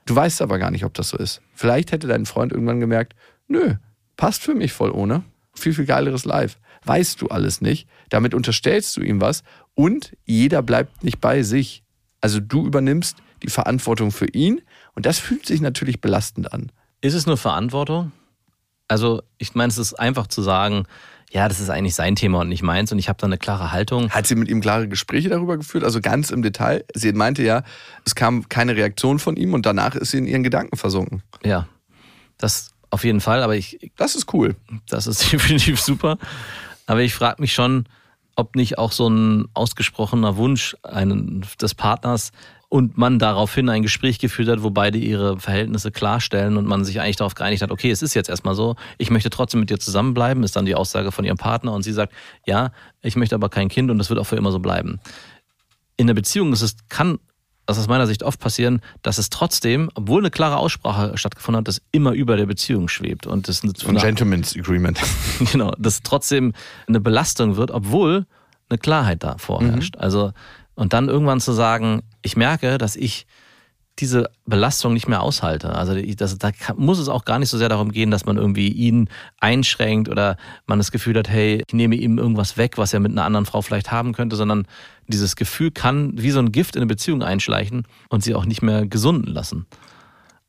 Du 0.08 0.16
weißt 0.16 0.42
aber 0.42 0.58
gar 0.58 0.72
nicht, 0.72 0.84
ob 0.84 0.96
das 0.96 1.10
so 1.10 1.18
ist. 1.18 1.42
Vielleicht 1.54 1.92
hätte 1.92 2.08
dein 2.08 2.26
Freund 2.26 2.52
irgendwann 2.52 2.80
gemerkt, 2.80 3.14
nö, 3.48 3.76
passt 4.16 4.42
für 4.42 4.56
mich 4.56 4.74
voll 4.74 4.90
ohne. 4.90 5.26
Viel, 5.54 5.74
viel 5.74 5.86
geileres 5.86 6.26
Live. 6.26 6.58
Weißt 6.86 7.22
du 7.22 7.28
alles 7.28 7.62
nicht. 7.62 7.88
Damit 8.10 8.34
unterstellst 8.34 8.98
du 8.98 9.02
ihm 9.02 9.22
was 9.22 9.44
und 9.76 10.18
jeder 10.26 10.64
bleibt 10.64 11.04
nicht 11.04 11.22
bei 11.22 11.44
sich. 11.44 11.84
Also 12.20 12.40
du 12.40 12.66
übernimmst 12.66 13.18
die 13.44 13.50
Verantwortung 13.52 14.12
für 14.12 14.28
ihn 14.28 14.62
und 14.96 15.06
das 15.06 15.20
fühlt 15.20 15.46
sich 15.46 15.62
natürlich 15.62 16.02
belastend 16.02 16.52
an. 16.52 16.72
Ist 17.00 17.14
es 17.14 17.28
nur 17.28 17.38
Verantwortung? 17.38 18.12
Also, 18.88 19.22
ich 19.38 19.54
meine, 19.54 19.70
es 19.70 19.78
ist 19.78 19.94
einfach 19.96 20.28
zu 20.28 20.42
sagen, 20.42 20.86
ja, 21.32 21.48
das 21.48 21.60
ist 21.60 21.70
eigentlich 21.70 21.96
sein 21.96 22.16
Thema 22.16 22.40
und 22.42 22.50
nicht 22.50 22.64
meins 22.64 22.92
und 22.92 23.00
ich 23.00 23.10
habe 23.10 23.20
da 23.20 23.28
eine 23.28 23.38
klare 23.38 23.72
Haltung. 23.72 24.10
Hat 24.12 24.28
sie 24.28 24.36
mit 24.36 24.48
ihm 24.50 24.62
klare 24.62 24.88
Gespräche 24.88 25.30
darüber 25.30 25.58
geführt? 25.58 25.84
Also 25.84 26.00
ganz 26.02 26.30
im 26.30 26.42
Detail. 26.42 26.86
Sie 26.94 27.12
meinte 27.12 27.44
ja, 27.44 27.64
es 28.06 28.16
kam 28.16 28.48
keine 28.50 28.76
Reaktion 28.76 29.20
von 29.20 29.36
ihm 29.36 29.54
und 29.54 29.66
danach 29.66 29.96
ist 29.96 30.12
sie 30.12 30.20
in 30.20 30.28
ihren 30.28 30.44
Gedanken 30.44 30.78
versunken. 30.78 31.24
Ja, 31.44 31.68
das 32.38 32.72
auf 32.90 33.04
jeden 33.04 33.20
Fall, 33.20 33.44
aber 33.44 33.56
ich, 33.56 33.92
Das 33.98 34.16
ist 34.16 34.34
cool. 34.34 34.56
das 34.88 35.08
ist 35.08 35.32
definitiv 35.34 35.82
super. 35.82 36.18
Aber 36.86 37.02
ich 37.02 37.14
frage 37.14 37.42
mich 37.42 37.54
schon, 37.54 37.88
ob 38.38 38.56
nicht 38.56 38.78
auch 38.78 38.92
so 38.94 39.10
ein 39.10 39.48
ausgesprochener 39.54 40.38
Wunsch 40.38 40.78
einen, 40.84 41.46
des 41.60 41.76
Partners 41.76 42.32
und 42.70 42.98
man 42.98 43.18
daraufhin 43.18 43.70
ein 43.70 43.82
Gespräch 43.82 44.20
geführt 44.20 44.50
hat, 44.50 44.62
wo 44.62 44.70
beide 44.72 44.98
ihre 44.98 45.40
Verhältnisse 45.40 45.92
klarstellen 45.92 46.58
und 46.58 46.66
man 46.66 46.84
sich 46.84 47.00
eigentlich 47.00 47.16
darauf 47.16 47.36
geeinigt 47.36 47.62
hat, 47.62 47.72
okay, 47.72 47.90
es 47.90 48.02
ist 48.02 48.14
jetzt 48.14 48.30
erstmal 48.30 48.56
so, 48.56 48.76
ich 48.98 49.10
möchte 49.10 49.30
trotzdem 49.30 49.62
mit 49.62 49.70
dir 49.70 49.80
zusammenbleiben, 49.80 50.44
ist 50.44 50.56
dann 50.56 50.66
die 50.66 50.76
Aussage 50.76 51.12
von 51.12 51.24
ihrem 51.24 51.38
Partner 51.38 51.72
und 51.72 51.84
sie 51.84 51.94
sagt, 51.94 52.14
ja, 52.46 52.72
ich 53.02 53.16
möchte 53.16 53.36
aber 53.36 53.50
kein 53.50 53.70
Kind 53.70 53.90
und 53.90 53.98
das 53.98 54.10
wird 54.10 54.20
auch 54.20 54.26
für 54.26 54.36
immer 54.36 54.52
so 54.52 54.60
bleiben. 54.60 55.00
In 55.96 56.08
der 56.08 56.14
Beziehung 56.14 56.52
ist 56.52 56.62
es, 56.62 56.76
kann 56.90 57.20
das 57.66 57.78
aus 57.78 57.88
meiner 57.88 58.08
Sicht 58.08 58.24
oft 58.24 58.40
passieren, 58.40 58.82
dass 59.02 59.18
es 59.18 59.30
trotzdem, 59.30 59.90
obwohl 59.94 60.22
eine 60.22 60.32
klare 60.32 60.58
Aussprache 60.58 61.18
stattgefunden 61.18 61.60
hat, 61.60 61.68
das 61.68 61.82
immer 61.92 62.14
über 62.14 62.38
der 62.38 62.46
Beziehung 62.46 62.88
schwebt 62.88 63.28
und 63.28 63.48
das 63.48 63.62
Ein 63.64 63.74
Gentleman's 63.98 64.56
Agreement. 64.58 65.00
genau, 65.52 65.74
das 65.78 66.02
trotzdem 66.02 66.54
eine 66.88 67.02
Belastung 67.02 67.58
wird, 67.58 67.72
obwohl 67.72 68.26
eine 68.70 68.78
Klarheit 68.78 69.24
da 69.24 69.38
vorherrscht. 69.38 69.98
Also, 69.98 70.32
und 70.78 70.94
dann 70.94 71.10
irgendwann 71.10 71.42
zu 71.42 71.52
sagen, 71.52 72.04
ich 72.22 72.38
merke, 72.38 72.78
dass 72.78 72.96
ich 72.96 73.26
diese 74.00 74.30
Belastung 74.46 74.94
nicht 74.94 75.08
mehr 75.08 75.22
aushalte. 75.22 75.74
Also 75.74 76.00
das, 76.00 76.38
da 76.38 76.52
muss 76.76 77.00
es 77.00 77.10
auch 77.10 77.26
gar 77.26 77.40
nicht 77.40 77.50
so 77.50 77.58
sehr 77.58 77.68
darum 77.68 77.92
gehen, 77.92 78.12
dass 78.12 78.26
man 78.26 78.38
irgendwie 78.38 78.68
ihn 78.68 79.10
einschränkt 79.40 80.08
oder 80.08 80.38
man 80.68 80.78
das 80.78 80.92
Gefühl 80.92 81.18
hat, 81.18 81.30
hey, 81.30 81.64
ich 81.68 81.74
nehme 81.74 81.96
ihm 81.96 82.20
irgendwas 82.20 82.58
weg, 82.58 82.78
was 82.78 82.94
er 82.94 83.00
mit 83.00 83.12
einer 83.12 83.26
anderen 83.26 83.48
Frau 83.48 83.64
vielleicht 83.64 83.92
haben 83.92 84.14
könnte, 84.14 84.36
sondern 84.36 84.68
dieses 85.08 85.36
Gefühl 85.36 85.72
kann 85.72 86.14
wie 86.16 86.30
so 86.30 86.40
ein 86.40 86.52
Gift 86.52 86.76
in 86.76 86.82
eine 86.82 86.88
Beziehung 86.88 87.24
einschleichen 87.24 87.88
und 88.10 88.24
sie 88.24 88.36
auch 88.36 88.46
nicht 88.46 88.62
mehr 88.62 88.86
gesunden 88.86 89.34
lassen. 89.34 89.66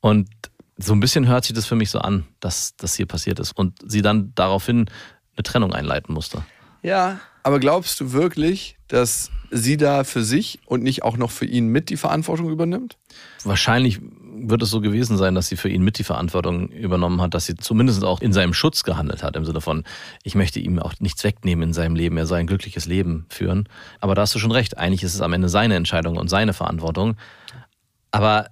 Und 0.00 0.28
so 0.76 0.92
ein 0.92 1.00
bisschen 1.00 1.26
hört 1.26 1.44
sich 1.44 1.56
das 1.56 1.64
für 1.64 1.74
mich 1.74 1.90
so 1.90 2.00
an, 2.00 2.26
dass 2.40 2.76
das 2.76 2.94
hier 2.96 3.06
passiert 3.06 3.40
ist 3.40 3.52
und 3.52 3.78
sie 3.90 4.02
dann 4.02 4.32
daraufhin 4.34 4.90
eine 5.36 5.42
Trennung 5.42 5.72
einleiten 5.72 6.12
musste. 6.12 6.44
Ja, 6.82 7.18
aber 7.42 7.60
glaubst 7.60 7.98
du 8.00 8.12
wirklich, 8.12 8.76
dass 8.88 9.30
sie 9.50 9.76
da 9.76 10.04
für 10.04 10.22
sich 10.22 10.60
und 10.66 10.82
nicht 10.82 11.02
auch 11.02 11.16
noch 11.16 11.30
für 11.30 11.44
ihn 11.46 11.68
mit 11.68 11.90
die 11.90 11.96
Verantwortung 11.96 12.50
übernimmt? 12.50 12.96
Wahrscheinlich 13.44 14.00
wird 14.40 14.62
es 14.62 14.70
so 14.70 14.80
gewesen 14.80 15.16
sein, 15.16 15.34
dass 15.34 15.48
sie 15.48 15.56
für 15.56 15.68
ihn 15.68 15.82
mit 15.82 15.98
die 15.98 16.04
Verantwortung 16.04 16.68
übernommen 16.68 17.20
hat, 17.20 17.34
dass 17.34 17.46
sie 17.46 17.56
zumindest 17.56 18.04
auch 18.04 18.20
in 18.20 18.32
seinem 18.32 18.54
Schutz 18.54 18.84
gehandelt 18.84 19.22
hat, 19.22 19.36
im 19.36 19.44
Sinne 19.44 19.60
von, 19.60 19.84
ich 20.22 20.34
möchte 20.34 20.60
ihm 20.60 20.78
auch 20.78 20.94
nichts 21.00 21.24
wegnehmen 21.24 21.68
in 21.68 21.72
seinem 21.72 21.96
Leben, 21.96 22.16
er 22.16 22.26
soll 22.26 22.38
ein 22.38 22.46
glückliches 22.46 22.86
Leben 22.86 23.26
führen. 23.28 23.68
Aber 24.00 24.14
da 24.14 24.22
hast 24.22 24.34
du 24.34 24.38
schon 24.38 24.52
recht, 24.52 24.78
eigentlich 24.78 25.02
ist 25.02 25.14
es 25.14 25.20
am 25.20 25.32
Ende 25.32 25.48
seine 25.48 25.74
Entscheidung 25.74 26.16
und 26.16 26.28
seine 26.28 26.52
Verantwortung. 26.52 27.16
Aber 28.10 28.48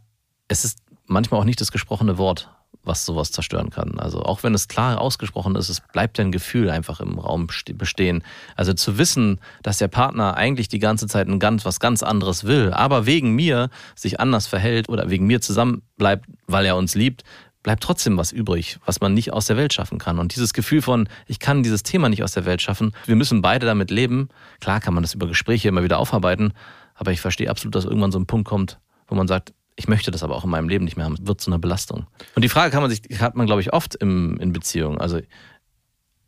es 0.49 0.65
ist 0.65 0.81
manchmal 1.07 1.41
auch 1.41 1.45
nicht 1.45 1.61
das 1.61 1.73
gesprochene 1.73 2.19
Wort, 2.19 2.51
was 2.87 3.05
sowas 3.05 3.33
zerstören 3.33 3.71
kann. 3.71 3.99
Also 3.99 4.23
auch 4.23 4.43
wenn 4.43 4.55
es 4.55 4.69
klar 4.69 5.01
ausgesprochen 5.01 5.57
ist, 5.57 5.69
es 5.69 5.81
bleibt 5.93 6.19
ein 6.21 6.33
Gefühl 6.33 6.71
einfach 6.71 7.01
im 7.01 7.19
Raum 7.19 7.49
bestehen. 7.75 8.23
Also 8.55 8.73
zu 8.73 8.99
wissen, 8.99 9.41
dass 9.63 9.79
der 9.79 9.89
Partner 9.89 10.37
eigentlich 10.37 10.69
die 10.69 10.79
ganze 10.79 11.07
Zeit 11.07 11.29
ein 11.29 11.39
ganz 11.39 11.65
was 11.65 11.81
ganz 11.81 12.03
anderes 12.03 12.45
will, 12.45 12.73
aber 12.73 13.07
wegen 13.07 13.35
mir 13.35 13.71
sich 13.95 14.21
anders 14.21 14.47
verhält 14.47 14.89
oder 14.89 15.11
wegen 15.11 15.27
mir 15.27 15.41
zusammen 15.41 15.83
bleibt, 15.97 16.27
weil 16.47 16.65
er 16.65 16.77
uns 16.77 16.95
liebt, 16.95 17.25
bleibt 17.63 17.83
trotzdem 17.83 18.17
was 18.17 18.31
übrig, 18.31 18.79
was 18.87 19.01
man 19.01 19.13
nicht 19.13 19.33
aus 19.33 19.47
der 19.47 19.57
Welt 19.57 19.73
schaffen 19.73 19.99
kann. 19.99 20.21
Und 20.21 20.37
dieses 20.37 20.53
Gefühl 20.53 20.83
von, 20.83 21.09
ich 21.27 21.41
kann 21.41 21.65
dieses 21.65 21.83
Thema 21.83 22.09
nicht 22.09 22.23
aus 22.23 22.31
der 22.31 22.45
Welt 22.45 22.63
schaffen, 22.63 22.93
wir 23.07 23.17
müssen 23.17 23.43
beide 23.43 23.67
damit 23.67 23.91
leben. 23.91 24.29
Klar 24.61 24.81
kann 24.81 24.95
man 24.95 25.03
das 25.03 25.15
über 25.15 25.27
Gespräche 25.27 25.69
immer 25.69 25.83
wieder 25.83 25.99
aufarbeiten, 25.99 26.53
aber 26.95 27.11
ich 27.11 27.21
verstehe 27.21 27.51
absolut, 27.51 27.75
dass 27.75 27.85
irgendwann 27.85 28.13
so 28.13 28.21
ein 28.21 28.27
Punkt 28.27 28.47
kommt, 28.47 28.79
wo 29.09 29.17
man 29.17 29.27
sagt, 29.27 29.53
ich 29.77 29.89
möchte 29.89 30.11
das 30.11 30.23
aber 30.23 30.35
auch 30.35 30.45
in 30.45 30.51
meinem 30.51 30.69
Leben 30.69 30.85
nicht 30.85 30.97
mehr 30.97 31.05
haben. 31.05 31.15
Es 31.15 31.27
wird 31.27 31.41
zu 31.41 31.51
einer 31.51 31.59
Belastung. 31.59 32.07
Und 32.35 32.43
die 32.43 32.49
Frage 32.49 32.71
kann 32.71 32.81
man 32.83 32.91
sich, 32.91 33.03
hat 33.21 33.37
man, 33.37 33.47
glaube 33.47 33.61
ich, 33.61 33.73
oft 33.73 33.95
im, 33.95 34.39
in 34.41 34.53
Beziehungen. 34.53 34.99
Also 34.99 35.21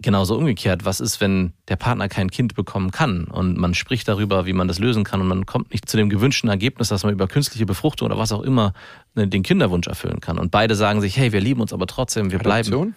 genauso 0.01 0.37
umgekehrt, 0.37 0.85
was 0.85 1.01
ist, 1.01 1.21
wenn 1.21 1.55
der 1.69 1.77
Partner 1.77 2.09
kein 2.09 2.31
Kind 2.31 2.55
bekommen 2.55 2.91
kann 2.91 3.25
und 3.25 3.57
man 3.57 3.75
spricht 3.75 4.07
darüber, 4.07 4.47
wie 4.47 4.53
man 4.53 4.69
das 4.69 4.79
lösen 4.79 5.03
kann 5.03 5.21
und 5.21 5.29
man 5.29 5.47
kommt 5.47 5.73
nicht 5.73 5.89
zu 5.89 5.97
dem 5.97 6.09
gewünschten 6.09 6.49
Ergebnis, 6.49 6.89
dass 6.89 7.03
man 7.03 7.13
über 7.13 7.27
künstliche 7.27 7.67
Befruchtung 7.67 8.07
oder 8.07 8.19
was 8.19 8.31
auch 8.31 8.43
immer 8.43 8.75
ne, 9.15 9.27
den 9.27 9.43
Kinderwunsch 9.43 9.89
erfüllen 9.89 10.21
kann. 10.21 10.39
Und 10.39 10.51
beide 10.51 10.77
sagen 10.77 11.01
sich, 11.01 11.17
hey, 11.17 11.33
wir 11.33 11.41
lieben 11.41 11.61
uns 11.61 11.73
aber 11.73 11.87
trotzdem, 11.87 12.31
wir 12.31 12.41
Adoption? 12.41 12.81
bleiben. 12.81 12.95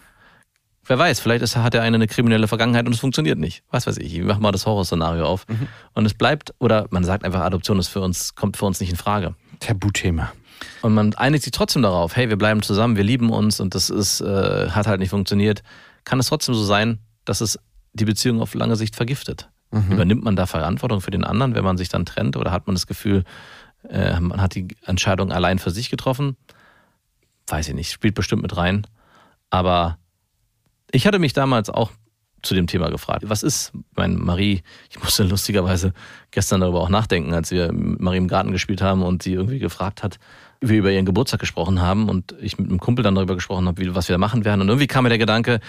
Wer 0.84 0.98
weiß, 0.98 1.20
vielleicht 1.20 1.42
ist, 1.42 1.56
hat 1.56 1.74
er 1.74 1.82
eine, 1.82 1.96
eine 1.96 2.08
kriminelle 2.08 2.48
Vergangenheit 2.48 2.86
und 2.86 2.92
es 2.92 3.00
funktioniert 3.00 3.38
nicht. 3.38 3.62
Was 3.70 3.86
weiß 3.86 3.98
ich, 3.98 4.16
ich 4.16 4.22
mach 4.22 4.38
mal 4.38 4.50
das 4.50 4.66
Horrorszenario 4.66 5.24
auf. 5.24 5.46
Mhm. 5.48 5.68
Und 5.94 6.06
es 6.06 6.14
bleibt, 6.14 6.54
oder 6.58 6.86
man 6.90 7.04
sagt 7.04 7.24
einfach, 7.24 7.40
Adoption 7.40 7.78
ist 7.78 7.88
für 7.88 8.00
uns, 8.00 8.34
kommt 8.34 8.56
für 8.56 8.66
uns 8.66 8.80
nicht 8.80 8.90
in 8.90 8.96
Frage. 8.96 9.34
Tabuthema. 9.60 10.32
Und 10.82 10.94
man 10.94 11.14
einigt 11.14 11.44
sich 11.44 11.52
trotzdem 11.52 11.82
darauf, 11.82 12.16
hey, 12.16 12.28
wir 12.28 12.36
bleiben 12.36 12.62
zusammen, 12.62 12.96
wir 12.96 13.04
lieben 13.04 13.30
uns 13.30 13.60
und 13.60 13.74
das 13.74 13.90
ist, 13.90 14.20
äh, 14.20 14.70
hat 14.70 14.86
halt 14.86 15.00
nicht 15.00 15.10
funktioniert. 15.10 15.62
Kann 16.04 16.18
es 16.18 16.28
trotzdem 16.28 16.54
so 16.54 16.64
sein, 16.64 16.98
dass 17.24 17.40
es 17.40 17.58
die 17.92 18.04
Beziehung 18.04 18.40
auf 18.40 18.54
lange 18.54 18.76
Sicht 18.76 18.96
vergiftet? 18.96 19.48
Übernimmt 19.92 20.22
man 20.22 20.36
da 20.36 20.46
Verantwortung 20.46 21.00
für 21.00 21.10
den 21.10 21.24
anderen, 21.24 21.54
wenn 21.54 21.64
man 21.64 21.78
sich 21.78 21.88
dann 21.88 22.04
trennt? 22.04 22.36
Oder 22.36 22.50
hat 22.50 22.66
man 22.66 22.74
das 22.74 22.86
Gefühl, 22.86 23.24
äh, 23.88 24.20
man 24.20 24.40
hat 24.40 24.54
die 24.54 24.68
Entscheidung 24.84 25.32
allein 25.32 25.58
für 25.58 25.70
sich 25.70 25.88
getroffen? 25.88 26.36
Weiß 27.46 27.68
ich 27.68 27.74
nicht, 27.74 27.90
spielt 27.90 28.14
bestimmt 28.14 28.42
mit 28.42 28.56
rein. 28.56 28.86
Aber 29.48 29.98
ich 30.90 31.06
hatte 31.06 31.18
mich 31.18 31.32
damals 31.32 31.70
auch 31.70 31.90
zu 32.42 32.54
dem 32.54 32.66
Thema 32.66 32.90
gefragt. 32.90 33.24
Was 33.28 33.42
ist, 33.42 33.72
mein 33.94 34.16
Marie, 34.16 34.62
ich 34.90 35.02
musste 35.02 35.22
lustigerweise 35.28 35.94
gestern 36.30 36.60
darüber 36.60 36.80
auch 36.80 36.88
nachdenken, 36.88 37.32
als 37.32 37.50
wir 37.50 37.72
Marie 37.72 38.18
im 38.18 38.28
Garten 38.28 38.52
gespielt 38.52 38.82
haben 38.82 39.02
und 39.02 39.22
sie 39.22 39.32
irgendwie 39.32 39.58
gefragt 39.58 40.02
hat, 40.02 40.18
wir 40.62 40.78
über 40.78 40.92
ihren 40.92 41.04
Geburtstag 41.04 41.40
gesprochen 41.40 41.80
haben 41.80 42.08
und 42.08 42.34
ich 42.40 42.56
mit 42.56 42.68
einem 42.68 42.78
Kumpel 42.78 43.02
dann 43.02 43.14
darüber 43.14 43.34
gesprochen 43.34 43.66
habe, 43.66 43.82
wie, 43.82 43.94
was 43.94 44.08
wir 44.08 44.14
da 44.14 44.18
machen 44.18 44.44
werden. 44.44 44.60
Und 44.60 44.68
irgendwie 44.68 44.86
kam 44.86 45.02
mir 45.04 45.10
der 45.10 45.18
Gedanke, 45.18 45.60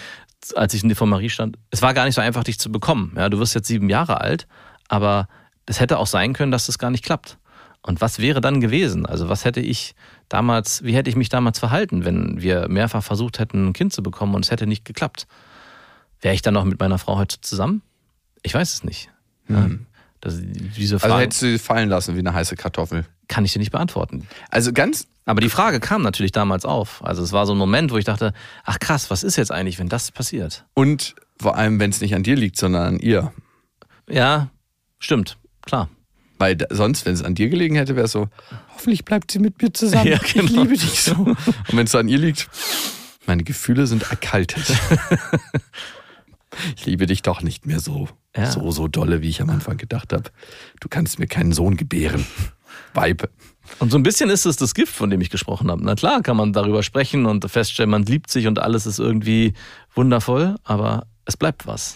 als 0.56 0.73
ich 0.73 0.84
vor 0.95 1.08
Marie 1.08 1.29
stand, 1.29 1.58
es 1.71 1.82
war 1.82 1.93
gar 1.93 2.06
nicht 2.06 2.15
so 2.15 2.21
einfach, 2.21 2.43
dich 2.43 2.60
zu 2.60 2.71
bekommen. 2.71 3.13
Ja, 3.15 3.29
du 3.29 3.39
wirst 3.39 3.56
jetzt 3.56 3.67
sieben 3.67 3.89
Jahre 3.89 4.21
alt, 4.21 4.47
aber 4.88 5.27
es 5.65 5.79
hätte 5.79 5.97
auch 5.97 6.08
sein 6.08 6.34
können, 6.34 6.51
dass 6.51 6.67
das 6.67 6.77
gar 6.77 6.91
nicht 6.91 7.03
klappt. 7.03 7.38
Und 7.82 7.99
was 7.99 8.19
wäre 8.19 8.39
dann 8.39 8.62
gewesen? 8.62 9.06
Also 9.06 9.27
was 9.29 9.43
hätte 9.43 9.60
ich 9.60 9.95
damals, 10.29 10.84
wie 10.84 10.95
hätte 10.95 11.10
ich 11.10 11.15
mich 11.15 11.29
damals 11.29 11.60
verhalten, 11.60 12.06
wenn 12.06 12.41
wir 12.41 12.69
mehrfach 12.69 13.03
versucht 13.03 13.39
hätten, 13.39 13.67
ein 13.67 13.73
Kind 13.73 13.93
zu 13.93 14.03
bekommen 14.03 14.36
und 14.36 14.45
es 14.45 14.51
hätte 14.51 14.67
nicht 14.67 14.86
geklappt? 14.86 15.27
Wäre 16.21 16.36
ich 16.36 16.41
dann 16.41 16.53
noch 16.53 16.63
mit 16.63 16.79
meiner 16.79 16.97
Frau 16.97 17.17
heute 17.17 17.41
zusammen? 17.41 17.82
Ich 18.41 18.53
weiß 18.53 18.73
es 18.73 18.84
nicht. 18.84 19.10
Ja, 19.49 19.69
das, 20.23 20.36
diese 20.41 20.95
Also 20.95 21.07
Frage 21.07 21.21
hättest 21.23 21.41
du 21.41 21.45
sie 21.51 21.59
fallen 21.59 21.89
lassen 21.89 22.15
wie 22.15 22.19
eine 22.19 22.33
heiße 22.33 22.55
Kartoffel. 22.55 23.05
kann 23.27 23.43
ich 23.43 23.51
dir 23.53 23.59
nicht 23.59 23.71
beantworten. 23.71 24.25
Also 24.49 24.71
ganz, 24.71 25.05
Aber 25.25 25.41
die 25.41 25.49
Frage 25.49 25.79
kam 25.81 26.01
natürlich 26.01 26.31
damals 26.31 26.63
auf. 26.65 27.03
Also 27.03 27.21
es 27.23 27.33
war 27.33 27.45
so 27.45 27.53
ein 27.53 27.57
Moment, 27.57 27.91
wo 27.91 27.97
ich 27.97 28.05
dachte, 28.05 28.33
ach 28.63 28.79
krass, 28.79 29.09
was 29.09 29.23
ist 29.23 29.36
jetzt 29.36 29.51
eigentlich, 29.51 29.79
wenn 29.79 29.89
das 29.89 30.12
passiert? 30.12 30.65
und 30.75 31.15
vor 31.41 31.57
allem, 31.57 31.79
wenn 31.79 31.89
es 31.89 31.99
nicht 31.99 32.15
an 32.15 32.23
dir 32.23 32.36
liegt, 32.38 32.57
sondern 32.57 32.83
an 32.95 32.99
ihr. 32.99 33.33
Ja, 34.09 34.49
stimmt, 34.99 35.38
klar. 35.65 35.89
Weil 36.38 36.57
sonst, 36.69 37.05
wenn 37.05 37.13
es 37.13 37.23
an 37.23 37.36
dir 37.36 37.49
gelegen 37.49 37.75
hätte, 37.75 37.95
wäre 37.95 38.05
es 38.05 38.12
so, 38.13 38.29
hoffentlich 38.73 39.03
bleibt 39.03 39.31
sie 39.31 39.39
mit 39.39 39.62
mir 39.62 39.73
zusammen. 39.73 40.07
Ja, 40.12 40.19
genau. 40.19 40.45
Ich 40.45 40.51
liebe 40.51 40.73
dich 40.77 41.01
so. 41.01 41.13
Und 41.15 41.38
wenn 41.73 41.86
es 41.86 41.95
an 41.95 42.07
ihr 42.07 42.17
liegt, 42.19 42.47
meine 43.25 43.43
Gefühle 43.43 43.88
sind 43.88 44.09
erkaltet. 44.09 44.63
ich 46.75 46.85
liebe 46.85 47.05
dich 47.05 47.21
doch 47.21 47.41
nicht 47.41 47.65
mehr 47.65 47.79
so, 47.79 48.07
Ja. 48.35 48.49
so, 48.51 48.71
so 48.71 48.87
dolle, 48.87 49.21
wie 49.21 49.29
ich 49.29 49.41
am 49.41 49.49
Anfang 49.49 49.77
gedacht 49.77 50.13
habe. 50.13 50.29
Du 50.79 50.87
kannst 50.89 51.19
mir 51.19 51.27
keinen 51.27 51.51
Sohn 51.53 51.77
gebären. 51.77 52.25
Weib. 52.93 53.29
Und 53.79 53.91
so 53.91 53.97
ein 53.97 54.03
bisschen 54.03 54.29
ist 54.29 54.45
es 54.45 54.57
das 54.57 54.73
Gift, 54.73 54.93
von 54.93 55.09
dem 55.09 55.21
ich 55.21 55.29
gesprochen 55.29 55.71
habe. 55.71 55.83
Na 55.83 55.95
klar, 55.95 56.21
kann 56.21 56.37
man 56.37 56.53
darüber 56.53 56.83
sprechen 56.83 57.25
und 57.25 57.49
feststellen, 57.49 57.89
man 57.89 58.03
liebt 58.03 58.29
sich 58.29 58.47
und 58.47 58.59
alles 58.59 58.85
ist 58.85 58.99
irgendwie 58.99 59.53
wundervoll, 59.95 60.55
aber 60.63 61.05
es 61.25 61.37
bleibt 61.37 61.65
was. 61.65 61.95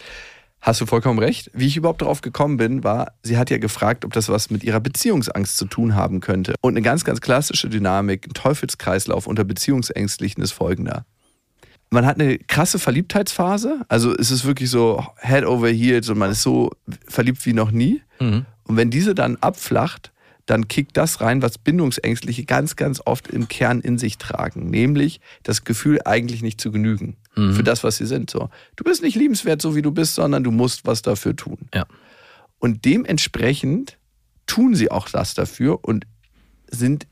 Hast 0.62 0.82
du 0.82 0.86
vollkommen 0.86 1.20
recht. 1.20 1.52
Wie 1.54 1.68
ich 1.68 1.78
überhaupt 1.78 2.02
darauf 2.02 2.22
gekommen 2.22 2.58
bin, 2.58 2.84
war, 2.84 3.14
sie 3.22 3.38
hat 3.38 3.50
ja 3.50 3.58
gefragt, 3.58 4.06
ob 4.06 4.14
das 4.14 4.28
was 4.28 4.50
mit 4.50 4.64
ihrer 4.64 4.80
Beziehungsangst 4.80 5.56
zu 5.58 5.66
tun 5.66 5.96
haben 5.96 6.20
könnte. 6.20 6.56
Und 6.62 6.74
eine 6.74 6.82
ganz, 6.82 7.04
ganz 7.06 7.22
klassische 7.22 7.70
Dynamik, 7.70 8.28
ein 8.28 8.34
Teufelskreislauf 8.34 9.28
unter 9.28 9.44
Beziehungsängstlichen 9.44 10.42
ist 10.44 10.52
folgender. 10.54 11.06
Man 11.90 12.06
hat 12.06 12.20
eine 12.20 12.38
krasse 12.38 12.80
Verliebtheitsphase, 12.80 13.82
also 13.88 14.14
es 14.14 14.30
ist 14.30 14.44
wirklich 14.44 14.70
so 14.70 15.06
head 15.22 15.46
over 15.46 15.70
heels 15.70 16.10
und 16.10 16.18
man 16.18 16.32
ist 16.32 16.42
so 16.42 16.72
verliebt 17.08 17.46
wie 17.46 17.54
noch 17.54 17.72
nie. 17.72 18.02
Mhm. 18.20 18.46
Und 18.66 18.76
wenn 18.76 18.90
diese 18.90 19.16
dann 19.16 19.38
abflacht, 19.38 20.12
dann 20.46 20.68
kickt 20.68 20.98
das 20.98 21.22
rein, 21.22 21.42
was 21.42 21.58
Bindungsängstliche 21.58 22.46
ganz, 22.46 22.76
ganz 22.76 23.02
oft 23.06 23.28
im 23.28 23.48
Kern 23.48 23.82
in 23.82 23.98
sich 23.98 24.18
tragen. 24.18 24.70
Nämlich 24.70 25.20
das 25.44 25.64
Gefühl, 25.66 26.00
eigentlich 26.06 26.42
nicht 26.42 26.60
zu 26.60 26.72
genügen 26.72 27.18
für 27.36 27.62
das, 27.64 27.84
was 27.84 27.98
sie 27.98 28.08
sind. 28.08 28.32
So, 28.32 28.50
du 28.78 28.84
bist 28.84 29.04
nicht 29.04 29.16
liebenswert, 29.16 29.62
so 29.62 29.76
wie 29.76 29.84
du 29.84 29.92
bist, 29.92 30.16
sondern 30.16 30.44
du 30.44 30.50
musst 30.50 30.88
was 30.88 31.04
dafür 31.04 31.36
tun. 31.36 31.70
Ja. 31.72 31.86
Und 32.58 32.84
dementsprechend 32.84 34.00
tun 34.48 34.74
sie 34.74 34.90
auch 34.90 35.08
das 35.08 35.36
dafür 35.36 35.84
und 35.84 36.08
sind 36.68 37.06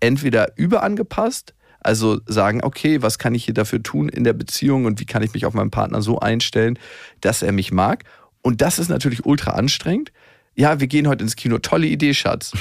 entweder 0.00 0.58
überangepasst, 0.58 1.54
also 1.80 2.20
sagen, 2.26 2.62
okay, 2.62 3.02
was 3.02 3.18
kann 3.18 3.34
ich 3.34 3.44
hier 3.44 3.54
dafür 3.54 3.82
tun 3.82 4.08
in 4.08 4.24
der 4.24 4.32
Beziehung 4.32 4.84
und 4.84 5.00
wie 5.00 5.06
kann 5.06 5.22
ich 5.22 5.32
mich 5.34 5.46
auf 5.46 5.54
meinen 5.54 5.70
Partner 5.70 6.02
so 6.02 6.18
einstellen, 6.18 6.78
dass 7.20 7.42
er 7.42 7.52
mich 7.52 7.72
mag. 7.72 8.04
Und 8.42 8.60
das 8.60 8.78
ist 8.78 8.88
natürlich 8.88 9.26
ultra 9.26 9.52
anstrengend. 9.52 10.12
Ja, 10.54 10.80
wir 10.80 10.86
gehen 10.86 11.06
heute 11.06 11.22
ins 11.22 11.36
Kino. 11.36 11.58
Tolle 11.58 11.86
Idee, 11.86 12.14
Schatz. 12.14 12.52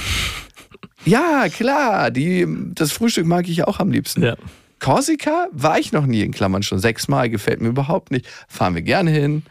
ja, 1.05 1.47
klar, 1.49 2.11
die, 2.11 2.45
das 2.73 2.91
Frühstück 2.91 3.25
mag 3.25 3.47
ich 3.47 3.63
auch 3.65 3.79
am 3.79 3.91
liebsten. 3.91 4.23
Ja. 4.23 4.35
Korsika 4.79 5.47
war 5.51 5.79
ich 5.79 5.91
noch 5.91 6.05
nie 6.05 6.21
in 6.21 6.31
Klammern 6.31 6.61
schon 6.61 6.79
sechsmal, 6.79 7.29
gefällt 7.29 7.61
mir 7.61 7.69
überhaupt 7.69 8.11
nicht. 8.11 8.27
Fahren 8.47 8.75
wir 8.75 8.83
gerne 8.83 9.11
hin. 9.11 9.43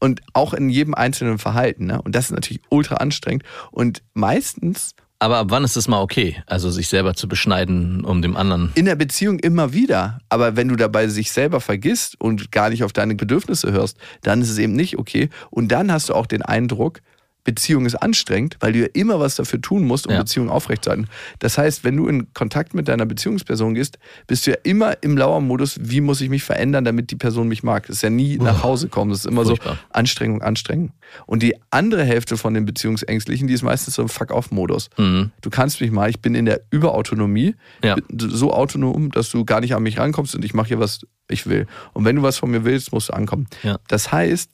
Und 0.00 0.20
auch 0.32 0.54
in 0.54 0.70
jedem 0.70 0.94
einzelnen 0.94 1.38
Verhalten. 1.38 1.86
Ne? 1.86 2.00
Und 2.00 2.14
das 2.14 2.26
ist 2.26 2.30
natürlich 2.30 2.62
ultra 2.68 2.96
anstrengend. 2.96 3.42
Und 3.72 4.02
meistens 4.14 4.94
Aber 5.20 5.38
ab 5.38 5.46
wann 5.50 5.64
ist 5.64 5.76
es 5.76 5.88
mal 5.88 6.00
okay? 6.00 6.42
Also 6.46 6.70
sich 6.70 6.88
selber 6.88 7.14
zu 7.14 7.26
beschneiden, 7.26 8.04
um 8.04 8.22
dem 8.22 8.36
anderen. 8.36 8.70
in 8.76 8.84
der 8.84 8.94
Beziehung 8.94 9.40
immer 9.40 9.72
wieder. 9.72 10.20
Aber 10.28 10.54
wenn 10.56 10.68
du 10.68 10.76
dabei 10.76 11.08
sich 11.08 11.32
selber 11.32 11.60
vergisst 11.60 12.20
und 12.20 12.52
gar 12.52 12.70
nicht 12.70 12.84
auf 12.84 12.92
deine 12.92 13.16
Bedürfnisse 13.16 13.72
hörst, 13.72 13.98
dann 14.22 14.42
ist 14.42 14.50
es 14.50 14.58
eben 14.58 14.74
nicht 14.74 14.96
okay. 14.96 15.28
Und 15.50 15.72
dann 15.72 15.90
hast 15.90 16.08
du 16.08 16.14
auch 16.14 16.26
den 16.26 16.42
Eindruck, 16.42 17.00
Beziehung 17.44 17.86
ist 17.86 17.94
anstrengend, 17.94 18.56
weil 18.60 18.72
du 18.74 18.80
ja 18.80 18.88
immer 18.92 19.20
was 19.20 19.36
dafür 19.36 19.60
tun 19.62 19.84
musst, 19.86 20.06
um 20.06 20.12
Ja. 20.12 20.18
Beziehungen 20.18 20.50
aufrechtzuerhalten. 20.50 21.08
Das 21.38 21.56
heißt, 21.56 21.82
wenn 21.82 21.96
du 21.96 22.06
in 22.06 22.32
Kontakt 22.34 22.74
mit 22.74 22.88
deiner 22.88 23.06
Beziehungsperson 23.06 23.72
gehst, 23.74 23.98
bist 24.26 24.46
du 24.46 24.50
ja 24.50 24.56
immer 24.64 25.02
im 25.02 25.16
Lauermodus, 25.16 25.78
wie 25.80 26.02
muss 26.02 26.20
ich 26.20 26.28
mich 26.28 26.42
verändern, 26.42 26.84
damit 26.84 27.10
die 27.10 27.16
Person 27.16 27.48
mich 27.48 27.62
mag. 27.62 27.86
Das 27.86 27.96
ist 27.96 28.02
ja 28.02 28.10
nie 28.10 28.36
nach 28.36 28.62
Hause 28.62 28.88
kommen. 28.88 29.10
Das 29.10 29.20
ist 29.20 29.26
immer 29.26 29.44
Furchtbar. 29.46 29.74
so 29.76 29.80
Anstrengung, 29.90 30.42
Anstrengung. 30.42 30.92
Und 31.24 31.42
die 31.42 31.54
andere 31.70 32.04
Hälfte 32.04 32.36
von 32.36 32.52
den 32.52 32.66
Beziehungsängstlichen, 32.66 33.48
die 33.48 33.54
ist 33.54 33.62
meistens 33.62 33.94
so 33.94 34.02
im 34.02 34.08
Fuck-off-Modus. 34.10 34.90
Mhm. 34.98 35.30
Du 35.40 35.48
kannst 35.48 35.80
mich 35.80 35.90
mal, 35.90 36.10
ich 36.10 36.20
bin 36.20 36.34
in 36.34 36.44
der 36.44 36.60
Überautonomie, 36.70 37.54
Ja. 37.82 37.96
so 38.14 38.52
autonom, 38.52 39.10
dass 39.10 39.30
du 39.30 39.46
gar 39.46 39.60
nicht 39.60 39.74
an 39.74 39.82
mich 39.82 39.98
rankommst 39.98 40.34
und 40.34 40.44
ich 40.44 40.52
mache 40.52 40.68
hier, 40.68 40.80
was 40.80 41.00
ich 41.30 41.46
will. 41.46 41.66
Und 41.94 42.04
wenn 42.04 42.16
du 42.16 42.22
was 42.22 42.36
von 42.36 42.50
mir 42.50 42.64
willst, 42.64 42.92
musst 42.92 43.08
du 43.08 43.14
ankommen. 43.14 43.46
Ja. 43.62 43.78
Das 43.88 44.12
heißt, 44.12 44.50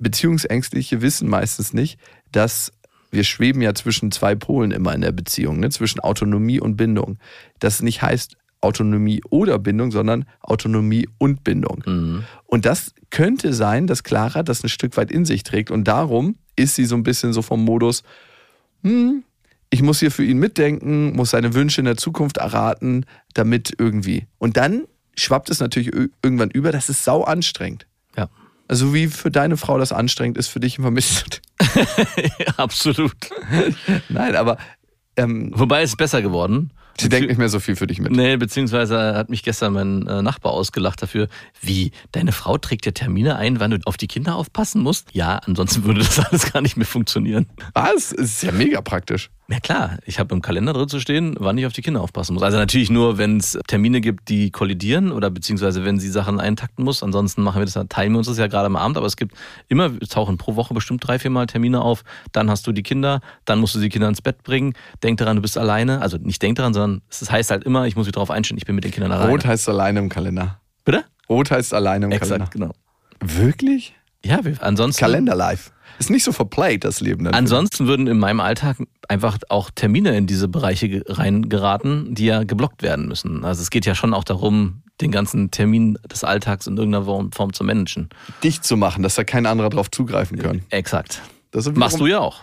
Beziehungsängstliche 0.00 1.02
wissen 1.02 1.28
meistens 1.28 1.72
nicht, 1.72 1.98
dass 2.36 2.72
wir 3.10 3.24
schweben 3.24 3.62
ja 3.62 3.74
zwischen 3.74 4.10
zwei 4.10 4.34
Polen 4.34 4.72
immer 4.72 4.94
in 4.94 5.00
der 5.00 5.12
Beziehung, 5.12 5.60
ne? 5.60 5.70
zwischen 5.70 6.00
Autonomie 6.00 6.60
und 6.60 6.76
Bindung. 6.76 7.18
Das 7.60 7.80
nicht 7.80 8.02
heißt 8.02 8.36
Autonomie 8.60 9.22
oder 9.30 9.58
Bindung, 9.58 9.92
sondern 9.92 10.24
Autonomie 10.40 11.08
und 11.18 11.44
Bindung. 11.44 11.82
Mhm. 11.86 12.24
Und 12.46 12.64
das 12.64 12.94
könnte 13.10 13.52
sein, 13.52 13.86
dass 13.86 14.02
Clara 14.02 14.42
das 14.42 14.64
ein 14.64 14.68
Stück 14.68 14.96
weit 14.96 15.12
in 15.12 15.24
sich 15.24 15.44
trägt. 15.44 15.70
Und 15.70 15.84
darum 15.84 16.36
ist 16.56 16.74
sie 16.74 16.86
so 16.86 16.96
ein 16.96 17.02
bisschen 17.02 17.32
so 17.32 17.42
vom 17.42 17.62
Modus, 17.64 18.02
hm, 18.82 19.22
ich 19.70 19.82
muss 19.82 20.00
hier 20.00 20.10
für 20.10 20.24
ihn 20.24 20.38
mitdenken, 20.38 21.14
muss 21.14 21.30
seine 21.30 21.54
Wünsche 21.54 21.80
in 21.80 21.84
der 21.84 21.96
Zukunft 21.96 22.38
erraten, 22.38 23.06
damit 23.34 23.74
irgendwie. 23.78 24.26
Und 24.38 24.56
dann 24.56 24.84
schwappt 25.16 25.50
es 25.50 25.60
natürlich 25.60 25.92
irgendwann 26.22 26.50
über, 26.50 26.72
das 26.72 26.88
ist 26.88 27.04
sau 27.04 27.22
anstrengend. 27.22 27.86
Ja. 28.16 28.28
Also 28.68 28.94
wie 28.94 29.08
für 29.08 29.30
deine 29.30 29.56
Frau 29.56 29.78
das 29.78 29.92
anstrengend 29.92 30.38
ist, 30.38 30.48
für 30.48 30.60
dich 30.60 30.78
immer 30.78 30.90
ja, 32.38 32.54
absolut. 32.56 33.14
Nein, 34.08 34.36
aber 34.36 34.56
ähm, 35.16 35.52
Wobei 35.54 35.82
es 35.82 35.90
ist 35.90 35.96
besser 35.96 36.22
geworden. 36.22 36.72
sie 36.98 37.08
denkt 37.08 37.28
nicht 37.28 37.38
mehr 37.38 37.48
so 37.48 37.60
viel 37.60 37.76
für 37.76 37.86
dich 37.86 38.00
mit. 38.00 38.12
Nee, 38.12 38.36
beziehungsweise 38.36 39.14
hat 39.14 39.30
mich 39.30 39.42
gestern 39.42 39.72
mein 39.72 40.06
äh, 40.06 40.22
Nachbar 40.22 40.52
ausgelacht 40.52 41.02
dafür, 41.02 41.28
wie, 41.60 41.92
deine 42.12 42.32
Frau 42.32 42.58
trägt 42.58 42.84
dir 42.84 42.94
Termine 42.94 43.36
ein, 43.36 43.60
wann 43.60 43.70
du 43.70 43.78
auf 43.84 43.96
die 43.96 44.08
Kinder 44.08 44.34
aufpassen 44.34 44.82
musst? 44.82 45.08
Ja, 45.12 45.38
ansonsten 45.46 45.84
würde 45.84 46.00
das 46.00 46.18
alles 46.18 46.52
gar 46.52 46.62
nicht 46.62 46.76
mehr 46.76 46.86
funktionieren. 46.86 47.46
Was? 47.74 48.12
Es 48.12 48.36
ist 48.36 48.42
ja 48.42 48.52
mega 48.52 48.80
praktisch. 48.80 49.30
Ja 49.48 49.60
klar, 49.60 49.98
ich 50.06 50.18
habe 50.18 50.34
im 50.34 50.40
Kalender 50.40 50.72
drin 50.72 50.88
zu 50.88 51.00
stehen, 51.00 51.34
wann 51.38 51.58
ich 51.58 51.66
auf 51.66 51.74
die 51.74 51.82
Kinder 51.82 52.00
aufpassen 52.00 52.32
muss. 52.32 52.42
Also 52.42 52.56
natürlich 52.56 52.90
nur, 52.90 53.18
wenn 53.18 53.36
es 53.36 53.58
Termine 53.66 54.00
gibt, 54.00 54.30
die 54.30 54.50
kollidieren 54.50 55.12
oder 55.12 55.30
beziehungsweise 55.30 55.84
wenn 55.84 55.98
sie 55.98 56.08
Sachen 56.08 56.40
eintakten 56.40 56.82
muss. 56.82 57.02
Ansonsten 57.02 57.42
machen 57.42 57.60
wir 57.60 57.66
das, 57.66 57.78
teilen 57.90 58.12
wir 58.12 58.18
uns 58.18 58.26
das 58.26 58.38
ja 58.38 58.46
gerade 58.46 58.66
am 58.66 58.76
Abend, 58.76 58.96
aber 58.96 59.06
es 59.06 59.16
gibt 59.16 59.36
immer, 59.68 59.90
es 60.00 60.08
tauchen 60.08 60.38
pro 60.38 60.56
Woche 60.56 60.72
bestimmt 60.72 61.06
drei, 61.06 61.18
vier 61.18 61.30
Mal 61.30 61.46
Termine 61.46 61.82
auf. 61.82 62.04
Dann 62.32 62.48
hast 62.48 62.66
du 62.66 62.72
die 62.72 62.82
Kinder, 62.82 63.20
dann 63.44 63.58
musst 63.58 63.74
du 63.74 63.80
die 63.80 63.90
Kinder 63.90 64.08
ins 64.08 64.22
Bett 64.22 64.42
bringen. 64.44 64.72
Denk 65.02 65.18
daran, 65.18 65.36
du 65.36 65.42
bist 65.42 65.58
alleine. 65.58 66.00
Also 66.00 66.16
nicht 66.16 66.40
denk 66.40 66.56
daran, 66.56 66.72
sondern 66.72 67.02
es 67.10 67.30
heißt 67.30 67.50
halt 67.50 67.64
immer, 67.64 67.86
ich 67.86 67.96
muss 67.96 68.06
mich 68.06 68.14
darauf 68.14 68.30
einstellen, 68.30 68.56
ich 68.56 68.64
bin 68.64 68.74
mit 68.74 68.84
den 68.84 68.92
Kindern 68.92 69.12
alleine. 69.12 69.30
Rot 69.30 69.44
heißt 69.44 69.68
alleine 69.68 69.98
im 69.98 70.08
Kalender. 70.08 70.58
Bitte? 70.86 71.04
Rot 71.28 71.50
heißt 71.50 71.74
alleine 71.74 72.06
im 72.06 72.12
Exakt, 72.12 72.50
Kalender. 72.50 72.72
genau. 73.20 73.40
Wirklich? 73.42 73.94
Ja, 74.24 74.42
wir, 74.42 74.56
ansonsten. 74.62 75.00
Kalender 75.00 75.34
live. 75.34 75.70
Ist 75.98 76.10
nicht 76.10 76.24
so 76.24 76.32
verplayed, 76.32 76.84
das 76.84 77.00
Leben. 77.00 77.24
Dann 77.24 77.34
Ansonsten 77.34 77.86
würden 77.86 78.06
in 78.06 78.18
meinem 78.18 78.40
Alltag 78.40 78.76
einfach 79.08 79.38
auch 79.48 79.70
Termine 79.74 80.16
in 80.16 80.26
diese 80.26 80.48
Bereiche 80.48 80.88
ge- 80.88 81.02
reingeraten, 81.06 82.14
die 82.14 82.26
ja 82.26 82.44
geblockt 82.44 82.82
werden 82.82 83.06
müssen. 83.08 83.44
Also 83.44 83.62
es 83.62 83.70
geht 83.70 83.86
ja 83.86 83.94
schon 83.94 84.14
auch 84.14 84.24
darum, 84.24 84.82
den 85.00 85.10
ganzen 85.10 85.50
Termin 85.50 85.98
des 86.10 86.24
Alltags 86.24 86.66
in 86.66 86.76
irgendeiner 86.76 87.04
Form, 87.32 87.52
zu 87.52 87.64
managen. 87.64 88.08
dicht 88.42 88.64
zu 88.64 88.76
machen, 88.76 89.02
dass 89.02 89.14
da 89.16 89.24
kein 89.24 89.46
anderer 89.46 89.70
drauf 89.70 89.90
zugreifen 89.90 90.38
kann. 90.38 90.62
Exakt. 90.70 91.20
Das 91.50 91.70
Machst 91.72 92.00
du 92.00 92.06
ja 92.06 92.20
auch. 92.20 92.42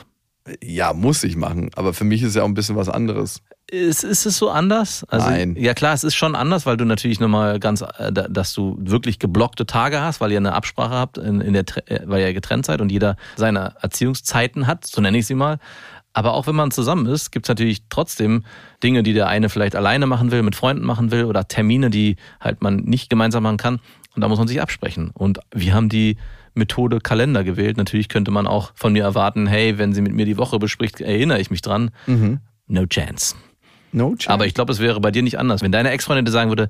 Ja, 0.64 0.94
muss 0.94 1.24
ich 1.24 1.36
machen. 1.36 1.70
Aber 1.76 1.94
für 1.94 2.04
mich 2.04 2.24
ist 2.24 2.36
ja 2.36 2.42
auch 2.44 2.48
ein 2.48 2.54
bisschen 2.56 2.76
was 2.76 2.90
anderes. 2.90 3.42
Ist, 3.70 4.04
ist 4.04 4.26
es 4.26 4.38
so 4.38 4.50
anders? 4.50 5.06
Also, 5.08 5.30
Nein. 5.30 5.56
Ja 5.58 5.74
klar, 5.74 5.94
es 5.94 6.04
ist 6.04 6.16
schon 6.16 6.36
anders, 6.36 6.66
weil 6.66 6.76
du 6.76 6.84
natürlich 6.84 7.20
nochmal 7.22 7.58
ganz, 7.60 7.82
äh, 7.82 8.12
da- 8.12 8.28
dass 8.28 8.52
du 8.54 8.76
wirklich 8.80 9.18
geblockte 9.18 9.66
Tage 9.66 10.02
hast, 10.02 10.20
weil 10.20 10.32
ihr 10.32 10.38
eine 10.40 10.54
Absprache 10.54 10.94
habt, 10.96 11.18
in, 11.18 11.40
in 11.40 11.54
der, 11.54 11.64
äh, 11.86 12.02
weil 12.06 12.22
ihr 12.22 12.34
getrennt 12.34 12.66
seid 12.66 12.82
und 12.82 12.92
jeder 12.92 13.16
seine 13.38 13.76
Erziehungszeiten 13.82 14.68
hat, 14.68 14.86
so 14.86 15.00
nenne 15.00 15.18
ich 15.20 15.26
sie 15.26 15.36
mal. 15.36 15.58
Aber 16.14 16.34
auch 16.34 16.48
wenn 16.48 16.56
man 16.56 16.72
zusammen 16.72 17.06
ist, 17.06 17.32
gibt 17.32 17.46
es 17.46 17.50
natürlich 17.50 17.84
trotzdem 17.90 18.44
Dinge, 18.84 19.04
die 19.04 19.14
der 19.14 19.28
eine 19.28 19.50
vielleicht 19.50 19.76
alleine 19.76 20.08
machen 20.08 20.32
will, 20.32 20.44
mit 20.44 20.56
Freunden 20.56 20.86
machen 20.86 21.12
will 21.12 21.26
oder 21.26 21.48
Termine, 21.48 21.90
die 21.90 22.18
halt 22.40 22.62
man 22.62 22.78
nicht 22.78 23.10
gemeinsam 23.10 23.44
machen 23.44 23.58
kann. 23.58 23.80
Und 24.14 24.22
da 24.22 24.28
muss 24.28 24.40
man 24.40 24.48
sich 24.48 24.62
absprechen. 24.62 25.12
Und 25.14 25.40
wir 25.54 25.74
haben 25.74 25.88
die 25.88 26.18
Methode 26.54 27.00
Kalender 27.00 27.46
gewählt. 27.46 27.78
Natürlich 27.78 28.10
könnte 28.10 28.32
man 28.32 28.46
auch 28.46 28.74
von 28.76 28.92
mir 28.92 29.04
erwarten, 29.04 29.48
hey, 29.48 29.78
wenn 29.78 29.94
sie 29.94 30.02
mit 30.02 30.14
mir 30.14 30.26
die 30.26 30.38
Woche 30.38 30.60
bespricht, 30.60 31.00
erinnere 31.00 31.40
ich 31.40 31.50
mich 31.50 31.62
dran. 31.62 31.92
No 32.68 32.86
chance. 32.86 33.36
No 33.94 34.16
chance. 34.16 34.30
Aber 34.30 34.46
ich 34.46 34.54
glaube, 34.54 34.74
es 34.74 34.80
wäre 34.80 35.00
bei 35.00 35.12
dir 35.12 35.24
nicht 35.24 35.40
anders. 35.40 35.62
Wenn 35.62 35.72
deine 35.72 35.92
Ex-Freundin 35.92 36.26
dir 36.26 36.32
sagen 36.32 36.50
würde, 36.50 36.68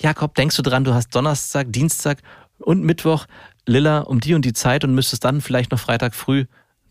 Jakob, 0.00 0.34
denkst 0.34 0.56
du 0.56 0.62
dran, 0.62 0.84
du 0.84 0.94
hast 0.94 1.14
Donnerstag, 1.14 1.70
Dienstag 1.70 2.22
und 2.58 2.82
Mittwoch 2.82 3.26
Lilla 3.66 4.00
um 4.00 4.20
die 4.20 4.34
und 4.34 4.44
die 4.44 4.52
Zeit 4.52 4.84
und 4.84 4.94
müsstest 4.94 5.24
dann 5.24 5.40
vielleicht 5.40 5.70
noch 5.70 5.78
Freitag 5.78 6.14
früh, 6.14 6.46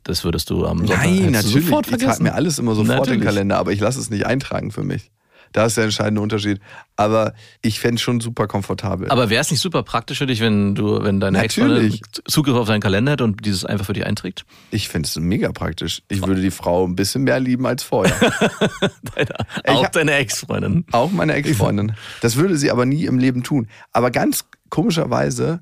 das 0.10 0.24
würdest 0.24 0.50
du 0.50 0.66
am 0.66 0.80
Sonntag 0.80 1.06
Nein, 1.06 1.32
natürlich. 1.32 1.66
sofort 1.66 1.86
ich 1.86 1.92
trage 1.92 2.00
vergessen. 2.04 2.24
mir 2.24 2.34
alles 2.34 2.60
immer 2.60 2.76
sofort 2.76 2.90
in 2.90 2.98
Natürlich. 2.98 3.20
den 3.22 3.26
Kalender, 3.26 3.58
aber 3.58 3.72
ich 3.72 3.80
lasse 3.80 4.00
es 4.00 4.10
nicht 4.10 4.26
eintragen 4.26 4.72
für 4.72 4.84
mich. 4.84 5.12
Da 5.52 5.66
ist 5.66 5.78
der 5.78 5.86
entscheidende 5.86 6.22
Unterschied. 6.22 6.60
Aber 6.96 7.34
ich 7.64 7.80
fände 7.80 7.96
es 7.96 8.02
schon 8.02 8.20
super 8.22 8.46
komfortabel. 8.46 9.10
Aber 9.10 9.32
wäre 9.32 9.42
es 9.42 9.50
nicht 9.50 9.62
super 9.62 9.82
praktisch 9.82 10.20
für 10.20 10.28
dich, 10.28 10.42
wenn 10.42 10.76
du, 10.76 11.02
wenn 11.04 11.20
deine 11.20 11.42
Ex-Freundin. 11.42 12.00
Zugriff 12.28 12.56
auf 12.56 12.68
deinen 12.68 12.82
Kalender 12.82 13.14
hat 13.14 13.22
und 13.22 13.44
dieses 13.44 13.66
einfach 13.66 13.88
für 13.88 13.94
dich 13.94 14.06
einträgt? 14.06 14.46
ich 14.70 14.90
fände 14.90 15.08
es 15.08 15.16
mega 15.18 15.52
praktisch. 15.52 16.04
Ich 16.08 16.22
würde 16.28 16.42
die 16.42 16.52
Frau 16.52 16.86
ein 16.86 16.96
bisschen 16.96 17.24
mehr 17.24 17.40
lieben 17.40 17.66
als 17.66 17.82
vorher. 17.82 18.14
Deine, 19.16 19.30
Ich 19.64 19.70
auch 19.72 19.84
hab- 19.86 19.92
deine 19.94 20.14
Ex-Freundin. 20.14 20.86
Auch 20.92 21.10
meine 21.12 21.34
Ex-Freundin. 21.34 21.94
Das 22.22 22.36
würde 22.36 22.56
sie 22.56 22.70
aber 22.70 22.86
nie 22.86 23.06
im 23.06 23.18
Leben 23.18 23.42
tun. 23.42 23.68
Aber 23.92 24.12
ganz 24.12 24.46
komischerweise, 24.70 25.62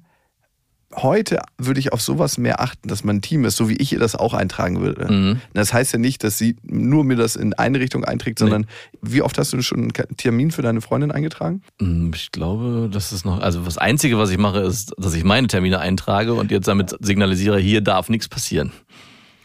heute 0.96 1.40
würde 1.58 1.80
ich 1.80 1.92
auf 1.94 2.02
sowas 2.02 2.38
mehr 2.38 2.62
achten, 2.62 2.88
dass 2.88 3.04
man 3.04 3.18
ein 3.18 3.22
Team 3.22 3.46
ist, 3.46 3.58
so 3.58 3.70
wie 3.70 3.76
ich 3.76 3.92
ihr 3.94 4.00
das 4.00 4.16
auch 4.16 4.34
eintragen 4.34 4.80
würde. 4.82 5.12
Mhm. 5.12 5.42
Das 5.54 5.74
heißt 5.74 5.94
ja 5.94 6.00
nicht, 6.00 6.24
dass 6.24 6.38
sie 6.38 6.56
nur 6.64 7.04
mir 7.04 7.16
das 7.16 7.36
in 7.36 7.54
eine 7.54 7.80
Richtung 7.80 8.04
einträgt, 8.06 8.40
sondern 8.40 8.66
wie 9.02 9.22
oft 9.22 9.38
hast 9.38 9.54
du 9.54 9.62
schon 9.62 9.80
einen 9.80 10.18
Termin 10.18 10.52
für 10.52 10.62
deine 10.62 10.82
Freundin 10.82 11.12
eingetragen? 11.12 11.62
Hm, 11.80 12.12
Ich 12.16 12.32
glaube, 12.32 12.90
das 12.92 13.12
ist 13.12 13.26
noch, 13.26 13.40
also 13.42 13.62
das 13.62 13.78
Einzige, 13.78 14.18
was 14.18 14.30
ich 14.30 14.38
mache, 14.38 14.60
ist, 14.60 14.94
dass 14.98 15.14
ich 15.14 15.24
meine 15.24 15.48
Termine 15.48 15.80
eintrage 15.80 16.34
und 16.34 16.52
jetzt 16.52 16.68
damit 16.68 16.96
signalisiere, 17.02 17.60
hier 17.60 17.82
darf 17.82 18.10
nichts 18.10 18.28
passieren. 18.28 18.72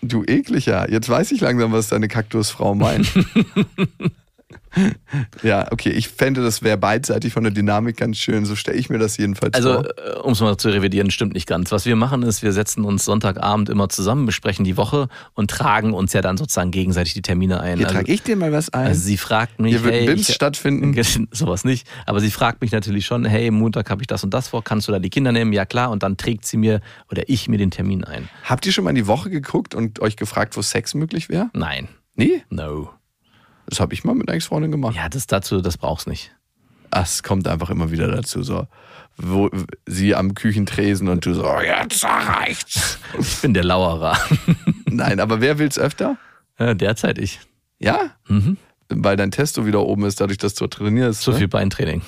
Du 0.05 0.25
ekliger. 0.25 0.91
Jetzt 0.91 1.09
weiß 1.09 1.31
ich 1.33 1.41
langsam, 1.41 1.71
was 1.73 1.89
deine 1.89 2.09
Kaktusfrau 2.09 2.75
meint. 2.75 3.09
ja, 5.43 5.71
okay. 5.71 5.91
Ich 5.91 6.09
fände, 6.09 6.43
das 6.43 6.63
wäre 6.63 6.77
beidseitig 6.79 7.33
von 7.33 7.43
der 7.45 7.53
Dynamik 7.53 7.97
ganz 7.97 8.19
schön. 8.19 8.45
So 8.45 8.57
stelle 8.57 8.79
ich 8.79 8.89
mir 8.91 8.99
das 8.99 9.17
jedenfalls 9.17 9.55
Also, 9.55 9.83
vor. 9.83 10.25
um 10.25 10.33
es 10.33 10.41
mal 10.41 10.57
zu 10.57 10.69
revidieren, 10.71 11.11
stimmt 11.11 11.35
nicht 11.35 11.47
ganz. 11.47 11.73
Was 11.73 11.85
wir 11.87 11.97
machen, 11.97 12.23
ist, 12.23 12.43
wir 12.43 12.53
setzen 12.53 12.85
uns 12.85 13.05
Sonntagabend 13.05 13.69
immer 13.69 13.89
zusammen, 13.89 14.27
besprechen 14.27 14.65
die 14.65 14.77
Woche 14.77 15.09
und 15.35 15.51
tragen 15.51 15.93
uns 15.93 16.13
ja 16.13 16.21
dann 16.23 16.37
sozusagen 16.37 16.71
gegenseitig 16.71 17.15
die 17.15 17.23
Termine 17.23 17.61
ein. 17.61 17.79
Hier 17.79 17.87
also, 17.87 17.99
trage 17.99 18.13
ich 18.13 18.23
dir 18.23 18.37
mal 18.37 18.53
was 18.53 18.71
ein. 18.71 18.87
also 18.89 19.01
sie 19.03 19.17
fragt 19.17 19.61
mich, 19.61 19.73
Hier 19.73 19.85
wird 19.85 19.95
hey, 19.95 20.07
BIMS 20.07 20.29
ich, 20.29 20.35
stattfinden. 20.35 20.95
sowas 21.33 21.65
nicht. 21.65 21.87
Aber 22.07 22.21
sie 22.21 22.31
fragt 22.31 22.61
mich 22.63 22.73
natürlich 22.73 23.07
schon, 23.07 23.25
hey, 23.25 23.51
Montag 23.51 23.91
habe 23.91 24.03
ich 24.03 24.07
das 24.07 24.25
und 24.25 24.33
das 24.33 24.49
vor, 24.49 24.65
kannst 24.65 24.89
du 24.89 24.93
da 24.93 24.99
die 24.99 25.11
Kinder 25.11 25.33
nehmen? 25.33 25.53
Ja 25.53 25.65
klar. 25.67 25.91
Und 25.91 26.03
dann 26.03 26.17
trägt 26.17 26.47
sie 26.47 26.57
mir 26.57 26.81
oder 27.11 27.23
ich 27.29 27.49
mir 27.49 27.59
den 27.59 27.71
Termin 27.71 28.05
ein. 28.05 28.29
Habt 28.45 28.67
ihr 28.67 28.73
schon 28.73 28.85
mal 28.85 28.91
in 28.91 28.97
die 28.97 29.07
Woche 29.07 29.31
geguckt 29.31 29.75
und 29.75 30.01
euch 30.01 30.17
gefragt, 30.17 30.57
wo 30.57 30.63
Sex 30.63 30.95
möglich 30.95 31.29
wäre? 31.29 31.51
Nein, 31.53 31.89
Nee? 32.15 32.43
no. 32.51 32.91
Das 33.73 33.81
habe 33.81 33.95
ich 33.95 34.05
mal 34.05 34.15
mit 34.15 34.29
einer 34.29 34.37
Ex-Freundin 34.37 34.71
gemacht. 34.71 34.95
Ja, 34.95 35.09
das 35.09 35.27
dazu, 35.27 35.63
das 35.63 35.79
brauchst 35.79 36.07
nicht. 36.07 36.31
Ach, 36.91 37.05
Es 37.05 37.23
kommt 37.23 37.49
einfach 37.49 37.71
immer 37.71 37.91
wieder 37.91 38.07
dazu. 38.07 38.43
So, 38.43 38.67
wo 39.17 39.49
sie 39.87 40.15
am 40.15 40.35
Küchentresen 40.35 41.09
und 41.09 41.25
du 41.25 41.33
so, 41.33 41.49
oh, 41.49 41.61
jetzt 41.63 42.05
reicht's. 42.05 42.99
Ich 43.19 43.41
bin 43.41 43.55
der 43.55 43.65
Lauerer. 43.65 44.19
Nein, 44.85 45.21
aber 45.21 45.41
wer 45.41 45.59
will's 45.59 45.79
öfter? 45.79 46.19
Ja, 46.59 46.75
Derzeit 46.75 47.17
ich. 47.17 47.41
Ja? 47.79 48.11
Mhm. 48.29 48.59
Weil 48.91 49.17
dein 49.17 49.31
Testo 49.31 49.65
wieder 49.65 49.81
oben 49.81 50.05
ist, 50.05 50.21
dadurch, 50.21 50.37
dass 50.37 50.53
du 50.53 50.67
trainierst. 50.67 51.23
Zu 51.23 51.31
ne? 51.31 51.39
viel 51.39 51.49
Beintraining. 51.49 52.03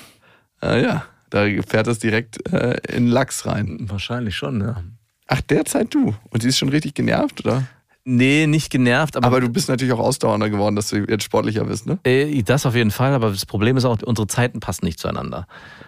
Ah, 0.61 0.77
ja, 0.77 1.07
da 1.31 1.47
fährt 1.67 1.87
das 1.87 1.99
direkt 1.99 2.47
äh, 2.53 2.77
in 2.95 3.07
Lachs 3.07 3.47
rein. 3.47 3.79
Wahrscheinlich 3.89 4.37
schon, 4.37 4.61
ja. 4.61 4.85
Ach, 5.29 5.41
derzeit 5.41 5.95
du. 5.95 6.15
Und 6.29 6.43
sie 6.43 6.51
ist 6.51 6.59
schon 6.59 6.69
richtig 6.69 6.93
genervt, 6.93 7.43
oder? 7.43 7.67
Nee, 8.07 8.47
nicht 8.47 8.71
genervt, 8.71 9.17
aber, 9.17 9.27
Aber 9.29 9.41
du 9.41 9.49
bist 9.49 9.71
natürlich 9.71 9.95
auch 9.95 9.99
ausdauernder 9.99 10.51
geworden, 10.51 10.77
dass 10.77 10.89
du 10.89 10.97
jetzt 11.09 11.25
sportlicher 11.25 11.65
bist, 11.65 11.87
ne? 11.87 11.99
Äh, 12.05 12.43
Das 12.43 12.67
auf 12.67 12.75
jeden 12.75 12.91
Fall, 12.91 13.15
aber 13.15 13.31
das 13.31 13.47
Problem 13.47 13.79
ist 13.79 13.87
auch, 13.87 13.97
unsere 14.03 14.27
Zeiten 14.27 14.61
passen 14.61 14.85
nicht 14.85 14.99
zueinander. 14.99 15.47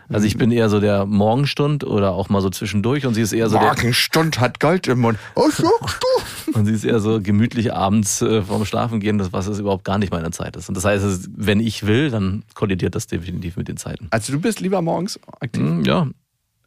Also 0.09 0.21
Mhm. 0.23 0.27
ich 0.27 0.37
bin 0.39 0.51
eher 0.51 0.71
so 0.71 0.81
der 0.81 1.05
Morgenstund 1.05 1.85
oder 1.85 2.13
auch 2.13 2.31
mal 2.31 2.41
so 2.41 2.49
zwischendurch 2.49 3.05
und 3.05 3.13
sie 3.13 3.21
ist 3.21 3.35
eher 3.35 3.51
so 3.51 3.59
der, 3.59 3.67
Morgenstund 3.67 4.41
hat 4.41 4.61
Gold 4.61 4.87
im 4.87 5.01
Mund. 5.01 5.19
Oh, 5.35 5.51
sagst 5.51 5.67
du? 5.67 6.53
und 6.59 6.65
sie 6.65 6.73
ist 6.73 6.85
eher 6.85 7.01
so 7.01 7.21
gemütlich 7.21 7.75
abends 7.75 8.23
äh, 8.23 8.41
vorm 8.41 8.65
Schlafen 8.65 8.99
gehen, 9.01 9.19
das 9.19 9.35
was 9.35 9.47
es 9.47 9.59
überhaupt 9.59 9.85
gar 9.85 9.99
nicht 9.99 10.11
meine 10.11 10.31
Zeit 10.31 10.57
ist. 10.57 10.71
Und 10.71 10.75
das 10.77 10.87
heißt, 10.87 11.29
wenn 11.37 11.61
ich 11.61 11.87
will, 11.87 12.11
dann 12.11 12.45
kollidiert 12.55 12.95
das 12.95 13.07
definitiv 13.09 13.59
mit 13.59 13.69
den 13.69 13.77
Zeiten. 13.77 14.07
Also 14.11 14.33
du 14.33 14.41
bist 14.41 14.61
lieber 14.61 14.81
morgens 14.81 15.21
aktiv? 15.41 15.63
Hm, 15.63 15.85
Ja, 15.85 16.07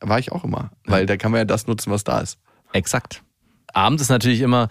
War 0.02 0.20
ich 0.20 0.32
auch 0.32 0.44
immer. 0.44 0.70
Weil 0.86 1.08
da 1.08 1.18
kann 1.18 1.32
man 1.32 1.40
ja 1.40 1.46
das 1.46 1.66
nutzen, 1.66 1.92
was 1.92 2.04
da 2.04 2.20
ist. 2.20 2.38
exakt. 2.72 3.24
Abends 3.74 4.02
ist 4.04 4.10
natürlich 4.10 4.42
immer 4.42 4.68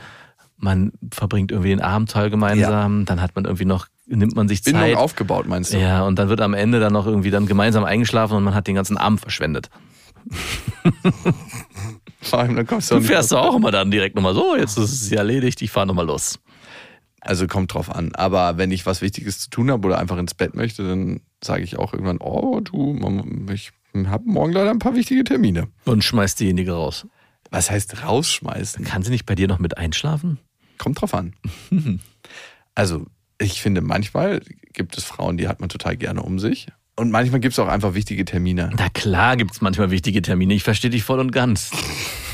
man 0.59 0.93
verbringt 1.13 1.51
irgendwie 1.53 1.71
den 1.71 1.81
Abendteil 1.81 2.31
gemeinsam, 2.31 3.05
dann 3.05 3.21
hat 3.21 3.35
man 3.35 3.45
irgendwie 3.45 3.65
noch, 3.65 3.87
nimmt 4.07 4.35
man 4.37 4.49
sich 4.49 4.63
Bindung 4.63 4.83
Zeit. 4.83 4.97
aufgebaut, 4.97 5.47
meinst 5.47 5.73
du? 5.73 5.79
Ja, 5.79 6.05
und 6.05 6.19
dann 6.19 6.29
wird 6.29 6.41
am 6.41 6.55
Ende 6.55 6.81
dann 6.81 6.93
noch 6.93 7.07
irgendwie 7.07 7.31
dann 7.31 7.47
gemeinsam 7.47 7.85
eingeschlafen 7.85 8.37
und 8.37 8.45
man 8.45 8.55
hat 8.55 8.67
den 8.67 8.75
ganzen 8.75 8.97
Abend 8.97 9.21
verschwendet. 9.21 9.71
Vor 12.21 12.41
allem, 12.41 12.57
dann 12.57 12.67
kommst 12.67 12.91
du, 12.91 12.97
Du 12.97 13.03
fährst 13.03 13.33
doch 13.33 13.39
auch 13.41 13.55
immer 13.57 13.71
dann 13.71 13.91
direkt 13.91 14.17
nochmal 14.17 14.35
so, 14.35 14.57
jetzt 14.57 14.77
ist 14.77 15.03
es 15.03 15.13
erledigt, 15.13 15.63
ich 15.63 15.71
fahre 15.71 15.87
nochmal 15.87 16.07
los. 16.07 16.39
Also 17.21 17.47
kommt 17.47 17.75
drauf 17.75 17.95
an. 17.95 18.15
Aber 18.15 18.59
wenn 18.59 18.71
ich 18.71 18.87
was 18.87 19.01
Wichtiges 19.03 19.41
zu 19.41 19.51
tun 19.51 19.71
habe 19.71 19.87
oder 19.87 19.99
einfach 19.99 20.19
ins 20.19 20.35
Bett 20.35 20.55
möchte, 20.55 20.87
dann 20.87 21.21
sage 21.43 21.63
ich 21.63 21.79
auch 21.79 21.93
irgendwann, 21.93 22.19
oh 22.19 22.61
du, 22.61 22.99
ich 23.53 23.71
habe 24.07 24.25
morgen 24.27 24.53
leider 24.53 24.71
ein 24.71 24.79
paar 24.79 24.95
wichtige 24.95 25.25
Termine. 25.25 25.69
Und 25.85 26.05
schmeißt 26.05 26.39
diejenige 26.41 26.73
raus. 26.73 27.07
Was 27.51 27.71
heißt 27.71 28.05
rausschmeißen? 28.05 28.85
Kann 28.85 29.03
sie 29.03 29.11
nicht 29.11 29.27
bei 29.27 29.35
dir 29.35 29.49
noch 29.49 29.59
mit 29.59 29.79
einschlafen? 29.79 30.39
Kommt 30.79 31.01
drauf 31.01 31.15
an. 31.15 31.35
Also, 32.75 33.07
ich 33.41 33.61
finde, 33.61 33.81
manchmal 33.81 34.41
gibt 34.73 34.97
es 34.97 35.03
Frauen, 35.03 35.37
die 35.37 35.49
hat 35.49 35.59
man 35.59 35.69
total 35.69 35.97
gerne 35.97 36.23
um 36.23 36.39
sich. 36.39 36.69
Und 36.95 37.11
manchmal 37.11 37.41
gibt 37.41 37.53
es 37.53 37.59
auch 37.59 37.67
einfach 37.67 37.95
wichtige 37.95 38.25
Termine. 38.25 38.71
Na 38.77 38.89
klar 38.89 39.37
gibt 39.37 39.53
es 39.53 39.61
manchmal 39.61 39.91
wichtige 39.91 40.23
Termine, 40.23 40.55
ich 40.55 40.63
verstehe 40.63 40.91
dich 40.91 41.03
voll 41.03 41.19
und 41.19 41.33
ganz. 41.33 41.73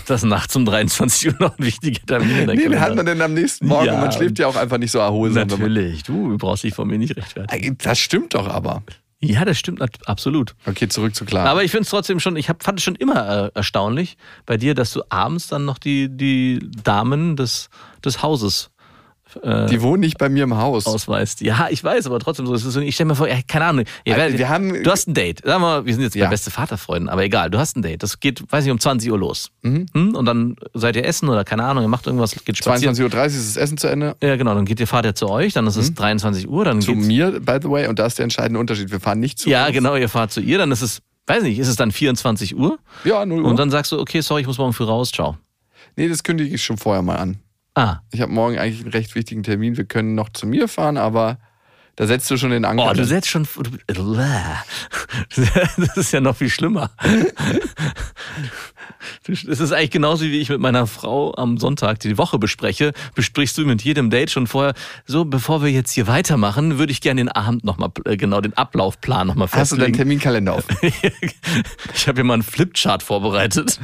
Dass 0.07 0.23
nachts 0.23 0.55
um 0.55 0.67
23 0.67 1.29
Uhr 1.29 1.37
noch 1.39 1.59
wichtige 1.59 1.99
Termine 2.01 2.41
in 2.43 2.47
der 2.47 2.57
Nee, 2.57 2.69
den 2.69 2.81
hat 2.81 2.95
man 2.95 3.07
denn 3.07 3.23
am 3.23 3.33
nächsten 3.33 3.67
Morgen 3.67 3.87
Ja, 3.87 3.95
und 3.95 4.01
man 4.01 4.13
schläft 4.13 4.39
ja 4.39 4.47
auch 4.47 4.57
einfach 4.57 4.77
nicht 4.77 4.91
so 4.91 4.99
erholsam. 4.99 5.49
Natürlich, 5.49 6.03
du 6.03 6.37
brauchst 6.37 6.65
dich 6.65 6.75
von 6.75 6.89
mir 6.89 6.99
nicht 6.99 7.17
rechtfertigen. 7.17 7.79
Das 7.83 7.99
stimmt 7.99 8.35
doch 8.35 8.49
aber. 8.49 8.83
Ja, 9.25 9.45
das 9.45 9.59
stimmt 9.59 9.81
absolut. 10.07 10.55
Okay, 10.67 10.89
zurück 10.89 11.15
zu 11.15 11.25
klar. 11.25 11.47
Aber 11.47 11.65
ich 11.65 11.71
finde 11.71 11.85
es 11.85 11.91
trotzdem 11.91 12.21
schon, 12.21 12.37
ich 12.37 12.49
hab, 12.49 12.63
fand 12.63 12.79
es 12.79 12.85
schon 12.85 12.95
immer 12.95 13.47
äh, 13.47 13.51
erstaunlich 13.55 14.17
bei 14.45 14.57
dir, 14.57 14.75
dass 14.75 14.93
du 14.93 15.03
abends 15.09 15.49
dann 15.49 15.65
noch 15.65 15.79
die, 15.79 16.15
die 16.15 16.59
Damen 16.83 17.37
des, 17.37 17.71
des 18.05 18.23
Hauses 18.23 18.71
äh, 19.43 19.67
die 19.67 19.81
wohnen 19.83 20.01
nicht 20.01 20.19
bei 20.19 20.29
mir 20.29 20.45
im 20.45 20.57
Haus. 20.57 20.87
ausweist. 20.87 21.41
Ja, 21.41 21.69
ich 21.71 21.83
weiß, 21.83 22.07
aber 22.07 22.19
trotzdem 22.21 22.47
so. 22.47 22.57
So 22.57 22.81
ich 22.81 22.95
stelle 22.95 23.09
mir 23.09 23.15
vor, 23.17 23.29
ja, 23.29 23.37
keine 23.47 23.65
Ahnung. 23.67 23.85
Ihr 24.05 24.17
Also, 24.17 24.39
wir 24.39 24.49
haben- 24.49 24.83
du 24.83 24.91
hast 24.91 25.09
ein 25.09 25.15
Date. 25.15 25.41
Sag 25.45 25.61
mal, 25.61 25.85
wir 25.87 25.93
sind 25.95 26.03
jetzt 26.03 26.15
Ja. 26.15 26.27
bei 26.27 26.31
beste 26.31 26.51
Vaterfreunden, 26.51 27.09
aber 27.09 27.25
egal, 27.25 27.51
du 27.51 27.59
hast 27.59 27.77
ein 27.77 27.83
Date. 27.83 28.03
Das 28.03 28.21
geht, 28.21 28.43
weiß 28.53 28.65
ich, 28.65 28.71
um 28.71 28.79
20 28.79 29.11
Uhr 29.11 29.19
los. 29.19 29.51
Mhm. 29.63 29.87
Hm? 29.93 30.15
Und 30.15 30.25
dann 30.27 30.57
seid 30.75 30.97
ihr 30.97 31.05
essen 31.05 31.29
oder 31.29 31.45
keine 31.45 31.65
Ahnung, 31.65 31.83
ihr 31.85 31.89
macht 31.89 32.07
irgendwas, 32.07 32.33
geht 32.45 32.57
spazieren. 32.59 32.95
22.30 32.95 33.15
Uhr 33.19 33.25
ist 33.27 33.57
das 33.57 33.63
Essen 33.63 33.79
zu 33.79 33.89
Ende. 33.89 34.17
Ja, 34.23 34.37
genau, 34.37 34.55
dann 34.55 34.65
geht 34.65 34.81
ihr, 34.81 34.87
fahrt 34.87 35.07
ihr 35.07 35.15
zu 35.15 35.29
euch, 35.29 35.53
dann 35.53 35.67
ist 35.67 35.77
es 35.77 35.95
23 35.95 36.49
Uhr, 36.49 36.65
dann 36.65 36.77
Mhm. 36.79 36.81
Zu 36.83 36.95
geht's, 36.95 37.07
mir, 37.07 37.41
by 37.41 37.59
the 37.63 37.69
way, 37.71 37.87
und 37.89 37.99
da 37.99 38.07
ist 38.07 38.19
der 38.19 38.25
entscheidende 38.25 38.61
Unterschied. 38.61 38.91
Wir 38.91 39.01
fahren 39.01 39.21
nicht 39.21 39.39
zu 39.39 39.49
Ja, 39.51 39.65
uns. 39.67 39.75
genau, 39.75 39.97
ihr 39.97 40.09
fahrt 40.09 40.33
zu 40.33 40.41
ihr, 40.41 40.59
dann 40.59 40.71
ist 40.73 40.83
es, 40.83 41.01
weiß 41.27 41.43
nicht, 41.43 41.59
ist 41.59 41.69
es 41.69 41.77
dann 41.77 41.91
24 41.93 42.57
Uhr? 42.57 42.79
Ja, 43.05 43.25
0 43.27 43.43
Uhr. 43.43 43.49
Und 43.51 43.59
dann 43.59 43.71
sagst 43.71 43.93
du, 43.93 43.99
okay, 44.01 44.21
sorry, 44.21 44.43
ich 44.43 44.47
muss 44.47 44.59
morgen 44.59 44.73
früh 44.73 44.85
raus, 44.85 45.11
ciao. 45.11 45.37
nee, 45.97 46.09
das 46.09 46.23
kündige 46.23 46.55
ich 46.55 46.65
schon 46.65 46.77
vorher 46.77 47.03
mal 47.03 47.17
an. 47.17 47.37
Ah, 47.75 47.99
Ich 48.13 48.21
habe 48.21 48.33
morgen 48.33 48.59
eigentlich 48.59 48.83
einen 48.83 48.91
recht 48.93 49.15
wichtigen 49.15 49.43
Termin. 49.43 49.77
Wir 49.77 49.85
können 49.85 50.15
noch 50.15 50.29
zu 50.31 50.47
mir 50.47 50.69
fahren, 50.69 50.97
aber 50.97 51.39
da 51.97 52.07
setzt 52.07 52.31
du 52.31 52.37
schon 52.37 52.51
den 52.51 52.65
Anker. 52.65 52.91
oh, 52.91 52.93
du 52.95 53.05
setzt 53.05 53.29
schon, 53.29 53.47
du, 53.57 53.71
das 55.37 55.97
ist 55.97 56.13
ja 56.13 56.21
noch 56.21 56.37
viel 56.37 56.51
schlimmer. 56.51 56.91
Das 59.27 59.61
ist 59.61 59.73
eigentlich 59.73 59.91
genauso 59.91 60.25
wie 60.25 60.41
ich 60.41 60.49
mit 60.49 60.61
meiner 60.61 60.87
Frau 60.87 61.35
am 61.37 61.59
Sonntag 61.59 62.01
die 62.01 62.17
Woche 62.19 62.39
bespreche, 62.39 62.93
besprichst 63.15 63.57
du 63.59 63.65
mit 63.65 63.83
jedem 63.83 64.11
Date 64.11 64.31
schon 64.31 64.47
vorher, 64.47 64.75
so 65.07 65.25
bevor 65.25 65.63
wir 65.63 65.71
jetzt 65.71 65.93
hier 65.93 66.07
weitermachen, 66.07 66.79
würde 66.79 66.93
ich 66.93 67.01
gerne 67.01 67.21
den 67.21 67.29
Abend 67.29 67.65
nochmal, 67.65 67.91
genau 68.17 68.41
den 68.41 68.55
Ablaufplan 68.57 69.27
nochmal 69.27 69.49
Hast 69.53 69.73
du 69.73 69.77
deinen 69.77 69.95
festlegen. 69.95 69.97
Terminkalender 69.97 70.55
auf? 70.55 70.65
ich 70.83 72.09
habe 72.09 72.17
hier 72.17 72.25
mal 72.25 72.35
einen 72.35 72.43
Flipchart 72.43 73.03
vorbereitet. 73.03 73.79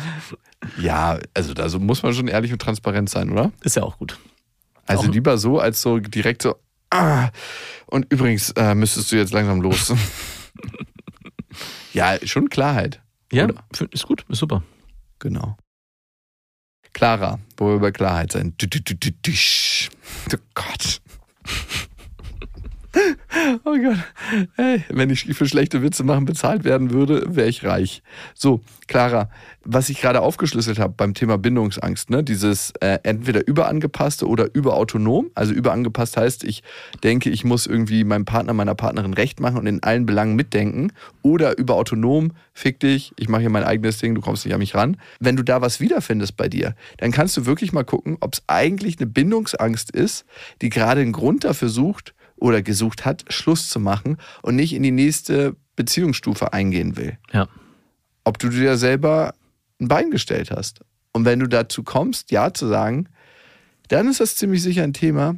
Ja, 0.79 1.19
also 1.35 1.55
da 1.55 1.69
muss 1.79 2.03
man 2.03 2.13
schon 2.15 2.29
ehrlich 2.29 2.53
und 2.53 2.61
transparent 2.61 3.09
sein, 3.09 3.31
oder? 3.31 3.53
Ist 3.63 3.77
ja 3.77 3.83
auch 3.83 3.99
gut. 3.99 4.19
Also 4.87 5.05
Auch- 5.09 5.13
lieber 5.13 5.39
so, 5.39 5.59
als 5.61 5.83
so 5.83 5.99
direkt 5.99 6.43
so, 6.43 6.57
ah, 6.91 7.31
und 7.87 8.13
übrigens 8.13 8.51
äh, 8.53 8.75
müsstest 8.75 9.11
du 9.13 9.17
jetzt 9.17 9.33
langsam 9.33 9.61
los. 9.61 9.93
ja, 11.93 12.17
schon 12.27 12.49
Klarheit. 12.49 13.01
Ja, 13.33 13.45
Oder? 13.45 13.55
ist 13.93 14.07
gut, 14.07 14.25
ist 14.29 14.39
super. 14.39 14.63
Genau. 15.19 15.57
Clara, 16.93 17.39
wo 17.57 17.69
wir 17.69 17.79
bei 17.79 17.93
Klarheit 17.93 18.33
sein. 18.33 18.55
Du, 18.59 18.67
du, 18.67 18.81
du, 18.81 18.95
du, 18.97 19.11
dusch. 19.23 19.91
Oh 20.35 20.37
Gott. 20.55 21.01
Oh 23.65 23.77
Gott. 23.77 23.99
Hey, 24.57 24.85
wenn 24.89 25.11
ich 25.11 25.25
für 25.25 25.47
schlechte 25.47 25.83
Witze 25.83 26.03
machen 26.03 26.25
bezahlt 26.25 26.65
werden 26.65 26.91
würde, 26.91 27.25
wäre 27.29 27.49
ich 27.49 27.65
reich. 27.65 28.03
So, 28.35 28.61
Clara, 28.89 29.31
was 29.65 29.89
ich 29.89 30.01
gerade 30.01 30.21
aufgeschlüsselt 30.21 30.79
habe 30.79 30.95
beim 30.97 31.15
Thema 31.15 31.39
Bindungsangst, 31.39 32.11
ne, 32.11 32.25
dieses 32.25 32.73
äh, 32.81 32.99
entweder 33.05 33.47
überangepasste 33.47 34.27
oder 34.27 34.53
überautonom. 34.53 35.31
Also 35.35 35.53
überangepasst 35.53 36.17
heißt, 36.17 36.45
ich 36.45 36.63
denke, 37.05 37.31
ich 37.31 37.45
muss 37.45 37.67
irgendwie 37.67 38.03
meinem 38.03 38.25
Partner, 38.25 38.53
meiner 38.53 38.75
Partnerin 38.75 39.15
recht 39.15 39.39
machen 39.39 39.59
und 39.59 39.67
in 39.67 39.83
allen 39.83 40.07
Belangen 40.07 40.35
mitdenken. 40.35 40.93
Oder 41.23 41.57
überautonom, 41.57 42.33
fick 42.53 42.81
dich, 42.81 43.13
ich 43.17 43.29
mache 43.29 43.43
hier 43.43 43.51
mein 43.51 43.65
eigenes 43.65 43.99
Ding, 43.99 44.15
du 44.15 44.21
kommst 44.21 44.45
nicht 44.45 44.55
an 44.55 44.61
mich 44.61 44.75
ran. 44.75 44.97
Wenn 45.21 45.37
du 45.37 45.45
da 45.45 45.61
was 45.61 45.79
wiederfindest 45.79 46.37
bei 46.37 46.49
dir, 46.49 46.75
dann 46.99 47.13
kannst 47.13 47.37
du 47.37 47.47
wirklich 47.47 47.73
mal 47.73 47.85
gucken, 47.85 48.17
ob 48.21 48.35
es 48.35 48.43
eigentlich 48.49 48.99
eine 48.99 49.07
Bindungsangst 49.07 49.91
ist, 49.93 50.25
die 50.63 50.69
gerade 50.69 51.01
einen 51.01 51.13
Grund 51.13 51.45
dafür 51.45 51.69
sucht, 51.69 52.15
oder 52.41 52.63
gesucht 52.63 53.05
hat, 53.05 53.25
Schluss 53.29 53.69
zu 53.69 53.79
machen 53.81 54.17
und 54.43 54.57
nicht 54.57 54.73
in 54.73 54.83
die 54.83 54.91
nächste 54.91 55.57
Beziehungsstufe 55.77 56.53
eingehen 56.53 56.97
will. 56.97 57.19
Ja. 57.33 57.49
Ob 58.25 58.39
du 58.39 58.49
dir 58.49 58.77
selber 58.77 59.35
ein 59.81 59.89
Bein 59.89 60.11
gestellt 60.11 60.51
hast. 60.51 60.81
Und 61.13 61.25
wenn 61.25 61.41
du 61.41 61.47
dazu 61.47 61.83
kommst, 61.83 62.31
Ja 62.31 62.53
zu 62.53 62.67
sagen, 62.69 63.09
dann 63.89 64.09
ist 64.09 64.21
das 64.21 64.37
ziemlich 64.37 64.63
sicher 64.63 64.85
ein 64.85 64.93
Thema, 64.93 65.37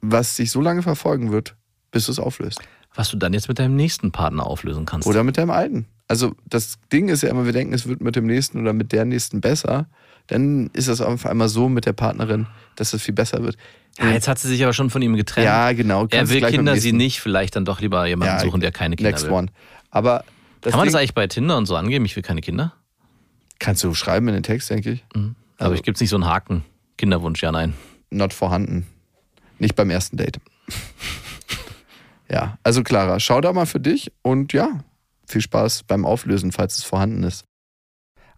was 0.00 0.36
dich 0.36 0.50
so 0.50 0.60
lange 0.60 0.82
verfolgen 0.82 1.32
wird, 1.32 1.56
bis 1.90 2.06
du 2.06 2.12
es 2.12 2.18
auflöst. 2.18 2.60
Was 2.94 3.10
du 3.10 3.16
dann 3.16 3.32
jetzt 3.32 3.48
mit 3.48 3.58
deinem 3.58 3.76
nächsten 3.76 4.12
Partner 4.12 4.46
auflösen 4.46 4.86
kannst. 4.86 5.06
Oder 5.06 5.24
mit 5.24 5.38
deinem 5.38 5.50
alten. 5.50 5.86
Also 6.08 6.34
das 6.46 6.78
Ding 6.92 7.08
ist 7.08 7.22
ja 7.22 7.30
immer, 7.30 7.44
wir 7.44 7.52
denken, 7.52 7.74
es 7.74 7.88
wird 7.88 8.00
mit 8.00 8.16
dem 8.16 8.26
nächsten 8.26 8.60
oder 8.60 8.72
mit 8.72 8.92
der 8.92 9.04
nächsten 9.04 9.40
besser. 9.40 9.88
Dann 10.28 10.70
ist 10.72 10.88
es 10.88 11.00
auf 11.00 11.24
einmal 11.26 11.48
so 11.48 11.68
mit 11.68 11.86
der 11.86 11.92
Partnerin, 11.92 12.46
dass 12.74 12.92
es 12.92 13.02
viel 13.02 13.14
besser 13.14 13.42
wird. 13.42 13.56
ja, 13.98 14.10
jetzt 14.10 14.26
hat 14.28 14.38
sie 14.38 14.48
sich 14.48 14.62
aber 14.64 14.72
schon 14.72 14.90
von 14.90 15.00
ihm 15.02 15.14
getrennt. 15.16 15.44
Ja, 15.44 15.72
genau. 15.72 16.06
Er 16.10 16.28
will 16.28 16.40
Kinder, 16.42 16.76
sie 16.76 16.92
nicht. 16.92 17.20
Vielleicht 17.20 17.54
dann 17.56 17.64
doch 17.64 17.80
lieber 17.80 18.06
jemanden 18.06 18.34
Ja, 18.34 18.40
suchen, 18.40 18.60
der 18.60 18.72
keine 18.72 18.96
Kinder 18.96 19.10
Next 19.10 19.26
will. 19.26 19.32
one. 19.32 19.48
Aber 19.90 20.24
das 20.62 20.72
Kann 20.72 20.78
man 20.80 20.86
das 20.86 20.92
Ding 20.92 20.98
eigentlich 21.00 21.14
bei 21.14 21.26
Tinder 21.28 21.56
und 21.56 21.66
so 21.66 21.76
angeben? 21.76 22.04
Ich 22.04 22.16
will 22.16 22.22
keine 22.22 22.40
Kinder. 22.40 22.72
kannst 23.58 23.82
du 23.84 23.94
schreiben 23.94 24.28
in 24.28 24.34
den 24.34 24.42
Text, 24.42 24.68
denke 24.68 24.90
ich. 24.92 25.04
Aber 25.14 25.34
Also- 25.58 25.74
ich 25.74 25.82
gibt 25.82 25.96
es 25.96 26.00
nicht 26.00 26.10
so 26.10 26.16
einen 26.16 26.26
Haken. 26.26 26.64
Kinderwunsch, 26.98 27.42
ja, 27.42 27.52
nein. 27.52 27.72
Not 28.10 28.32
vorhanden. 28.34 28.86
Nicht 29.58 29.74
beim 29.76 29.88
ersten 29.90 30.16
Date. 30.18 30.38
ja, 32.30 32.58
also 32.62 32.82
Clara, 32.82 33.20
schau 33.20 33.40
da 33.40 33.52
mal 33.52 33.66
für 33.66 33.80
dich 33.80 34.12
und 34.22 34.52
ja, 34.52 34.80
viel 35.26 35.40
Spaß 35.40 35.84
beim 35.84 36.04
Auflösen, 36.04 36.52
falls 36.52 36.78
es 36.78 36.84
vorhanden 36.84 37.22
ist. 37.22 37.44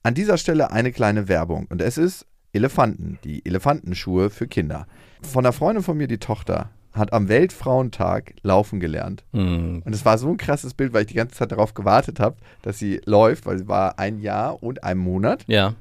An 0.02 0.14
dieser 0.14 0.38
Stelle 0.38 0.70
eine 0.70 0.92
kleine 0.92 1.28
Werbung 1.28 1.66
und 1.68 1.82
es 1.82 1.98
ist 1.98 2.26
Elefanten, 2.52 3.18
die 3.24 3.44
Elefantenschuhe 3.44 4.30
für 4.30 4.46
Kinder. 4.46 4.86
Von 5.22 5.44
einer 5.44 5.52
Freundin 5.52 5.82
von 5.82 5.96
mir, 5.96 6.08
die 6.08 6.18
Tochter, 6.18 6.70
hat 6.92 7.12
am 7.12 7.28
Weltfrauentag 7.28 8.34
laufen 8.42 8.80
gelernt. 8.80 9.24
Hm. 9.32 9.82
Und 9.84 9.94
es 9.94 10.04
war 10.04 10.18
so 10.18 10.28
ein 10.28 10.36
krasses 10.36 10.74
Bild, 10.74 10.92
weil 10.92 11.02
ich 11.02 11.08
die 11.08 11.14
ganze 11.14 11.36
Zeit 11.36 11.52
darauf 11.52 11.74
gewartet 11.74 12.20
habe, 12.20 12.36
dass 12.62 12.78
sie 12.78 13.00
läuft, 13.04 13.46
weil 13.46 13.58
sie 13.58 13.68
war 13.68 13.98
ein 13.98 14.20
Jahr 14.20 14.62
und 14.62 14.84
ein 14.84 14.98
Monat. 14.98 15.44
Ja. 15.46 15.74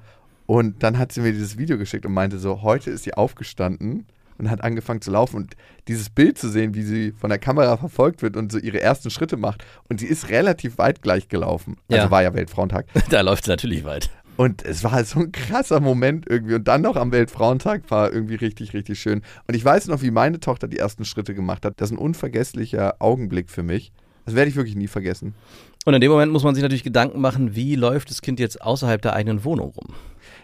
Und 0.45 0.84
dann 0.84 0.97
hat 0.97 1.12
sie 1.12 1.21
mir 1.21 1.32
dieses 1.32 1.58
Video 1.58 1.77
geschickt 1.77 2.06
und 2.06 2.13
meinte 2.13 2.39
so, 2.39 2.62
heute 2.62 2.91
ist 2.91 3.03
sie 3.03 3.13
aufgestanden 3.13 4.06
und 4.38 4.50
hat 4.50 4.63
angefangen 4.63 5.02
zu 5.02 5.12
laufen. 5.12 5.36
Und 5.38 5.56
dieses 5.88 6.10
Bild 6.10 6.38
zu 6.38 6.50
sehen, 6.50 6.73
wie 6.76 6.84
sie 6.84 7.12
von 7.12 7.30
der 7.30 7.39
Kamera 7.39 7.78
verfolgt 7.78 8.21
wird 8.21 8.36
und 8.38 8.52
so 8.52 8.58
ihre 8.60 8.82
ersten 8.82 9.10
Schritte 9.10 9.38
macht. 9.38 9.63
Und 9.89 10.00
sie 10.00 10.08
ist 10.08 10.30
relativ 10.30 10.78
weit 10.78 11.02
gleich 11.02 11.28
gelaufen. 11.30 11.78
Also 11.89 12.06
Ja. 12.06 12.12
war 12.12 12.23
ja 12.23 12.34
Weltfrauentag. 12.34 12.86
Da 13.10 13.21
läuft 13.21 13.45
sie 13.45 13.52
natürlich 13.52 13.84
weit. 13.86 14.10
Und 14.36 14.63
es 14.63 14.84
war 14.84 14.91
halt 14.91 15.08
so 15.08 15.19
ein 15.19 15.32
krasser 15.32 15.80
Moment 15.80 16.26
irgendwie. 16.30 16.54
Und 16.56 16.67
dann 16.67 16.82
noch 16.84 16.95
am 16.95 17.12
Weltfrauentag 17.12 17.89
war 17.89 18.13
irgendwie 18.13 18.36
richtig, 18.36 18.73
richtig 18.73 19.00
schön. 19.00 19.23
Und 19.47 19.56
ich 19.56 19.65
weiß 19.65 19.88
noch, 19.88 20.04
wie 20.04 20.12
meine 20.12 20.39
Tochter 20.39 20.67
die 20.67 20.78
ersten 20.78 21.06
Schritte 21.06 21.34
gemacht 21.34 21.65
hat. 21.65 21.82
Das 21.82 21.89
ist 21.89 21.95
ein 21.95 22.00
unvergesslicher 22.00 22.95
Augenblick 23.00 23.50
für 23.50 23.63
mich. 23.63 23.91
Das 24.26 24.36
werde 24.36 24.50
ich 24.50 24.56
wirklich 24.56 24.76
nie 24.76 24.88
vergessen. 24.88 25.34
Und 25.86 25.93
in 25.93 26.02
dem 26.02 26.12
Moment 26.12 26.32
muss 26.34 26.43
man 26.43 26.54
sich 26.54 26.62
natürlich 26.62 26.84
Gedanken 26.84 27.21
machen, 27.21 27.56
wie 27.56 27.76
läuft 27.76 28.10
das 28.10 28.21
Kind 28.21 28.39
jetzt 28.41 28.62
außerhalb 28.62 29.02
der 29.02 29.13
eigenen 29.13 29.43
Wohnung 29.45 29.69
rum? 29.71 29.95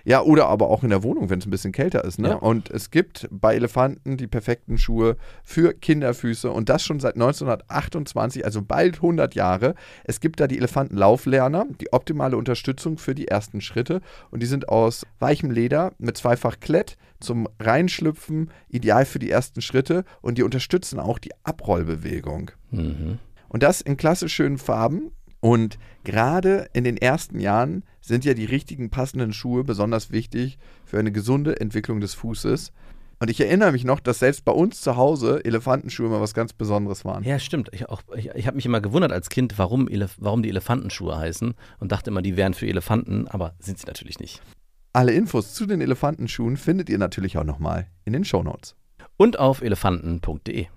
Ja, 0.05 0.21
oder 0.21 0.47
aber 0.47 0.69
auch 0.69 0.83
in 0.83 0.89
der 0.89 1.03
Wohnung, 1.03 1.29
wenn 1.29 1.39
es 1.39 1.45
ein 1.45 1.51
bisschen 1.51 1.71
kälter 1.71 2.03
ist. 2.03 2.19
Ne? 2.19 2.29
Ja. 2.29 2.35
Und 2.35 2.69
es 2.69 2.91
gibt 2.91 3.27
bei 3.31 3.55
Elefanten 3.55 4.17
die 4.17 4.27
perfekten 4.27 4.77
Schuhe 4.77 5.15
für 5.43 5.73
Kinderfüße 5.73 6.51
und 6.51 6.69
das 6.69 6.83
schon 6.83 6.99
seit 6.99 7.15
1928, 7.15 8.43
also 8.43 8.61
bald 8.61 8.95
100 8.95 9.33
Jahre. 9.35 9.75
Es 10.03 10.19
gibt 10.19 10.39
da 10.39 10.47
die 10.47 10.57
Elefantenlauflerner, 10.57 11.67
die 11.79 11.93
optimale 11.93 12.35
Unterstützung 12.35 12.97
für 12.97 13.15
die 13.15 13.29
ersten 13.29 13.61
Schritte 13.61 14.01
und 14.29 14.43
die 14.43 14.47
sind 14.47 14.67
aus 14.67 15.05
weichem 15.19 15.51
Leder 15.51 15.93
mit 15.99 16.17
zweifach 16.17 16.59
Klett 16.59 16.97
zum 17.21 17.47
Reinschlüpfen, 17.59 18.51
ideal 18.67 19.05
für 19.05 19.19
die 19.19 19.29
ersten 19.29 19.61
Schritte 19.61 20.03
und 20.21 20.37
die 20.37 20.43
unterstützen 20.43 20.99
auch 20.99 21.17
die 21.17 21.32
Abrollbewegung. 21.43 22.51
Mhm. 22.71 23.19
Und 23.47 23.63
das 23.63 23.82
in 23.82 23.97
klassisch 23.97 24.34
schönen 24.34 24.57
Farben. 24.57 25.11
Und 25.43 25.77
gerade 26.05 26.69
in 26.71 26.85
den 26.85 26.95
ersten 26.95 27.37
Jahren 27.37 27.83
sind 27.99 28.23
ja 28.23 28.33
die 28.33 28.45
richtigen 28.45 28.89
passenden 28.89 29.33
Schuhe 29.33 29.65
besonders 29.65 30.09
wichtig 30.09 30.57
für 30.85 30.97
eine 30.99 31.11
gesunde 31.11 31.59
Entwicklung 31.59 31.99
des 31.99 32.13
Fußes. 32.13 32.71
Und 33.19 33.29
ich 33.29 33.41
erinnere 33.41 33.73
mich 33.73 33.83
noch, 33.83 33.99
dass 33.99 34.19
selbst 34.19 34.45
bei 34.45 34.53
uns 34.53 34.79
zu 34.79 34.95
Hause 34.95 35.43
Elefantenschuhe 35.43 36.07
immer 36.07 36.21
was 36.21 36.33
ganz 36.33 36.53
Besonderes 36.53 37.03
waren. 37.03 37.25
Ja, 37.25 37.39
stimmt. 37.39 37.69
Ich, 37.73 37.89
auch- 37.89 38.03
ich, 38.15 38.29
ich 38.35 38.47
habe 38.47 38.55
mich 38.55 38.65
immer 38.65 38.79
gewundert 38.79 39.11
als 39.11 39.27
Kind, 39.29 39.57
warum, 39.57 39.89
Elef 39.89 40.15
warum 40.17 40.43
die 40.43 40.49
Elefantenschuhe 40.49 41.17
heißen 41.17 41.53
und 41.81 41.91
dachte 41.91 42.09
immer, 42.09 42.21
die 42.21 42.37
wären 42.37 42.53
für 42.53 42.67
Elefanten, 42.67 43.27
aber 43.27 43.53
sind 43.59 43.77
sie 43.79 43.85
natürlich 43.85 44.19
nicht. 44.19 44.41
Alle 44.93 45.11
Infos 45.11 45.53
zu 45.53 45.65
den 45.65 45.81
Elefantenschuhen 45.81 46.55
findet 46.55 46.89
ihr 46.89 46.97
natürlich 46.99 47.37
auch 47.37 47.43
nochmal 47.43 47.87
in 48.05 48.13
den 48.13 48.23
Shownotes. 48.23 48.75
Und 49.17 49.39
auf 49.39 49.61
elefanten.de. 49.61 50.67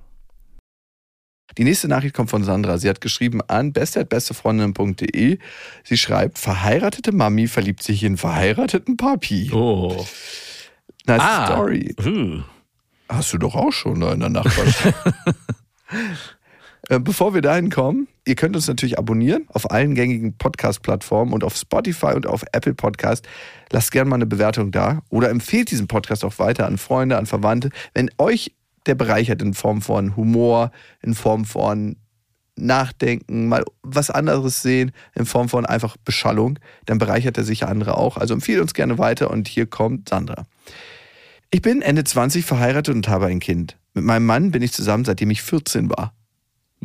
Die 1.58 1.64
nächste 1.64 1.88
Nachricht 1.88 2.14
kommt 2.14 2.28
von 2.30 2.44
Sandra. 2.44 2.76
Sie 2.78 2.88
hat 2.88 3.00
geschrieben 3.00 3.40
an 3.46 3.72
beste@bestefreundin.de. 3.72 5.38
Sie 5.84 5.96
schreibt: 5.96 6.38
Verheiratete 6.38 7.12
Mami 7.12 7.46
verliebt 7.48 7.82
sich 7.82 8.02
in 8.04 8.16
verheirateten 8.16 8.96
Papi. 8.96 9.50
Oh. 9.52 10.04
Nice 11.06 11.20
Ah. 11.22 11.46
Story. 11.46 11.94
Hm. 12.00 12.44
Hast 13.08 13.32
du 13.32 13.38
doch 13.38 13.54
auch 13.54 13.70
schon 13.72 14.02
in 14.02 14.20
der 14.20 14.28
Nachbarschaft. 14.28 14.94
Äh, 16.88 17.00
Bevor 17.00 17.34
wir 17.34 17.42
dahin 17.42 17.68
kommen, 17.68 18.06
ihr 18.26 18.36
könnt 18.36 18.54
uns 18.54 18.68
natürlich 18.68 18.96
abonnieren 18.96 19.46
auf 19.48 19.70
allen 19.72 19.96
gängigen 19.96 20.36
Podcast-Plattformen 20.38 21.32
und 21.32 21.42
auf 21.42 21.56
Spotify 21.56 22.12
und 22.14 22.28
auf 22.28 22.44
Apple 22.52 22.74
Podcast. 22.74 23.26
Lasst 23.72 23.90
gerne 23.90 24.08
mal 24.08 24.14
eine 24.16 24.26
Bewertung 24.26 24.70
da 24.70 25.02
oder 25.08 25.30
empfehlt 25.30 25.72
diesen 25.72 25.88
Podcast 25.88 26.24
auch 26.24 26.38
weiter 26.38 26.66
an 26.66 26.78
Freunde, 26.78 27.16
an 27.18 27.26
Verwandte. 27.26 27.70
Wenn 27.92 28.08
euch 28.18 28.52
der 28.86 28.94
bereichert 28.94 29.42
in 29.42 29.54
Form 29.54 29.82
von 29.82 30.16
Humor, 30.16 30.70
in 31.02 31.14
Form 31.14 31.44
von 31.44 31.96
Nachdenken, 32.56 33.48
mal 33.48 33.64
was 33.82 34.10
anderes 34.10 34.62
sehen, 34.62 34.92
in 35.14 35.26
Form 35.26 35.48
von 35.48 35.66
einfach 35.66 35.96
Beschallung, 35.98 36.58
dann 36.86 36.98
bereichert 36.98 37.36
er 37.36 37.44
sicher 37.44 37.68
andere 37.68 37.98
auch. 37.98 38.16
Also 38.16 38.34
empfehlt 38.34 38.60
uns 38.60 38.74
gerne 38.74 38.98
weiter 38.98 39.30
und 39.30 39.46
hier 39.48 39.66
kommt 39.66 40.08
Sandra. 40.08 40.46
Ich 41.50 41.62
bin 41.62 41.82
Ende 41.82 42.04
20 42.04 42.44
verheiratet 42.44 42.94
und 42.94 43.08
habe 43.08 43.26
ein 43.26 43.40
Kind. 43.40 43.76
Mit 43.94 44.04
meinem 44.04 44.26
Mann 44.26 44.50
bin 44.50 44.62
ich 44.62 44.72
zusammen, 44.72 45.04
seitdem 45.04 45.30
ich 45.30 45.42
14 45.42 45.90
war. 45.90 46.12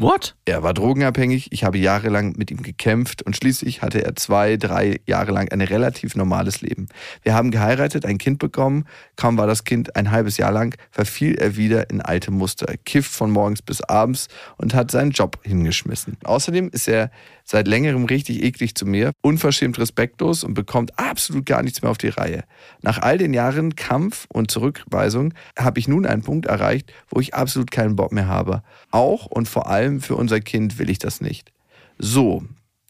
What? 0.02 0.34
Er 0.46 0.64
war 0.64 0.74
drogenabhängig, 0.74 1.52
ich 1.52 1.64
habe 1.64 1.78
jahrelang 1.78 2.34
mit 2.36 2.50
ihm 2.50 2.64
gekämpft 2.64 3.22
und 3.22 3.36
schließlich 3.36 3.84
hatte 3.84 4.04
er 4.04 4.16
zwei, 4.16 4.58
drei 4.58 5.00
Jahre 5.06 5.32
lang 5.32 5.52
ein 5.52 5.62
relativ 5.62 6.16
normales 6.16 6.62
Leben. 6.62 6.88
Wir 7.22 7.36
haben 7.36 7.52
geheiratet, 7.52 8.04
ein 8.08 8.18
Kind 8.18 8.40
bekommen, 8.40 8.86
kaum 9.16 9.38
war 9.38 9.46
das 9.46 9.64
Kind 9.64 9.96
ein 9.96 10.10
halbes 10.10 10.38
Jahr 10.38 10.52
lang, 10.52 10.76
verfiel 10.90 11.36
er 11.36 11.56
wieder 11.56 11.92
in 11.92 12.02
alte 12.02 12.32
Muster, 12.32 12.74
kifft 12.84 13.12
von 13.12 13.30
morgens 13.30 13.62
bis 13.62 13.82
abends 13.82 14.28
und 14.58 14.74
hat 14.74 14.90
seinen 14.90 15.12
Job 15.12 15.38
hingeschmissen. 15.44 16.18
Außerdem 16.24 16.70
ist 16.70 16.88
er 16.88 17.12
seit 17.52 17.68
längerem 17.68 18.06
richtig 18.06 18.44
eklig 18.44 18.76
zu 18.76 18.86
mir, 18.86 19.12
unverschämt 19.22 19.78
respektlos 19.78 20.46
und 20.46 20.54
bekommt 20.54 20.98
absolut 20.98 21.46
gar 21.46 21.62
nichts 21.62 21.82
mehr 21.82 21.92
auf 21.92 21.98
die 21.98 22.08
Reihe. 22.08 22.46
Nach 22.82 23.00
all 23.02 23.18
den 23.18 23.34
Jahren 23.34 23.76
Kampf 23.76 24.26
und 24.30 24.50
Zurückweisung 24.50 25.34
habe 25.60 25.78
ich 25.78 25.88
nun 25.90 26.06
einen 26.06 26.22
Punkt 26.22 26.46
erreicht, 26.46 26.92
wo 27.10 27.20
ich 27.20 27.36
absolut 27.36 27.70
keinen 27.70 27.98
Bock 27.98 28.14
mehr 28.14 28.28
habe. 28.28 28.64
Auch 28.90 29.26
und 29.26 29.50
vor 29.50 29.68
allem 29.68 30.00
für 30.00 30.16
unser 30.16 30.40
Kind 30.40 30.80
will 30.80 30.90
ich 30.90 31.00
das 31.00 31.20
nicht. 31.20 31.52
So. 32.00 32.44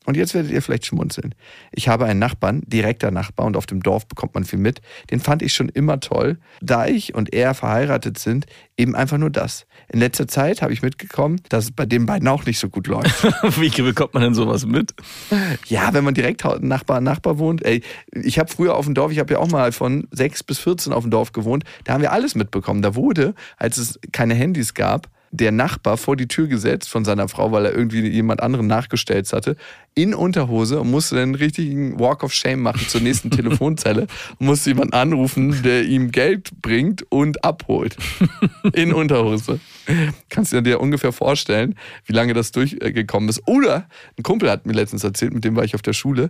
Und 0.06 0.18
jetzt 0.18 0.34
werdet 0.34 0.52
ihr 0.52 0.62
vielleicht 0.64 0.88
schmunzeln. 0.88 1.36
Ich 1.72 1.88
habe 1.88 2.06
einen 2.06 2.20
Nachbarn, 2.20 2.64
direkter 2.66 3.12
Nachbar 3.12 3.46
und 3.46 3.56
auf 3.56 3.68
dem 3.68 3.84
Dorf 3.84 4.08
bekommt 4.08 4.34
man 4.34 4.46
viel 4.46 4.58
mit. 4.58 4.82
Den 5.12 5.20
fand 5.20 5.44
ich 5.44 5.54
schon 5.54 5.70
immer 5.70 6.00
toll. 6.00 6.40
Da 6.60 6.88
ich 6.88 7.14
und 7.14 7.34
er 7.34 7.54
verheiratet 7.54 8.18
sind, 8.18 8.48
eben 8.78 8.96
einfach 8.96 9.20
nur 9.20 9.30
das. 9.30 9.68
In 9.90 10.00
letzter 10.00 10.28
Zeit 10.28 10.64
habe 10.64 10.74
ich 10.74 10.82
mitgekommen, 10.82 11.40
dass 11.50 11.66
es 11.66 11.72
bei 11.72 11.86
den 11.86 12.08
beiden 12.08 12.28
auch 12.28 12.46
nicht 12.46 12.58
so 12.58 12.68
gut 12.68 12.88
läuft. 12.88 13.24
Wie 13.60 13.70
bekommt 13.70 14.16
man 14.16 14.24
denn 14.24 14.34
sowas 14.34 14.66
mit? 14.66 14.96
Ja, 15.68 15.94
wenn 15.94 16.04
man 16.04 16.16
direkt 16.16 16.44
Nachbar 16.62 16.98
an 16.98 17.04
Nachbar 17.04 17.38
wohnt. 17.38 17.64
Ey, 17.64 17.84
ich 18.12 18.40
habe 18.40 18.52
früher 18.52 18.76
auf 18.76 18.86
dem 18.86 18.96
Dorf, 18.96 19.12
ich 19.12 19.20
habe 19.20 19.34
ja 19.34 19.40
auch 19.40 19.50
mal 19.50 19.72
von 19.72 20.08
6 20.10 20.44
bis 20.44 20.58
14 20.58 20.94
auf 20.94 21.04
dem 21.04 21.12
Dorf 21.12 21.32
gewohnt, 21.32 21.64
da 21.84 21.94
haben 21.94 22.02
wir 22.02 22.12
alles 22.12 22.34
mitbekommen. 22.34 22.82
Da 22.82 22.96
wurde, 22.96 23.36
als 23.58 23.78
es 23.78 24.00
keine 24.12 24.34
Handys 24.34 24.74
gab, 24.74 25.10
der 25.32 25.52
Nachbar 25.52 25.98
vor 25.98 26.18
die 26.18 26.28
Tür 26.28 26.48
gesetzt 26.48 26.90
von 26.90 27.06
seiner 27.06 27.28
Frau, 27.30 27.52
weil 27.52 27.66
er 27.66 27.74
irgendwie 27.74 28.08
jemand 28.08 28.42
anderen 28.44 28.68
nachgestellt 28.68 29.32
hatte, 29.32 29.56
in 29.96 30.14
Unterhose 30.14 30.80
und 30.80 30.92
musste 30.92 31.16
dann 31.16 31.24
einen 31.24 31.36
richtigen 31.36 32.00
Walk 32.00 32.24
of 32.24 32.34
Shame 32.34 32.62
machen 32.62 32.86
zur 32.88 33.02
nächsten 33.02 33.32
Telefonzelle 33.32 34.08
und 34.40 34.46
musste 34.46 34.72
jemanden 34.72 34.94
anrufen, 34.94 35.64
der 35.64 35.84
ihm 35.86 36.12
Geld 36.12 36.50
bringt 36.62 37.06
und 37.10 37.44
abholt. 37.44 37.98
In 38.74 38.94
Unterhose. 38.94 39.60
Kannst 40.30 40.54
du 40.54 40.62
dir 40.62 40.80
ungefähr 40.80 41.12
vorstellen, 41.12 41.76
wie 42.06 42.14
lange 42.14 42.34
das 42.34 42.52
durchgekommen 42.52 43.30
ist. 43.30 43.42
Oder 43.48 43.88
ein 44.18 44.24
Kumpel 44.24 44.50
hat 44.50 44.66
mir 44.66 44.74
letztens 44.74 45.04
erzählt, 45.04 45.34
mit 45.34 45.44
dem 45.44 45.56
war 45.56 45.64
ich 45.64 45.76
auf 45.76 45.82
der 45.82 45.94
Schule. 45.94 46.30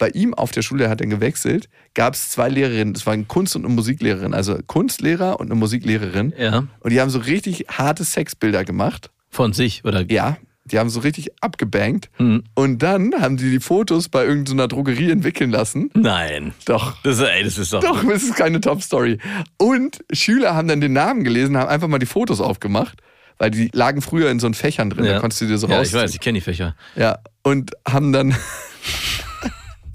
Bei 0.00 0.08
ihm 0.08 0.32
auf 0.32 0.50
der 0.50 0.62
Schule, 0.62 0.84
er 0.84 0.90
hat 0.90 1.02
dann 1.02 1.10
gewechselt, 1.10 1.68
gab 1.92 2.14
es 2.14 2.30
zwei 2.30 2.48
Lehrerinnen. 2.48 2.94
Das 2.94 3.04
waren 3.04 3.28
Kunst- 3.28 3.54
und 3.54 3.66
eine 3.66 3.74
Musiklehrerin. 3.74 4.32
Also 4.32 4.58
Kunstlehrer 4.66 5.38
und 5.38 5.50
eine 5.50 5.60
Musiklehrerin. 5.60 6.32
Ja. 6.38 6.64
Und 6.80 6.90
die 6.90 7.02
haben 7.02 7.10
so 7.10 7.18
richtig 7.18 7.66
harte 7.70 8.04
Sexbilder 8.04 8.64
gemacht. 8.64 9.10
Von 9.28 9.52
sich 9.52 9.84
oder 9.84 10.10
Ja, 10.10 10.38
die 10.64 10.78
haben 10.78 10.88
so 10.88 11.00
richtig 11.00 11.28
abgebankt. 11.42 12.08
Mhm. 12.18 12.44
Und 12.54 12.82
dann 12.82 13.12
haben 13.20 13.36
die 13.36 13.50
die 13.50 13.60
Fotos 13.60 14.08
bei 14.08 14.24
irgendeiner 14.24 14.68
Drogerie 14.68 15.10
entwickeln 15.10 15.50
lassen. 15.50 15.90
Nein. 15.92 16.54
Doch. 16.64 16.96
Das, 17.02 17.20
ey, 17.20 17.44
das 17.44 17.58
ist 17.58 17.74
doch. 17.74 17.80
Doch, 17.80 18.02
das 18.02 18.22
ist 18.22 18.36
keine 18.36 18.62
Top-Story. 18.62 19.18
Und 19.58 20.02
Schüler 20.12 20.54
haben 20.54 20.66
dann 20.66 20.80
den 20.80 20.94
Namen 20.94 21.24
gelesen, 21.24 21.58
haben 21.58 21.68
einfach 21.68 21.88
mal 21.88 21.98
die 21.98 22.06
Fotos 22.06 22.40
aufgemacht, 22.40 23.02
weil 23.36 23.50
die 23.50 23.68
lagen 23.74 24.00
früher 24.00 24.30
in 24.30 24.40
so 24.40 24.50
Fächern 24.54 24.88
drin, 24.88 25.04
da 25.04 25.18
konntest 25.18 25.42
du 25.42 25.46
dir 25.46 25.58
so 25.58 25.66
ja, 25.68 25.82
ich 25.82 25.92
weiß, 25.92 26.14
ich 26.14 26.20
kenne 26.20 26.38
die 26.38 26.42
Fächer. 26.42 26.74
Ja, 26.96 27.18
und 27.42 27.72
haben 27.86 28.14
dann. 28.14 28.34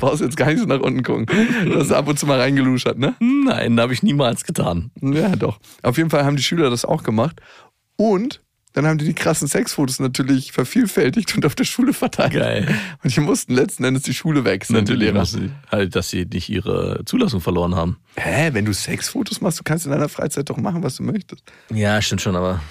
Brauchst 0.06 0.22
jetzt 0.22 0.38
gar 0.38 0.46
nicht 0.48 0.60
so 0.60 0.66
nach 0.66 0.82
unten 0.82 1.02
gucken. 1.02 1.26
Du 1.66 1.80
hast 1.80 1.92
ab 1.92 2.08
und 2.08 2.20
zu 2.20 2.28
mal 2.28 2.40
reingeluschert, 2.40 3.00
ne? 3.00 3.16
Nein, 3.20 3.80
habe 3.80 3.92
ich 3.92 4.04
niemals 4.04 4.44
getan. 4.44 4.92
Ja, 5.02 5.36
doch. 5.36 5.60
Auf 5.82 5.98
jeden 5.98 6.12
Fall 6.12 6.24
haben 6.24 6.36
die 6.36 6.44
Schüler 6.44 6.70
das 6.70 6.86
auch 6.86 7.02
gemacht. 7.02 7.42
Und 7.96 8.44
dann 8.74 8.86
haben 8.86 9.00
die 9.00 9.06
die 9.06 9.16
krassen 9.16 9.48
Sexfotos 9.48 10.00
natürlich 10.00 10.52
vervielfältigt 10.52 11.36
und 11.36 11.44
auf 11.44 11.56
der 11.56 11.64
Schule 11.64 11.92
verteilt. 11.92 12.34
Geil. 12.34 12.68
Und 13.04 13.16
die 13.16 13.20
mussten 13.20 13.56
letzten 13.56 13.84
Endes 13.84 14.04
die 14.04 14.14
Schule 14.14 14.46
wechseln. 14.46 14.86
die 14.86 14.92
Natürlich, 14.92 15.12
muss 15.12 15.32
sie, 15.32 15.50
halt, 15.72 15.96
dass 15.96 16.10
sie 16.10 16.28
nicht 16.32 16.50
ihre 16.50 17.02
Zulassung 17.06 17.42
verloren 17.42 17.74
haben. 17.74 17.98
Hä, 18.16 18.50
wenn 18.52 18.66
du 18.66 18.74
Sexfotos 18.74 19.42
machst, 19.42 19.58
du 19.58 19.64
kannst 19.64 19.88
in 19.88 19.92
deiner 19.92 20.10
Freizeit 20.10 20.52
doch 20.52 20.58
machen, 20.58 20.84
was 20.84 20.98
du 20.98 21.04
möchtest. 21.04 21.42
Ja, 21.74 22.00
stimmt 22.00 22.22
schon, 22.22 22.36
aber 22.36 22.62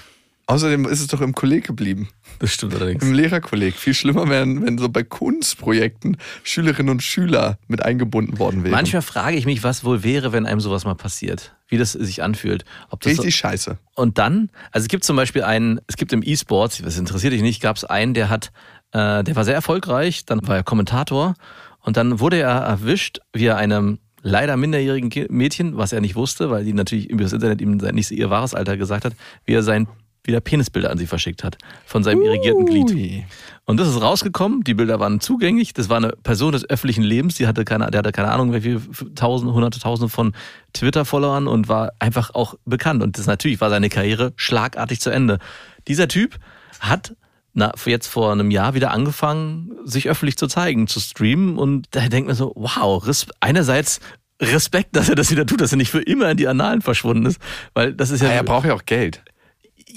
Außerdem 0.47 0.85
ist 0.85 1.01
es 1.01 1.07
doch 1.07 1.21
im 1.21 1.33
Kolleg 1.33 1.65
geblieben. 1.65 2.09
das 2.39 2.51
stimmt 2.51 2.75
allerdings. 2.75 3.03
Im 3.03 3.13
Lehrerkolleg. 3.13 3.75
Viel 3.75 3.95
schlimmer 3.95 4.29
wäre, 4.29 4.45
wenn 4.45 4.77
so 4.77 4.89
bei 4.89 5.01
Kunstprojekten 5.01 6.17
Schülerinnen 6.43 6.91
und 6.91 7.01
Schüler 7.01 7.57
mit 7.67 7.81
eingebunden 7.81 8.37
worden 8.37 8.63
wären. 8.63 8.71
Manchmal 8.71 9.01
frage 9.01 9.37
ich 9.37 9.47
mich, 9.47 9.63
was 9.63 9.83
wohl 9.83 10.03
wäre, 10.03 10.33
wenn 10.33 10.45
einem 10.45 10.59
sowas 10.59 10.85
mal 10.85 10.93
passiert. 10.93 11.55
Wie 11.67 11.77
das 11.77 11.93
sich 11.93 12.21
anfühlt. 12.21 12.63
Ob 12.91 13.01
das 13.01 13.13
Richtig 13.13 13.35
scheiße. 13.35 13.79
Und 13.95 14.19
dann, 14.19 14.51
also 14.71 14.85
es 14.85 14.87
gibt 14.87 15.03
zum 15.03 15.15
Beispiel 15.15 15.41
einen, 15.41 15.79
es 15.87 15.97
gibt 15.97 16.13
im 16.13 16.21
E-Sports, 16.23 16.79
das 16.83 16.97
interessiert 16.99 17.33
dich 17.33 17.41
nicht, 17.41 17.59
gab 17.59 17.77
es 17.77 17.83
einen, 17.83 18.13
der 18.13 18.29
hat, 18.29 18.51
äh, 18.91 19.23
der 19.23 19.35
war 19.35 19.45
sehr 19.45 19.55
erfolgreich, 19.55 20.25
dann 20.25 20.47
war 20.47 20.57
er 20.57 20.63
Kommentator 20.63 21.33
und 21.79 21.97
dann 21.97 22.19
wurde 22.19 22.37
er 22.37 22.51
erwischt, 22.51 23.19
wie 23.33 23.45
er 23.45 23.57
einem 23.57 23.97
leider 24.21 24.57
minderjährigen 24.57 25.11
Mädchen, 25.29 25.77
was 25.77 25.91
er 25.91 26.01
nicht 26.01 26.15
wusste, 26.15 26.51
weil 26.51 26.65
die 26.65 26.73
natürlich 26.73 27.09
über 27.09 27.23
das 27.23 27.33
Internet 27.33 27.61
ihm 27.61 27.77
nicht 27.77 28.11
ihr 28.11 28.29
wahres 28.29 28.53
Alter 28.53 28.77
gesagt 28.77 29.05
hat, 29.05 29.13
wie 29.45 29.53
er 29.53 29.63
sein 29.63 29.87
wieder 30.27 30.41
Penisbilder 30.41 30.91
an 30.91 30.97
sie 30.97 31.07
verschickt 31.07 31.43
hat 31.43 31.57
von 31.85 32.03
seinem 32.03 32.21
irrigierten 32.21 32.65
Glied. 32.65 32.91
Ui. 32.91 33.25
Und 33.65 33.79
das 33.79 33.87
ist 33.87 34.01
rausgekommen, 34.01 34.63
die 34.63 34.75
Bilder 34.75 34.99
waren 34.99 35.19
zugänglich, 35.19 35.73
das 35.73 35.89
war 35.89 35.97
eine 35.97 36.09
Person 36.09 36.51
des 36.51 36.69
öffentlichen 36.69 37.03
Lebens, 37.03 37.35
die 37.35 37.47
hatte 37.47 37.65
keine, 37.65 37.89
der 37.89 37.99
hatte 37.99 38.11
keine 38.11 38.31
Ahnung, 38.31 38.53
wie 38.53 38.61
viele 38.61 38.81
tausende, 39.15 39.53
hunderte, 39.53 39.79
tausende 39.79 40.09
von 40.09 40.33
Twitter-Followern 40.73 41.47
und 41.47 41.67
war 41.67 41.93
einfach 41.99 42.33
auch 42.35 42.55
bekannt. 42.65 43.01
Und 43.01 43.17
das 43.17 43.25
natürlich 43.25 43.61
war 43.61 43.69
seine 43.69 43.89
Karriere 43.89 44.33
schlagartig 44.35 45.01
zu 45.01 45.09
Ende. 45.09 45.39
Dieser 45.87 46.07
Typ 46.07 46.37
hat 46.79 47.15
na, 47.55 47.71
jetzt 47.85 48.07
vor 48.07 48.33
einem 48.33 48.51
Jahr 48.51 48.73
wieder 48.73 48.91
angefangen, 48.91 49.71
sich 49.85 50.09
öffentlich 50.09 50.37
zu 50.37 50.47
zeigen, 50.47 50.87
zu 50.87 50.99
streamen 50.99 51.57
und 51.57 51.87
da 51.91 52.07
denkt 52.09 52.27
man 52.27 52.35
so, 52.35 52.51
wow, 52.55 53.01
einerseits 53.39 54.01
Respekt, 54.41 54.95
dass 54.95 55.07
er 55.07 55.15
das 55.15 55.31
wieder 55.31 55.45
tut, 55.45 55.61
dass 55.61 55.71
er 55.71 55.77
nicht 55.77 55.89
für 55.89 56.01
immer 56.01 56.29
in 56.29 56.37
die 56.37 56.47
Annalen 56.47 56.81
verschwunden 56.81 57.25
ist, 57.25 57.39
weil 57.73 57.93
das 57.93 58.09
ist 58.09 58.21
ja 58.21 58.27
Ja, 58.27 58.33
er 58.33 58.43
braucht 58.43 58.67
ja 58.67 58.73
auch 58.73 58.85
Geld. 58.85 59.23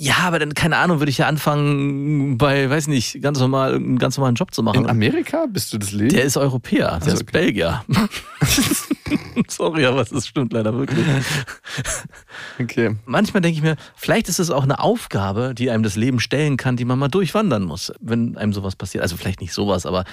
Ja, 0.00 0.18
aber 0.18 0.38
dann, 0.38 0.54
keine 0.54 0.76
Ahnung, 0.76 1.00
würde 1.00 1.10
ich 1.10 1.18
ja 1.18 1.26
anfangen, 1.26 2.38
bei, 2.38 2.70
weiß 2.70 2.86
nicht, 2.86 3.20
ganz 3.20 3.40
normal, 3.40 3.74
einen 3.74 3.98
ganz 3.98 4.16
normalen 4.16 4.36
Job 4.36 4.54
zu 4.54 4.62
machen. 4.62 4.84
In 4.84 4.88
Amerika 4.88 5.46
bist 5.50 5.72
du 5.72 5.78
das 5.78 5.90
Leben? 5.90 6.10
Der 6.10 6.22
ist 6.22 6.36
Europäer, 6.36 7.00
der 7.00 7.10
so, 7.10 7.14
ist 7.14 7.22
okay. 7.22 7.32
Belgier. 7.32 7.84
Sorry, 9.48 9.86
aber 9.86 10.02
es 10.02 10.26
stimmt 10.28 10.52
leider 10.52 10.72
wirklich. 10.72 11.04
okay. 12.60 12.94
Manchmal 13.06 13.40
denke 13.40 13.56
ich 13.56 13.62
mir, 13.62 13.74
vielleicht 13.96 14.28
ist 14.28 14.38
es 14.38 14.50
auch 14.50 14.62
eine 14.62 14.78
Aufgabe, 14.78 15.52
die 15.52 15.68
einem 15.68 15.82
das 15.82 15.96
Leben 15.96 16.20
stellen 16.20 16.56
kann, 16.56 16.76
die 16.76 16.84
man 16.84 17.00
mal 17.00 17.08
durchwandern 17.08 17.64
muss, 17.64 17.92
wenn 18.00 18.36
einem 18.36 18.52
sowas 18.52 18.76
passiert. 18.76 19.02
Also 19.02 19.16
vielleicht 19.16 19.40
nicht 19.40 19.52
sowas, 19.52 19.84
aber 19.84 20.04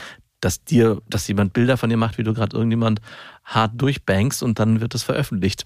dass 0.41 0.63
dir, 0.63 0.99
dass 1.07 1.27
jemand 1.27 1.53
Bilder 1.53 1.77
von 1.77 1.91
dir 1.91 1.97
macht, 1.97 2.17
wie 2.17 2.23
du 2.23 2.33
gerade 2.33 2.57
irgendjemand 2.57 3.01
hart 3.43 3.73
durchbankst 3.75 4.41
und 4.41 4.57
dann 4.57 4.81
wird 4.81 4.95
es 4.95 5.03
veröffentlicht. 5.03 5.63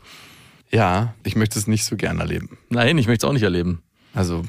Ja, 0.72 1.14
ich 1.24 1.38
möchte 1.38 1.58
es 1.58 1.68
nicht 1.68 1.86
so 1.86 1.96
gerne 1.96 2.20
erleben. 2.20 2.58
Nein, 2.68 2.98
ich 2.98 3.08
möchte 3.08 3.26
es 3.26 3.30
auch 3.30 3.34
nicht 3.34 3.44
erleben. 3.44 3.82
Also 4.14 4.44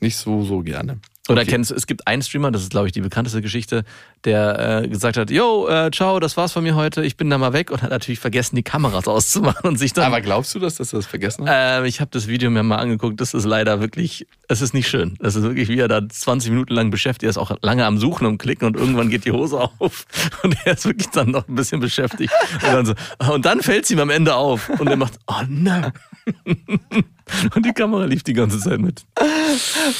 nicht 0.00 0.16
so, 0.16 0.42
so 0.42 0.60
gerne. 0.60 0.98
Oder 1.28 1.42
Okay. 1.42 1.52
kennst 1.52 1.70
du, 1.70 1.76
es 1.76 1.86
gibt 1.86 2.08
einen 2.08 2.20
Streamer, 2.22 2.50
das 2.50 2.62
ist 2.62 2.70
glaube 2.72 2.88
ich 2.88 2.92
die 2.92 3.00
bekannteste 3.00 3.40
Geschichte, 3.40 3.84
der 4.24 4.82
äh, 4.82 4.88
gesagt 4.88 5.16
hat, 5.16 5.30
yo, 5.30 5.68
äh, 5.68 5.88
ciao, 5.92 6.18
das 6.18 6.36
war's 6.36 6.50
von 6.50 6.64
mir 6.64 6.74
heute, 6.74 7.04
ich 7.04 7.16
bin 7.16 7.30
da 7.30 7.38
mal 7.38 7.52
weg 7.52 7.70
und 7.70 7.80
hat 7.80 7.90
natürlich 7.90 8.18
vergessen, 8.18 8.56
die 8.56 8.64
Kameras 8.64 9.06
auszumachen 9.06 9.70
und 9.70 9.76
sich 9.78 9.92
dann... 9.92 10.04
Aber 10.04 10.20
glaubst 10.20 10.52
du 10.56 10.58
das, 10.58 10.74
dass 10.74 10.90
du 10.90 10.96
das 10.96 11.06
vergessen 11.06 11.48
hast? 11.48 11.54
Äh, 11.54 11.86
ich 11.86 12.00
habe 12.00 12.10
das 12.10 12.26
Video 12.26 12.50
mir 12.50 12.64
mal 12.64 12.78
angeguckt. 12.78 13.20
Das 13.20 13.34
ist 13.34 13.44
leider 13.44 13.80
wirklich, 13.80 14.26
es 14.48 14.62
ist 14.62 14.74
nicht 14.74 14.88
schön. 14.88 15.14
Das 15.20 15.36
ist 15.36 15.44
wirklich, 15.44 15.68
wie 15.68 15.78
er 15.78 15.86
da 15.86 16.00
20 16.08 16.50
Minuten 16.50 16.74
lang 16.74 16.90
beschäftigt. 16.90 17.22
Er 17.22 17.30
ist 17.30 17.38
auch 17.38 17.56
lange 17.62 17.86
am 17.86 17.98
Suchen 17.98 18.26
und 18.26 18.38
Klicken 18.38 18.66
und 18.66 18.76
irgendwann 18.76 19.08
geht 19.08 19.24
die 19.24 19.30
Hose 19.32 19.60
auf 19.78 20.06
und 20.42 20.56
er 20.64 20.72
ist 20.72 20.84
wirklich 20.86 21.10
dann 21.10 21.30
noch 21.30 21.46
ein 21.46 21.54
bisschen 21.54 21.78
beschäftigt. 21.78 22.32
Und 22.66 22.72
dann, 22.72 22.84
so, 22.86 22.94
und 23.32 23.44
dann 23.46 23.60
fällt 23.60 23.88
ihm 23.90 24.00
am 24.00 24.10
Ende 24.10 24.34
auf 24.34 24.68
und 24.70 24.88
er 24.88 24.96
macht, 24.96 25.20
oh 25.28 25.42
nein. 25.48 25.92
Und 27.54 27.64
die 27.64 27.72
Kamera 27.72 28.04
lief 28.04 28.22
die 28.22 28.34
ganze 28.34 28.58
Zeit 28.58 28.80
mit. 28.80 29.04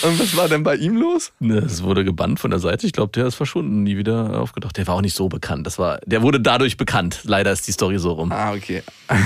Und 0.03 0.21
was 0.21 0.37
war 0.37 0.49
denn 0.49 0.63
bei 0.63 0.77
ihm 0.77 0.97
los? 0.97 1.33
Es 1.41 1.83
wurde 1.83 2.05
gebannt 2.05 2.41
von 2.41 2.51
der 2.51 2.61
Seite. 2.61 2.87
Ich 2.87 2.93
glaube, 2.93 3.13
der 3.13 3.27
ist 3.27 3.37
verschwunden, 3.37 3.83
nie 3.83 3.97
wieder 3.97 4.39
aufgetaucht. 4.41 4.77
Der 4.77 4.87
war 4.87 4.97
auch 4.97 5.01
nicht 5.01 5.17
so 5.17 5.29
bekannt. 5.29 5.67
Das 5.67 5.79
war, 5.79 5.99
der 6.05 6.23
wurde 6.23 6.41
dadurch 6.41 6.77
bekannt. 6.77 7.21
Leider 7.25 7.53
ist 7.53 7.67
die 7.67 7.73
Story 7.73 7.99
so 7.99 8.13
rum. 8.13 8.33
Ah, 8.33 8.53
okay. 8.53 8.83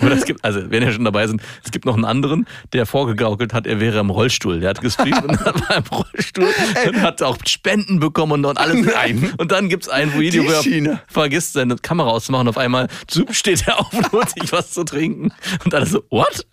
Aber 0.00 0.12
es 0.12 0.24
gibt, 0.24 0.44
also 0.44 0.70
wenn 0.70 0.84
wir 0.84 0.92
schon 0.92 1.04
dabei 1.04 1.26
sind, 1.26 1.42
es 1.64 1.70
gibt 1.70 1.84
noch 1.84 1.94
einen 1.94 2.04
anderen, 2.04 2.46
der 2.72 2.86
vorgegaukelt 2.86 3.52
hat, 3.52 3.66
er 3.66 3.80
wäre 3.80 3.98
im 3.98 4.10
Rollstuhl. 4.10 4.60
Der 4.60 4.70
hat 4.70 4.80
gestreamt 4.80 5.24
und 5.24 5.44
war 5.44 5.76
im 5.76 5.84
Rollstuhl 5.84 6.48
und 6.86 7.02
hat 7.02 7.22
auch 7.22 7.36
Spenden 7.46 8.00
bekommen 8.00 8.32
und, 8.32 8.44
und 8.44 8.58
alles. 8.58 8.86
Nein. 8.86 9.32
Und 9.38 9.52
dann 9.52 9.68
gibt's 9.68 9.88
ein 9.88 10.18
Video, 10.18 10.44
wo 10.44 10.50
er 10.50 11.02
vergisst, 11.06 11.52
seine 11.54 11.76
Kamera 11.76 12.10
auszumachen. 12.10 12.48
Auf 12.48 12.58
einmal 12.58 12.88
zup, 13.06 13.34
steht 13.34 13.66
er 13.66 13.80
auf 13.80 13.92
und 13.92 14.12
holt 14.12 14.30
sich 14.30 14.52
was 14.52 14.72
zu 14.72 14.84
trinken. 14.84 15.32
Und 15.64 15.74
alle 15.74 15.86
so, 15.86 16.02
what? 16.10 16.46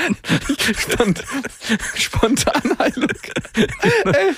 Spont 0.78 1.22
Spontanheilung. 1.94 3.08
Ey, 4.04 4.34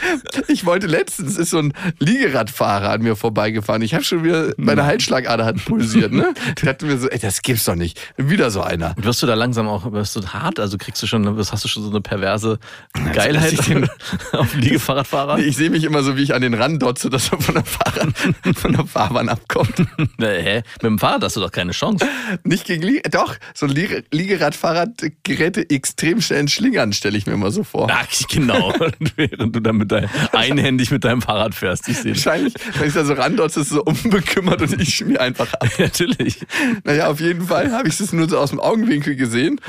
ich 0.48 0.64
wollte 0.66 0.86
letztens, 0.86 1.36
ist 1.36 1.50
so 1.50 1.58
ein 1.58 1.72
Liegeradfahrer 1.98 2.90
an 2.90 3.02
mir 3.02 3.16
vorbeigefahren. 3.16 3.82
Ich 3.82 3.94
habe 3.94 4.04
schon 4.04 4.24
wieder, 4.24 4.52
meine 4.56 4.84
Halsschlagader 4.84 5.44
hat 5.44 5.64
pulsiert. 5.64 6.12
Ne? 6.12 6.32
Ich 6.56 6.64
dachte 6.64 6.86
mir 6.86 6.98
so, 6.98 7.08
ey, 7.08 7.18
das 7.18 7.42
gibt's 7.42 7.64
doch 7.64 7.74
nicht. 7.74 8.00
Wieder 8.16 8.50
so 8.50 8.62
einer. 8.62 8.94
Wirst 8.96 9.22
du 9.22 9.26
da 9.26 9.34
langsam 9.34 9.68
auch, 9.68 9.90
wirst 9.92 10.14
du 10.16 10.24
hart? 10.26 10.60
Also 10.60 10.78
kriegst 10.78 11.02
du 11.02 11.06
schon, 11.06 11.36
hast 11.38 11.64
du 11.64 11.68
schon 11.68 11.82
so 11.82 11.90
eine 11.90 12.00
perverse 12.00 12.58
Geilheit 13.14 13.52
ich 13.54 13.60
den- 13.60 13.88
auf 14.32 14.54
Liegefahrradfahrer? 14.54 15.38
Nee, 15.38 15.44
ich 15.44 15.56
sehe 15.56 15.70
mich 15.70 15.84
immer 15.84 16.02
so, 16.02 16.16
wie 16.16 16.22
ich 16.22 16.34
an 16.34 16.42
den 16.42 16.54
Rand 16.54 16.82
dotze, 16.82 17.10
dass 17.10 17.30
er 17.32 17.40
von 17.40 17.54
der, 17.54 17.64
Fahrrad, 17.64 18.08
von 18.56 18.72
der 18.72 18.86
Fahrbahn 18.86 19.28
abkommt. 19.28 19.74
Nee, 20.18 20.42
hä? 20.42 20.56
Mit 20.74 20.82
dem 20.82 20.98
Fahrrad 20.98 21.24
hast 21.24 21.36
du 21.36 21.40
doch 21.40 21.52
keine 21.52 21.72
Chance. 21.72 22.06
Nicht 22.44 22.64
gegen 22.66 22.82
Liege, 22.82 23.08
doch, 23.10 23.36
so 23.54 23.66
ein 23.66 23.72
Liege 23.72 24.04
Liegeradfahrrad 24.12 24.90
gerät 25.24 25.51
extrem 25.57 26.20
schnell 26.20 26.48
Schlingern, 26.48 26.92
stelle 26.92 27.16
ich 27.16 27.26
mir 27.26 27.32
immer 27.32 27.50
so 27.50 27.64
vor. 27.64 27.88
Ach, 27.90 28.07
genau. 28.30 28.72
Während 29.16 29.55
du 29.55 29.61
dann 29.61 29.76
mit 29.76 29.92
deinem, 29.92 30.09
einhändig 30.32 30.90
mit 30.90 31.05
deinem 31.05 31.22
Fahrrad 31.22 31.55
fährst. 31.55 31.88
Ich 31.88 31.98
sehe 31.98 32.12
das. 32.12 32.26
Wahrscheinlich, 32.26 32.55
wenn 32.78 32.88
ich 32.88 32.94
da 32.94 33.05
so 33.05 33.12
randotze, 33.14 33.61
ist 33.61 33.66
es 33.66 33.72
so 33.72 33.84
unbekümmert 33.84 34.62
und 34.62 34.80
ich 34.80 34.94
schmier 34.94 35.20
einfach 35.20 35.53
ab. 35.55 35.68
Natürlich. 35.78 36.38
Naja, 36.84 37.09
auf 37.09 37.20
jeden 37.20 37.46
Fall 37.46 37.72
habe 37.72 37.88
ich 37.88 37.98
es 37.98 38.12
nur 38.12 38.28
so 38.28 38.38
aus 38.38 38.50
dem 38.50 38.61
Augenwinkel 38.61 39.16
gesehen. 39.16 39.61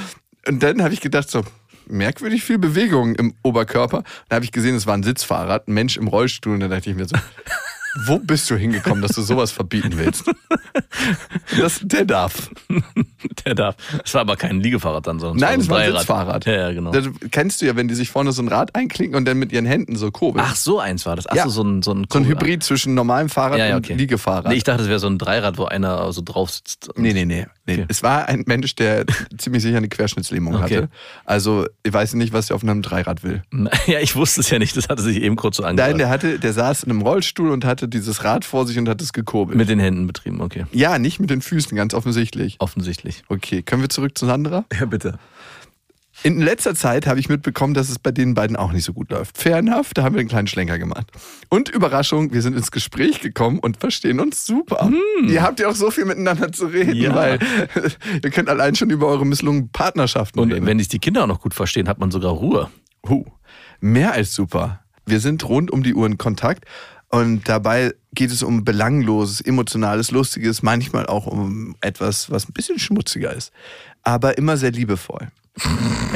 Und 0.47 0.61
dann 0.61 0.81
habe 0.83 0.93
ich 0.93 1.01
gedacht, 1.01 1.29
so 1.29 1.43
merkwürdig 1.87 2.43
viel 2.43 2.57
Bewegung 2.57 3.15
im 3.15 3.33
Oberkörper. 3.43 4.03
Dann 4.29 4.37
habe 4.37 4.45
ich 4.45 4.51
gesehen, 4.51 4.75
es 4.75 4.87
war 4.87 4.93
ein 4.93 5.03
Sitzfahrrad, 5.03 5.67
ein 5.67 5.73
Mensch 5.73 5.97
im 5.97 6.07
Rollstuhl. 6.07 6.55
Und 6.55 6.59
dann 6.61 6.71
dachte 6.71 6.89
ich 6.89 6.95
mir 6.95 7.05
so, 7.05 7.15
wo 8.07 8.19
bist 8.19 8.49
du 8.49 8.55
hingekommen, 8.55 9.01
dass 9.01 9.11
du 9.15 9.21
sowas 9.21 9.51
verbieten 9.51 9.91
willst? 9.95 10.25
Das, 11.57 11.79
der 11.83 12.05
darf. 12.05 12.49
Der 13.45 13.55
darf. 13.55 13.75
Es 14.03 14.13
war 14.13 14.21
aber 14.21 14.35
kein 14.35 14.59
Liegefahrrad 14.61 15.05
dann, 15.07 15.19
sondern 15.19 15.37
Nein, 15.37 15.59
es 15.61 15.69
war 15.69 15.77
ein 15.77 15.83
Dreirad. 15.85 15.99
Sitzfahrrad. 16.01 16.45
Ja, 16.45 16.53
ja, 16.53 16.71
genau. 16.71 16.91
Das 16.91 17.05
kennst 17.31 17.61
du 17.61 17.65
ja, 17.65 17.75
wenn 17.75 17.87
die 17.87 17.95
sich 17.95 18.09
vorne 18.09 18.31
so 18.31 18.41
ein 18.41 18.47
Rad 18.47 18.75
einklinken 18.75 19.15
und 19.15 19.25
dann 19.25 19.37
mit 19.37 19.51
ihren 19.51 19.65
Händen 19.65 19.95
so 19.95 20.11
kurbeln. 20.11 20.43
Ach, 20.47 20.55
so 20.55 20.79
eins 20.79 21.05
war 21.05 21.15
das. 21.15 21.27
Ach 21.27 21.35
Ja. 21.35 21.43
so, 21.45 21.49
so 21.49 21.63
ein, 21.63 21.81
so 21.83 21.93
ein, 21.93 22.05
so 22.11 22.19
ein 22.19 22.25
Hybrid 22.25 22.63
zwischen 22.63 22.93
normalem 22.95 23.29
Fahrrad 23.29 23.59
Ja, 23.59 23.67
ja, 23.67 23.75
und 23.75 23.85
okay. 23.85 23.93
Liegefahrrad. 23.95 24.47
Nee, 24.49 24.55
ich 24.55 24.63
dachte, 24.63 24.83
es 24.83 24.89
wäre 24.89 24.99
so 24.99 25.07
ein 25.07 25.17
Dreirad, 25.17 25.57
wo 25.57 25.65
einer 25.65 26.11
so 26.13 26.21
drauf 26.23 26.49
sitzt. 26.51 26.89
Nee, 26.95 27.13
nee, 27.13 27.25
nee. 27.25 27.45
nee. 27.65 27.73
Okay. 27.73 27.85
Es 27.87 28.03
war 28.03 28.27
ein 28.27 28.43
Mensch, 28.47 28.75
der 28.75 29.05
ziemlich 29.37 29.61
sicher 29.63 29.77
eine 29.77 29.89
Querschnittslähmung 29.89 30.55
Okay. 30.55 30.63
hatte. 30.63 30.89
Also, 31.25 31.65
ich 31.83 31.93
weiß 31.93 32.13
nicht, 32.15 32.33
was 32.33 32.49
er 32.49 32.55
auf 32.55 32.63
einem 32.63 32.81
Dreirad 32.81 33.23
will. 33.23 33.43
Ja, 33.87 33.99
ich 33.99 34.15
wusste 34.15 34.39
es 34.41 34.49
ja 34.49 34.59
nicht. 34.59 34.77
Das 34.77 34.87
hatte 34.89 35.01
sich 35.01 35.21
eben 35.21 35.35
kurz 35.35 35.57
so 35.57 35.63
Nein, 35.63 35.71
angehört. 35.79 35.99
der 35.99 36.09
hatte, 36.09 36.39
der 36.39 36.53
saß 36.53 36.83
in 36.83 36.91
einem 36.91 37.01
Rollstuhl 37.01 37.51
und 37.51 37.65
hatte 37.65 37.82
dieses 37.87 38.23
Rad 38.23 38.45
vor 38.45 38.65
sich 38.67 38.77
und 38.77 38.87
hat 38.89 39.01
es 39.01 39.13
gekurbelt. 39.13 39.57
Mit 39.57 39.69
den 39.69 39.79
Händen 39.79 40.07
betrieben, 40.07 40.41
okay. 40.41 40.65
ja, 40.71 40.97
nicht 40.99 41.19
mit 41.19 41.29
den 41.29 41.41
Füßen, 41.41 41.75
ganz 41.75 41.93
offensichtlich. 41.93 42.55
Offensichtlich. 42.59 43.23
Okay, 43.29 43.61
können 43.61 43.81
wir 43.81 43.89
zurück 43.89 44.17
zu 44.17 44.25
Sandra? 44.25 44.65
Ja, 44.77 44.85
bitte. 44.85 45.19
In 46.21 46.39
letzter 46.39 46.73
Zeit 46.75 47.07
habe 47.07 47.19
ich 47.19 47.27
mitbekommen, 47.27 47.73
dass 47.73 47.89
es 47.89 47.97
bei 47.99 48.11
den 48.11 48.33
beiden 48.35 48.55
auch 48.55 48.71
nicht 48.71 48.85
so 48.85 48.93
gut 48.93 49.09
läuft. 49.09 49.37
Fair 49.37 49.57
enough, 49.57 49.93
da 49.95 50.03
haben 50.03 50.13
wir 50.15 50.19
einen 50.19 50.29
kleinen 50.29 50.47
Schlenker 50.47 50.77
gemacht. 50.77 51.07
Und 51.49 51.69
Überraschung, 51.69 52.31
wir 52.31 52.41
sind 52.43 52.55
ins 52.55 52.71
Gespräch 52.71 53.19
gekommen 53.19 53.59
und 53.59 53.77
verstehen 53.77 54.19
uns 54.19 54.45
super. 54.45 54.89
Ihr 55.27 55.41
habt 55.41 55.59
ja 55.59 55.67
auch 55.67 55.75
so 55.75 55.89
viel 55.91 56.05
miteinander 56.05 56.51
zu 56.51 56.67
reden, 56.67 56.93
Hm. 56.93 57.01
Ja. 57.01 57.15
weil 57.15 57.39
ihr 58.23 58.29
könnt 58.29 58.47
allein 58.47 58.75
schon 58.75 58.89
über 58.91 59.07
eure 59.07 59.25
misslungenen 59.25 59.69
Partnerschaften 59.69 60.39
Und 60.39 60.53
reden. 60.53 60.65
wenn 60.67 60.77
sich 60.79 60.87
die 60.87 60.99
Kinder 60.99 61.23
auch 61.23 61.27
noch 61.27 61.41
gut 61.41 61.55
verstehen, 61.55 61.89
hat 61.89 61.99
man 61.99 62.11
sogar 62.11 62.31
Ruhe. 62.31 62.69
Huh, 63.09 63.25
mehr 63.81 64.13
als 64.13 64.33
super. 64.33 64.81
Wir 65.05 65.19
sind 65.19 65.43
rund 65.49 65.71
um 65.71 65.83
die 65.83 65.95
Uhr 65.95 66.05
in 66.05 66.17
Kontakt 66.17 66.63
und 67.13 67.47
dabei 67.47 67.93
geht 68.15 68.31
es 68.31 68.41
um 68.41 68.65
belangloses, 68.65 69.39
emotionales, 69.39 70.09
lustiges, 70.09 70.63
manchmal 70.63 71.05
auch 71.05 71.27
um 71.27 71.75
etwas, 71.79 72.31
was 72.31 72.49
ein 72.49 72.53
bisschen 72.53 72.79
schmutziger 72.79 73.31
ist, 73.31 73.51
aber 74.01 74.39
immer 74.39 74.57
sehr 74.57 74.71
liebevoll. 74.71 75.27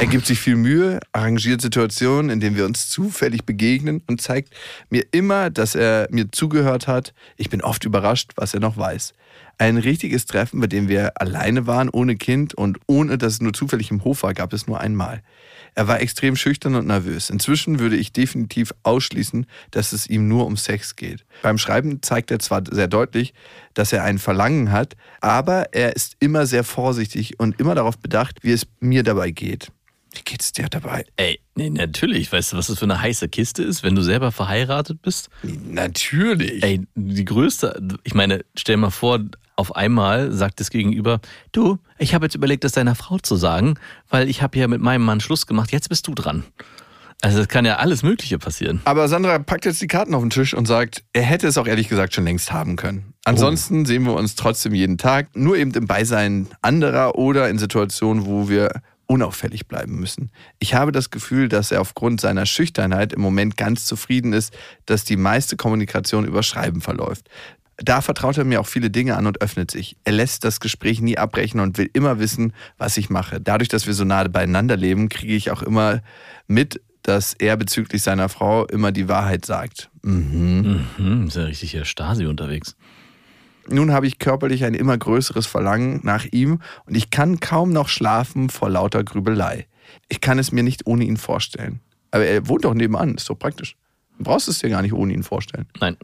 Er 0.00 0.06
gibt 0.06 0.26
sich 0.26 0.40
viel 0.40 0.56
Mühe, 0.56 0.98
arrangiert 1.12 1.60
Situationen, 1.60 2.30
in 2.30 2.40
denen 2.40 2.56
wir 2.56 2.64
uns 2.64 2.90
zufällig 2.90 3.44
begegnen 3.44 4.02
und 4.08 4.20
zeigt 4.20 4.52
mir 4.90 5.04
immer, 5.12 5.50
dass 5.50 5.76
er 5.76 6.08
mir 6.10 6.32
zugehört 6.32 6.88
hat. 6.88 7.14
Ich 7.36 7.48
bin 7.48 7.62
oft 7.62 7.84
überrascht, 7.84 8.32
was 8.34 8.52
er 8.52 8.58
noch 8.58 8.76
weiß. 8.76 9.14
Ein 9.56 9.76
richtiges 9.76 10.26
Treffen, 10.26 10.58
bei 10.58 10.66
dem 10.66 10.88
wir 10.88 11.20
alleine 11.20 11.68
waren, 11.68 11.90
ohne 11.90 12.16
Kind 12.16 12.54
und 12.54 12.80
ohne 12.88 13.18
dass 13.18 13.34
es 13.34 13.40
nur 13.40 13.52
zufällig 13.52 13.92
im 13.92 14.02
Hof 14.02 14.24
war, 14.24 14.34
gab 14.34 14.52
es 14.52 14.66
nur 14.66 14.80
einmal. 14.80 15.22
Er 15.78 15.86
war 15.86 16.00
extrem 16.00 16.34
schüchtern 16.34 16.74
und 16.74 16.88
nervös. 16.88 17.30
Inzwischen 17.30 17.78
würde 17.78 17.94
ich 17.94 18.12
definitiv 18.12 18.74
ausschließen, 18.82 19.46
dass 19.70 19.92
es 19.92 20.08
ihm 20.08 20.26
nur 20.26 20.44
um 20.44 20.56
Sex 20.56 20.96
geht. 20.96 21.24
Beim 21.40 21.56
Schreiben 21.56 22.02
zeigt 22.02 22.32
er 22.32 22.40
zwar 22.40 22.64
sehr 22.68 22.88
deutlich, 22.88 23.32
dass 23.74 23.92
er 23.92 24.02
ein 24.02 24.18
Verlangen 24.18 24.72
hat, 24.72 24.96
aber 25.20 25.72
er 25.72 25.94
ist 25.94 26.16
immer 26.18 26.46
sehr 26.46 26.64
vorsichtig 26.64 27.38
und 27.38 27.60
immer 27.60 27.76
darauf 27.76 27.96
bedacht, 27.96 28.38
wie 28.42 28.50
es 28.50 28.66
mir 28.80 29.04
dabei 29.04 29.30
geht. 29.30 29.68
Wie 30.14 30.22
geht's 30.24 30.50
dir 30.50 30.66
dabei? 30.68 31.04
Ey, 31.14 31.38
nee, 31.54 31.70
natürlich. 31.70 32.32
Weißt 32.32 32.52
du, 32.52 32.56
was 32.56 32.66
das 32.66 32.80
für 32.80 32.86
eine 32.86 33.00
heiße 33.00 33.28
Kiste 33.28 33.62
ist, 33.62 33.84
wenn 33.84 33.94
du 33.94 34.02
selber 34.02 34.32
verheiratet 34.32 35.00
bist? 35.00 35.28
Natürlich. 35.44 36.60
Ey, 36.60 36.88
die 36.96 37.24
größte, 37.24 37.80
ich 38.02 38.14
meine, 38.14 38.44
stell 38.56 38.78
mal 38.78 38.90
vor, 38.90 39.20
auf 39.58 39.74
einmal 39.74 40.30
sagt 40.32 40.60
das 40.60 40.70
Gegenüber, 40.70 41.20
du, 41.50 41.78
ich 41.98 42.14
habe 42.14 42.26
jetzt 42.26 42.36
überlegt, 42.36 42.62
das 42.62 42.72
deiner 42.72 42.94
Frau 42.94 43.18
zu 43.18 43.34
sagen, 43.34 43.74
weil 44.08 44.28
ich 44.28 44.40
habe 44.40 44.56
ja 44.56 44.68
mit 44.68 44.80
meinem 44.80 45.04
Mann 45.04 45.20
Schluss 45.20 45.46
gemacht, 45.46 45.72
jetzt 45.72 45.88
bist 45.88 46.06
du 46.06 46.14
dran. 46.14 46.44
Also 47.22 47.40
es 47.40 47.48
kann 47.48 47.64
ja 47.64 47.76
alles 47.76 48.04
Mögliche 48.04 48.38
passieren. 48.38 48.80
Aber 48.84 49.08
Sandra 49.08 49.40
packt 49.40 49.64
jetzt 49.64 49.82
die 49.82 49.88
Karten 49.88 50.14
auf 50.14 50.22
den 50.22 50.30
Tisch 50.30 50.54
und 50.54 50.66
sagt, 50.66 51.02
er 51.12 51.22
hätte 51.22 51.48
es 51.48 51.58
auch 51.58 51.66
ehrlich 51.66 51.88
gesagt 51.88 52.14
schon 52.14 52.22
längst 52.22 52.52
haben 52.52 52.76
können. 52.76 53.14
Ansonsten 53.24 53.84
sehen 53.84 54.04
wir 54.04 54.14
uns 54.14 54.36
trotzdem 54.36 54.72
jeden 54.72 54.96
Tag, 54.96 55.34
nur 55.34 55.56
eben 55.56 55.74
im 55.74 55.88
Beisein 55.88 56.46
anderer 56.62 57.16
oder 57.16 57.48
in 57.48 57.58
Situationen, 57.58 58.26
wo 58.26 58.48
wir 58.48 58.70
unauffällig 59.08 59.66
bleiben 59.66 59.98
müssen. 59.98 60.30
Ich 60.58 60.74
habe 60.74 60.92
das 60.92 61.10
Gefühl, 61.10 61.48
dass 61.48 61.72
er 61.72 61.80
aufgrund 61.80 62.20
seiner 62.20 62.44
Schüchternheit 62.44 63.14
im 63.14 63.22
Moment 63.22 63.56
ganz 63.56 63.86
zufrieden 63.86 64.34
ist, 64.34 64.54
dass 64.84 65.04
die 65.04 65.16
meiste 65.16 65.56
Kommunikation 65.56 66.26
über 66.26 66.42
Schreiben 66.42 66.82
verläuft. 66.82 67.28
Da 67.78 68.00
vertraut 68.00 68.36
er 68.36 68.44
mir 68.44 68.60
auch 68.60 68.66
viele 68.66 68.90
Dinge 68.90 69.16
an 69.16 69.26
und 69.26 69.40
öffnet 69.40 69.70
sich. 69.70 69.96
Er 70.02 70.12
lässt 70.12 70.44
das 70.44 70.58
Gespräch 70.58 71.00
nie 71.00 71.16
abbrechen 71.16 71.60
und 71.60 71.78
will 71.78 71.88
immer 71.92 72.18
wissen, 72.18 72.52
was 72.76 72.96
ich 72.96 73.08
mache. 73.08 73.40
Dadurch, 73.40 73.68
dass 73.68 73.86
wir 73.86 73.94
so 73.94 74.04
nahe 74.04 74.28
beieinander 74.28 74.76
leben, 74.76 75.08
kriege 75.08 75.34
ich 75.34 75.52
auch 75.52 75.62
immer 75.62 76.02
mit, 76.48 76.80
dass 77.02 77.34
er 77.34 77.56
bezüglich 77.56 78.02
seiner 78.02 78.28
Frau 78.28 78.66
immer 78.66 78.90
die 78.90 79.08
Wahrheit 79.08 79.46
sagt. 79.46 79.90
Mhm. 80.02 80.86
Mhm, 80.98 81.26
ist 81.28 81.36
ja 81.36 81.44
richtig 81.44 81.70
hier 81.70 81.84
Stasi 81.84 82.26
unterwegs. 82.26 82.76
Nun 83.68 83.92
habe 83.92 84.06
ich 84.06 84.18
körperlich 84.18 84.64
ein 84.64 84.74
immer 84.74 84.96
größeres 84.98 85.46
Verlangen 85.46 86.00
nach 86.02 86.24
ihm 86.24 86.60
und 86.86 86.96
ich 86.96 87.10
kann 87.10 87.38
kaum 87.38 87.70
noch 87.70 87.88
schlafen 87.88 88.50
vor 88.50 88.70
lauter 88.70 89.04
Grübelei. 89.04 89.66
Ich 90.08 90.20
kann 90.20 90.38
es 90.38 90.52
mir 90.52 90.62
nicht 90.62 90.86
ohne 90.86 91.04
ihn 91.04 91.16
vorstellen. 91.16 91.80
Aber 92.10 92.24
er 92.24 92.48
wohnt 92.48 92.64
doch 92.64 92.74
nebenan, 92.74 93.14
ist 93.14 93.28
doch 93.28 93.38
praktisch. 93.38 93.76
Du 94.16 94.24
brauchst 94.24 94.48
es 94.48 94.58
dir 94.58 94.70
gar 94.70 94.82
nicht 94.82 94.94
ohne 94.94 95.12
ihn 95.12 95.22
vorstellen. 95.22 95.66
Nein. 95.80 95.96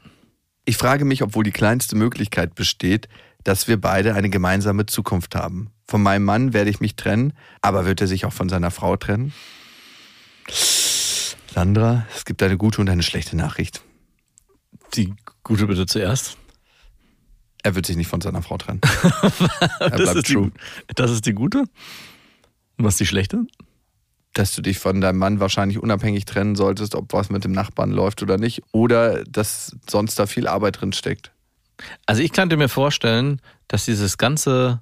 Ich 0.65 0.77
frage 0.77 1.05
mich, 1.05 1.23
obwohl 1.23 1.45
die 1.45 1.53
kleinste 1.53 1.97
Möglichkeit 1.97 2.55
besteht, 2.55 3.09
dass 3.43 3.69
wir 3.69 3.79
beide 3.81 4.15
eine 4.15 4.31
gemeinsame 4.31 4.87
Zukunft 4.87 5.35
haben. 5.35 5.71
Von 5.87 6.03
meinem 6.03 6.25
Mann 6.25 6.53
werde 6.55 6.71
ich 6.71 6.81
mich 6.81 6.97
trennen, 6.97 7.35
aber 7.61 7.85
wird 7.85 8.01
er 8.01 8.07
sich 8.07 8.25
auch 8.25 8.33
von 8.33 8.49
seiner 8.49 8.71
Frau 8.71 8.97
trennen? 8.97 9.35
Sandra, 11.53 12.07
es 12.17 12.25
gibt 12.25 12.43
eine 12.43 12.57
gute 12.57 12.81
und 12.81 12.89
eine 12.89 13.03
schlechte 13.03 13.37
Nachricht. 13.37 13.83
Die 14.95 15.13
gute 15.43 15.67
bitte 15.67 15.87
zuerst. 15.87 16.39
Er 17.63 17.75
wird 17.75 17.87
sich 17.87 17.97
nicht 17.97 18.09
von 18.09 18.21
seiner 18.21 18.43
Frau 18.43 18.57
trennen. 18.59 18.81
er 19.81 19.91
Das 19.91 20.01
bleibt 20.01 20.17
ist, 20.17 20.27
true. 20.27 20.51
die, 20.51 20.95
das 20.95 21.11
ist 21.11 21.27
die 21.27 21.33
gute. 21.33 21.61
Und 21.61 22.85
was 22.85 22.95
ist 22.95 23.01
die 23.01 23.07
schlechte? 23.07 23.47
Dass 24.35 24.55
du 24.55 24.63
dich 24.63 24.79
von 24.79 25.01
deinem 25.01 25.19
Mann 25.19 25.41
wahrscheinlich 25.41 25.83
unabhängig 25.83 26.25
trennen 26.25 26.57
solltest, 26.57 26.95
ob 26.95 27.13
was 27.13 27.31
mit 27.31 27.45
dem 27.45 27.53
Nachbarn 27.53 27.91
läuft 27.91 28.23
oder 28.23 28.37
nicht, 28.37 28.63
oder 28.73 29.25
dass 29.25 29.77
sonst 29.89 30.19
da 30.19 30.27
viel 30.27 30.47
Arbeit 30.47 30.81
drin 30.81 30.93
steckt. 30.93 31.33
Also 32.07 32.23
ich 32.23 32.33
könnte 32.33 32.57
mir 32.57 32.69
vorstellen, 32.69 33.41
dass 33.69 33.85
dieses 33.85 34.19
ganze 34.19 34.81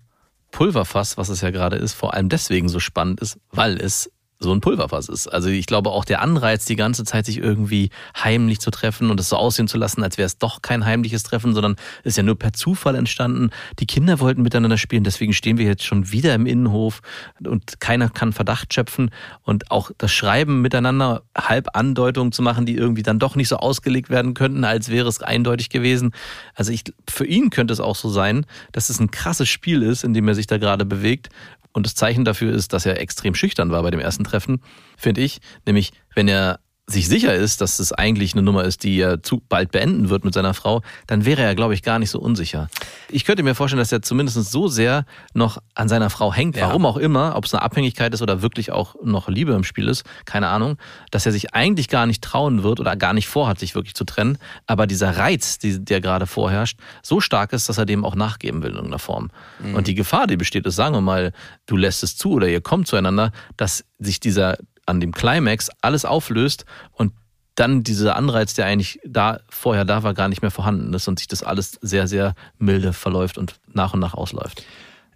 Pulverfass, 0.51 1.17
was 1.17 1.29
es 1.29 1.41
ja 1.41 1.51
gerade 1.51 1.77
ist, 1.77 1.95
vor 1.95 2.15
allem 2.15 2.29
deswegen 2.29 2.69
so 2.69 2.81
spannend 2.81 3.21
ist, 3.21 3.39
weil 3.51 3.81
es 3.81 4.11
so 4.43 4.53
ein 4.53 4.61
Pulverfass 4.61 5.09
ist. 5.09 5.29
Also 5.29 5.49
ich 5.49 5.67
glaube 5.67 5.91
auch 5.91 6.05
der 6.05 6.23
Anreiz, 6.23 6.65
die 6.65 6.77
ganze 6.77 7.05
Zeit 7.05 7.27
sich 7.27 7.39
irgendwie 7.39 7.91
heimlich 8.17 8.61
zu 8.61 8.71
treffen 8.71 9.11
und 9.11 9.21
es 9.21 9.29
so 9.29 9.37
aussehen 9.37 9.69
zu 9.69 9.79
lassen, 9.79 10.03
als 10.03 10.19
wäre 10.19 10.27
es 10.27 10.39
doch 10.39 10.63
kein 10.63 10.85
heimliches 10.85 11.23
Treffen, 11.23 11.55
sondern 11.55 11.77
ist 12.05 12.17
ja 12.17 12.23
nur 12.23 12.39
per 12.39 12.53
Zufall 12.53 12.95
entstanden. 12.95 13.51
Die 13.79 13.87
Kinder 13.87 14.21
wollten 14.21 14.43
miteinander 14.43 14.79
spielen, 14.79 15.05
deswegen 15.05 15.33
stehen 15.33 15.59
wir 15.59 15.67
jetzt 15.67 15.85
schon 15.85 16.11
wieder 16.13 16.35
im 16.35 16.47
Innenhof 16.47 17.01
und 17.45 17.81
keiner 17.81 18.09
kann 18.09 18.33
Verdacht 18.33 18.75
schöpfen 18.75 19.11
und 19.43 19.71
auch 19.71 19.91
das 19.99 20.13
Schreiben 20.13 20.61
miteinander 20.61 21.23
halb 21.37 21.69
Andeutungen 21.75 22.33
zu 22.33 22.43
machen, 22.43 22.67
die 22.67 22.77
irgendwie 22.77 23.03
dann 23.03 23.19
doch 23.19 23.37
nicht 23.37 23.49
so 23.49 23.57
ausgelegt 23.57 24.11
werden 24.11 24.35
könnten, 24.35 24.65
als 24.65 24.89
wäre 24.89 25.09
es 25.09 25.23
eindeutig 25.23 25.71
gewesen. 25.71 26.13
Also 26.55 26.73
ich, 26.73 26.85
für 27.09 27.27
ihn 27.27 27.51
könnte 27.51 27.73
es 27.73 27.81
auch 27.81 27.97
so 27.97 28.09
sein, 28.09 28.47
dass 28.73 28.91
es 28.91 29.01
ein 29.01 29.11
krasses 29.11 29.49
Spiel 29.49 29.83
ist, 29.83 30.05
in 30.05 30.15
dem 30.15 30.29
er 30.29 30.35
sich 30.35 30.47
da 30.47 30.59
gerade 30.59 30.85
bewegt 30.85 31.29
und 31.73 31.87
das 31.87 31.95
Zeichen 31.95 32.25
dafür 32.25 32.53
ist, 32.53 32.73
dass 32.73 32.87
er 32.87 33.01
extrem 33.01 33.35
schüchtern 33.35 33.71
war 33.71 33.83
bei 33.83 33.91
dem 33.91 34.01
ersten 34.01 34.25
Treffen, 34.25 34.63
finde 34.97 35.21
ich. 35.23 35.41
Nämlich, 35.67 35.93
wenn 36.15 36.29
er 36.29 36.61
sich 36.93 37.09
sicher 37.09 37.35
ist, 37.35 37.61
dass 37.61 37.79
es 37.79 37.93
eigentlich 37.93 38.35
eine 38.35 38.43
Nummer 38.43 38.65
ist, 38.65 38.85
die 38.85 38.99
er 39.01 39.23
zu 39.23 39.43
bald 39.49 39.73
beenden 39.73 40.09
wird 40.11 40.25
mit 40.25 40.35
seiner 40.35 40.55
Frau, 40.55 40.83
dann 41.07 41.25
wäre 41.25 41.43
er, 41.43 41.55
glaube 41.55 41.75
ich, 41.75 41.83
gar 41.83 41.99
nicht 41.99 42.11
so 42.11 42.21
unsicher. 42.21 42.69
Ich 43.11 43.25
könnte 43.25 43.43
mir 43.43 43.55
vorstellen, 43.55 43.81
dass 43.81 43.91
er 43.93 44.03
zumindest 44.03 44.37
so 44.51 44.69
sehr 44.69 45.05
noch 45.35 45.59
an 45.75 45.89
seiner 45.89 46.11
Frau 46.11 46.33
hängt, 46.33 46.57
Ja. 46.57 46.69
warum 46.69 46.87
auch 46.87 46.97
immer, 46.97 47.35
ob 47.37 47.45
es 47.47 47.55
eine 47.55 47.63
Abhängigkeit 47.63 48.13
ist 48.15 48.23
oder 48.23 48.43
wirklich 48.43 48.71
auch 48.73 48.95
noch 49.03 49.29
Liebe 49.29 49.53
im 49.53 49.65
Spiel 49.65 49.89
ist, 49.89 50.05
keine 50.25 50.49
Ahnung, 50.49 50.77
dass 51.11 51.27
er 51.27 51.33
sich 51.33 51.55
eigentlich 51.55 51.89
gar 51.89 52.07
nicht 52.07 52.23
trauen 52.23 52.63
wird 52.63 52.79
oder 52.81 52.97
gar 52.97 53.13
nicht 53.15 53.29
vorhat, 53.29 53.59
sich 53.59 53.75
wirklich 53.75 53.95
zu 53.95 54.05
trennen, 54.05 54.39
aber 54.67 54.87
dieser 54.87 55.17
Reiz, 55.17 55.59
der 55.63 56.01
gerade 56.01 56.27
vorherrscht, 56.27 56.79
so 57.03 57.21
stark 57.21 57.53
ist, 57.53 57.69
dass 57.69 57.79
er 57.79 57.87
dem 57.87 58.05
auch 58.05 58.15
nachgeben 58.15 58.63
will 58.63 58.71
in 58.71 58.77
irgendeiner 58.77 58.99
Form. 58.99 59.31
Und 59.75 59.87
die 59.87 59.95
Gefahr, 59.95 60.27
die 60.27 60.37
besteht, 60.37 60.67
ist, 60.67 60.77
sagen 60.77 60.95
wir 60.95 61.01
mal, 61.01 61.33
du 61.67 61.77
lässt 61.77 62.03
es 62.03 62.17
zu 62.17 62.33
oder 62.33 62.49
ihr 62.49 62.61
kommt 62.61 62.87
zueinander, 62.89 63.33
dass 63.57 63.85
sich 63.99 64.21
dieser 64.21 64.59
an 64.87 65.01
dem 65.01 65.13
Climax 65.13 65.71
alles 65.81 66.05
auflöst 66.05 66.65
und 66.93 67.13
dann 67.55 67.83
dieser 67.83 68.17
Anreiz, 68.17 68.55
der 68.55 68.67
eigentlich 68.67 68.99
da 69.05 69.41
vorher 69.49 69.85
da 69.85 70.03
war, 70.03 70.15
gar 70.15 70.29
nicht 70.29 70.43
mehr 70.43 70.51
vorhanden 70.51 70.93
ist 70.95 71.09
und 71.09 71.19
sich 71.19 71.29
das 71.29 71.43
alles 71.43 71.79
sehr, 71.83 72.09
sehr 72.09 72.35
milde 72.59 72.93
verläuft 72.93 73.37
und 73.39 73.61
nach 73.73 73.93
und 73.95 74.01
nach 74.01 74.15
ausläuft. 74.15 74.65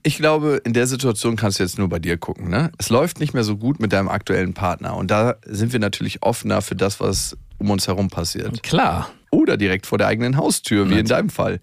Ich 0.02 0.18
glaube, 0.18 0.60
in 0.64 0.72
der 0.72 0.86
Situation 0.86 1.34
kannst 1.34 1.58
du 1.58 1.64
jetzt 1.64 1.78
nur 1.78 1.88
bei 1.88 1.98
dir 1.98 2.16
gucken. 2.16 2.48
Ne? 2.48 2.70
Es 2.78 2.90
läuft 2.90 3.18
nicht 3.18 3.34
mehr 3.34 3.42
so 3.42 3.56
gut 3.56 3.80
mit 3.80 3.92
deinem 3.92 4.08
aktuellen 4.08 4.54
Partner. 4.54 4.96
Und 4.96 5.10
da 5.10 5.36
sind 5.44 5.72
wir 5.72 5.80
natürlich 5.80 6.22
offener 6.22 6.62
für 6.62 6.76
das, 6.76 7.00
was 7.00 7.36
um 7.58 7.70
uns 7.70 7.88
herum 7.88 8.08
passiert. 8.08 8.62
Klar. 8.62 9.10
Oder 9.30 9.56
direkt 9.56 9.86
vor 9.86 9.98
der 9.98 10.06
eigenen 10.06 10.36
Haustür, 10.36 10.88
wie 10.90 10.98
in 10.98 11.06
deinem 11.06 11.30
Fall. 11.30 11.60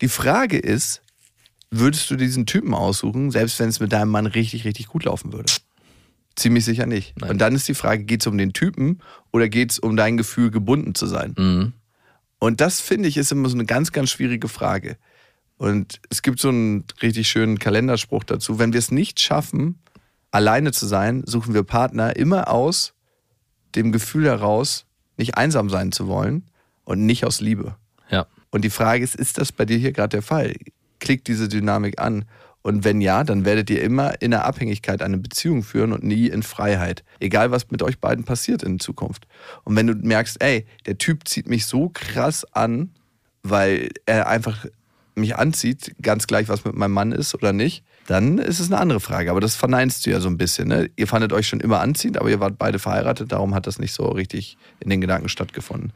Die 0.00 0.08
Frage 0.08 0.56
ist, 0.56 1.02
würdest 1.70 2.10
du 2.10 2.16
diesen 2.16 2.46
Typen 2.46 2.72
aussuchen, 2.72 3.30
selbst 3.30 3.60
wenn 3.60 3.68
es 3.68 3.78
mit 3.78 3.92
deinem 3.92 4.10
Mann 4.10 4.26
richtig, 4.26 4.64
richtig 4.64 4.86
gut 4.86 5.04
laufen 5.04 5.32
würde? 5.32 5.52
Ziemlich 6.36 6.64
sicher 6.64 6.86
nicht. 6.86 7.18
Nein. 7.20 7.30
Und 7.30 7.38
dann 7.38 7.54
ist 7.54 7.68
die 7.68 7.74
Frage, 7.74 8.04
geht 8.04 8.22
es 8.22 8.26
um 8.26 8.38
den 8.38 8.52
Typen 8.52 9.00
oder 9.32 9.48
geht 9.48 9.72
es 9.72 9.78
um 9.78 9.96
dein 9.96 10.16
Gefühl, 10.16 10.50
gebunden 10.50 10.94
zu 10.94 11.06
sein? 11.06 11.34
Mhm. 11.36 11.72
Und 12.38 12.60
das 12.60 12.80
finde 12.80 13.08
ich 13.08 13.16
ist 13.16 13.32
immer 13.32 13.48
so 13.48 13.56
eine 13.56 13.66
ganz, 13.66 13.92
ganz 13.92 14.10
schwierige 14.10 14.48
Frage. 14.48 14.96
Und 15.58 16.00
es 16.08 16.22
gibt 16.22 16.40
so 16.40 16.48
einen 16.48 16.84
richtig 17.02 17.28
schönen 17.28 17.58
Kalenderspruch 17.58 18.24
dazu. 18.24 18.58
Wenn 18.58 18.72
wir 18.72 18.78
es 18.78 18.90
nicht 18.90 19.20
schaffen, 19.20 19.78
alleine 20.30 20.72
zu 20.72 20.86
sein, 20.86 21.22
suchen 21.26 21.52
wir 21.52 21.64
Partner 21.64 22.16
immer 22.16 22.48
aus 22.48 22.94
dem 23.74 23.92
Gefühl 23.92 24.24
heraus, 24.24 24.86
nicht 25.18 25.36
einsam 25.36 25.68
sein 25.68 25.92
zu 25.92 26.08
wollen 26.08 26.44
und 26.84 27.04
nicht 27.04 27.26
aus 27.26 27.40
Liebe. 27.40 27.76
Ja. 28.08 28.26
Und 28.50 28.64
die 28.64 28.70
Frage 28.70 29.04
ist, 29.04 29.14
ist 29.14 29.36
das 29.36 29.52
bei 29.52 29.64
dir 29.66 29.76
hier 29.76 29.92
gerade 29.92 30.08
der 30.16 30.22
Fall? 30.22 30.54
Klickt 30.98 31.28
diese 31.28 31.48
Dynamik 31.48 32.00
an? 32.00 32.24
Und 32.62 32.84
wenn 32.84 33.00
ja, 33.00 33.24
dann 33.24 33.44
werdet 33.44 33.70
ihr 33.70 33.82
immer 33.82 34.20
in 34.20 34.32
der 34.32 34.44
Abhängigkeit 34.44 35.00
eine 35.02 35.18
Beziehung 35.18 35.62
führen 35.62 35.92
und 35.92 36.02
nie 36.02 36.26
in 36.26 36.42
Freiheit. 36.42 37.04
Egal, 37.18 37.50
was 37.50 37.70
mit 37.70 37.82
euch 37.82 37.98
beiden 37.98 38.24
passiert 38.24 38.62
in 38.62 38.78
Zukunft. 38.78 39.26
Und 39.64 39.76
wenn 39.76 39.86
du 39.86 39.94
merkst, 39.94 40.42
ey, 40.42 40.66
der 40.86 40.98
Typ 40.98 41.26
zieht 41.26 41.48
mich 41.48 41.66
so 41.66 41.88
krass 41.88 42.44
an, 42.52 42.90
weil 43.42 43.88
er 44.04 44.28
einfach 44.28 44.66
mich 45.14 45.36
anzieht, 45.36 45.94
ganz 46.02 46.26
gleich, 46.26 46.48
was 46.48 46.64
mit 46.64 46.74
meinem 46.74 46.92
Mann 46.92 47.12
ist 47.12 47.34
oder 47.34 47.52
nicht, 47.52 47.84
dann 48.06 48.38
ist 48.38 48.60
es 48.60 48.70
eine 48.70 48.80
andere 48.80 49.00
Frage. 49.00 49.30
Aber 49.30 49.40
das 49.40 49.56
verneinst 49.56 50.04
du 50.04 50.10
ja 50.10 50.20
so 50.20 50.28
ein 50.28 50.36
bisschen. 50.36 50.68
Ne? 50.68 50.90
Ihr 50.96 51.06
fandet 51.06 51.32
euch 51.32 51.46
schon 51.46 51.60
immer 51.60 51.80
anziehend, 51.80 52.18
aber 52.18 52.28
ihr 52.28 52.40
wart 52.40 52.58
beide 52.58 52.78
verheiratet, 52.78 53.32
darum 53.32 53.54
hat 53.54 53.66
das 53.66 53.78
nicht 53.78 53.92
so 53.92 54.08
richtig 54.08 54.58
in 54.80 54.90
den 54.90 55.00
Gedanken 55.00 55.28
stattgefunden. 55.28 55.92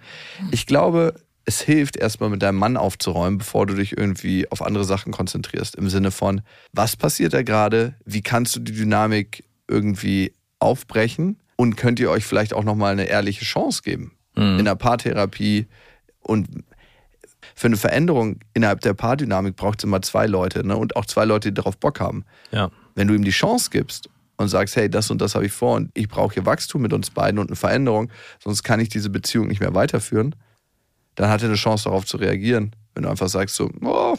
Ich 0.51 0.67
glaube, 0.67 1.15
es 1.45 1.61
hilft 1.61 1.97
erstmal 1.97 2.31
mit 2.31 2.43
deinem 2.43 2.59
Mann 2.59 2.77
aufzuräumen, 2.77 3.39
bevor 3.39 3.67
du 3.67 3.75
dich 3.75 3.97
irgendwie 3.97 4.51
auf 4.51 4.63
andere 4.63 4.85
Sachen 4.85 5.13
konzentrierst. 5.13 5.75
Im 5.77 5.91
Sinne 5.91 6.11
von, 6.11 6.41
was 6.73 6.97
passiert 6.97 7.35
da 7.35 7.43
gerade? 7.43 7.95
Wie 8.05 8.23
kannst 8.23 8.57
du 8.57 8.61
die 8.61 8.73
Dynamik 8.73 9.45
irgendwie 9.69 10.33
aufbrechen? 10.59 11.39
Und 11.57 11.77
könnt 11.77 12.01
ihr 12.01 12.11
euch 12.11 12.25
vielleicht 12.25 12.55
auch 12.55 12.65
nochmal 12.65 12.93
eine 12.93 13.05
ehrliche 13.05 13.45
Chance 13.45 13.83
geben? 13.83 14.13
Mhm. 14.37 14.59
In 14.59 14.65
der 14.65 14.75
Paartherapie. 14.75 15.67
Und 16.21 16.49
für 17.55 17.67
eine 17.67 17.77
Veränderung 17.77 18.41
innerhalb 18.55 18.81
der 18.81 18.95
Paardynamik 18.95 19.57
braucht 19.57 19.81
es 19.81 19.85
immer 19.85 20.03
zwei 20.03 20.27
Leute 20.27 20.67
ne? 20.67 20.77
und 20.77 20.97
auch 20.97 21.05
zwei 21.05 21.25
Leute, 21.25 21.51
die 21.51 21.55
darauf 21.55 21.77
Bock 21.77 22.01
haben. 22.01 22.25
Ja. 22.51 22.71
Wenn 22.95 23.09
du 23.09 23.15
ihm 23.15 23.25
die 23.25 23.31
Chance 23.31 23.69
gibst 23.71 24.09
und 24.37 24.49
sagst, 24.49 24.77
hey, 24.77 24.89
das 24.89 25.11
und 25.11 25.21
das 25.21 25.35
habe 25.35 25.47
ich 25.47 25.53
vor 25.53 25.77
und 25.77 25.91
ich 25.95 26.09
brauche 26.09 26.35
hier 26.35 26.47
Wachstum 26.47 26.83
mit 26.83 26.93
uns 26.93 27.11
beiden 27.11 27.39
und 27.39 27.49
eine 27.49 27.57
Veränderung, 27.57 28.11
sonst 28.43 28.63
kann 28.63 28.81
ich 28.81 28.89
diese 28.89 29.11
Beziehung 29.11 29.49
nicht 29.49 29.61
mehr 29.61 29.75
weiterführen, 29.75 30.35
dann 31.15 31.31
hat 31.31 31.43
er 31.43 31.49
eine 31.49 31.57
Chance 31.57 31.85
darauf 31.85 32.05
zu 32.07 32.17
reagieren. 32.17 32.75
Wenn 32.95 33.05
du 33.05 33.11
einfach 33.11 33.29
sagst 33.29 33.57
so, 33.57 33.71
oh, 33.83 34.17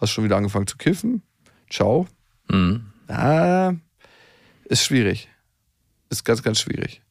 hast 0.00 0.10
schon 0.10 0.24
wieder 0.24 0.36
angefangen 0.36 0.66
zu 0.66 0.76
kiffen, 0.76 1.22
ciao, 1.70 2.06
Mhm. 2.50 2.86
ah, 3.08 3.72
ist 4.64 4.84
schwierig. 4.84 5.28
Ist 6.10 6.24
ganz, 6.24 6.42
ganz 6.42 6.60
schwierig. 6.60 7.02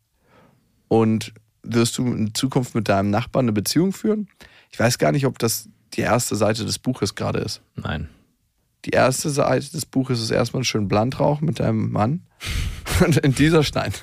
Und 0.88 1.34
wirst 1.63 1.97
du 1.97 2.05
in 2.07 2.34
Zukunft 2.34 2.73
mit 2.75 2.89
deinem 2.89 3.09
Nachbarn 3.09 3.45
eine 3.45 3.51
Beziehung 3.53 3.93
führen? 3.93 4.28
Ich 4.71 4.80
weiß 4.80 4.97
gar 4.97 5.11
nicht, 5.11 5.25
ob 5.25 5.38
das 5.39 5.69
die 5.93 6.01
erste 6.01 6.36
Seite 6.36 6.65
des 6.65 6.80
Buches 6.80 7.15
gerade 7.15 7.39
ist. 7.39 7.61
Nein. 7.75 8.09
Die 8.86 8.91
erste 8.91 9.30
Seite 9.30 9.69
des 9.71 9.86
Buches 9.86 10.21
ist 10.21 10.32
erstmal 10.32 10.63
schön 10.63 10.88
Blantrauch 10.88 11.41
mit 11.41 11.59
deinem 11.59 11.91
Mann. 11.91 12.25
Und 13.05 13.17
in 13.17 13.36
dieser 13.36 13.63
Stein. 13.63 13.93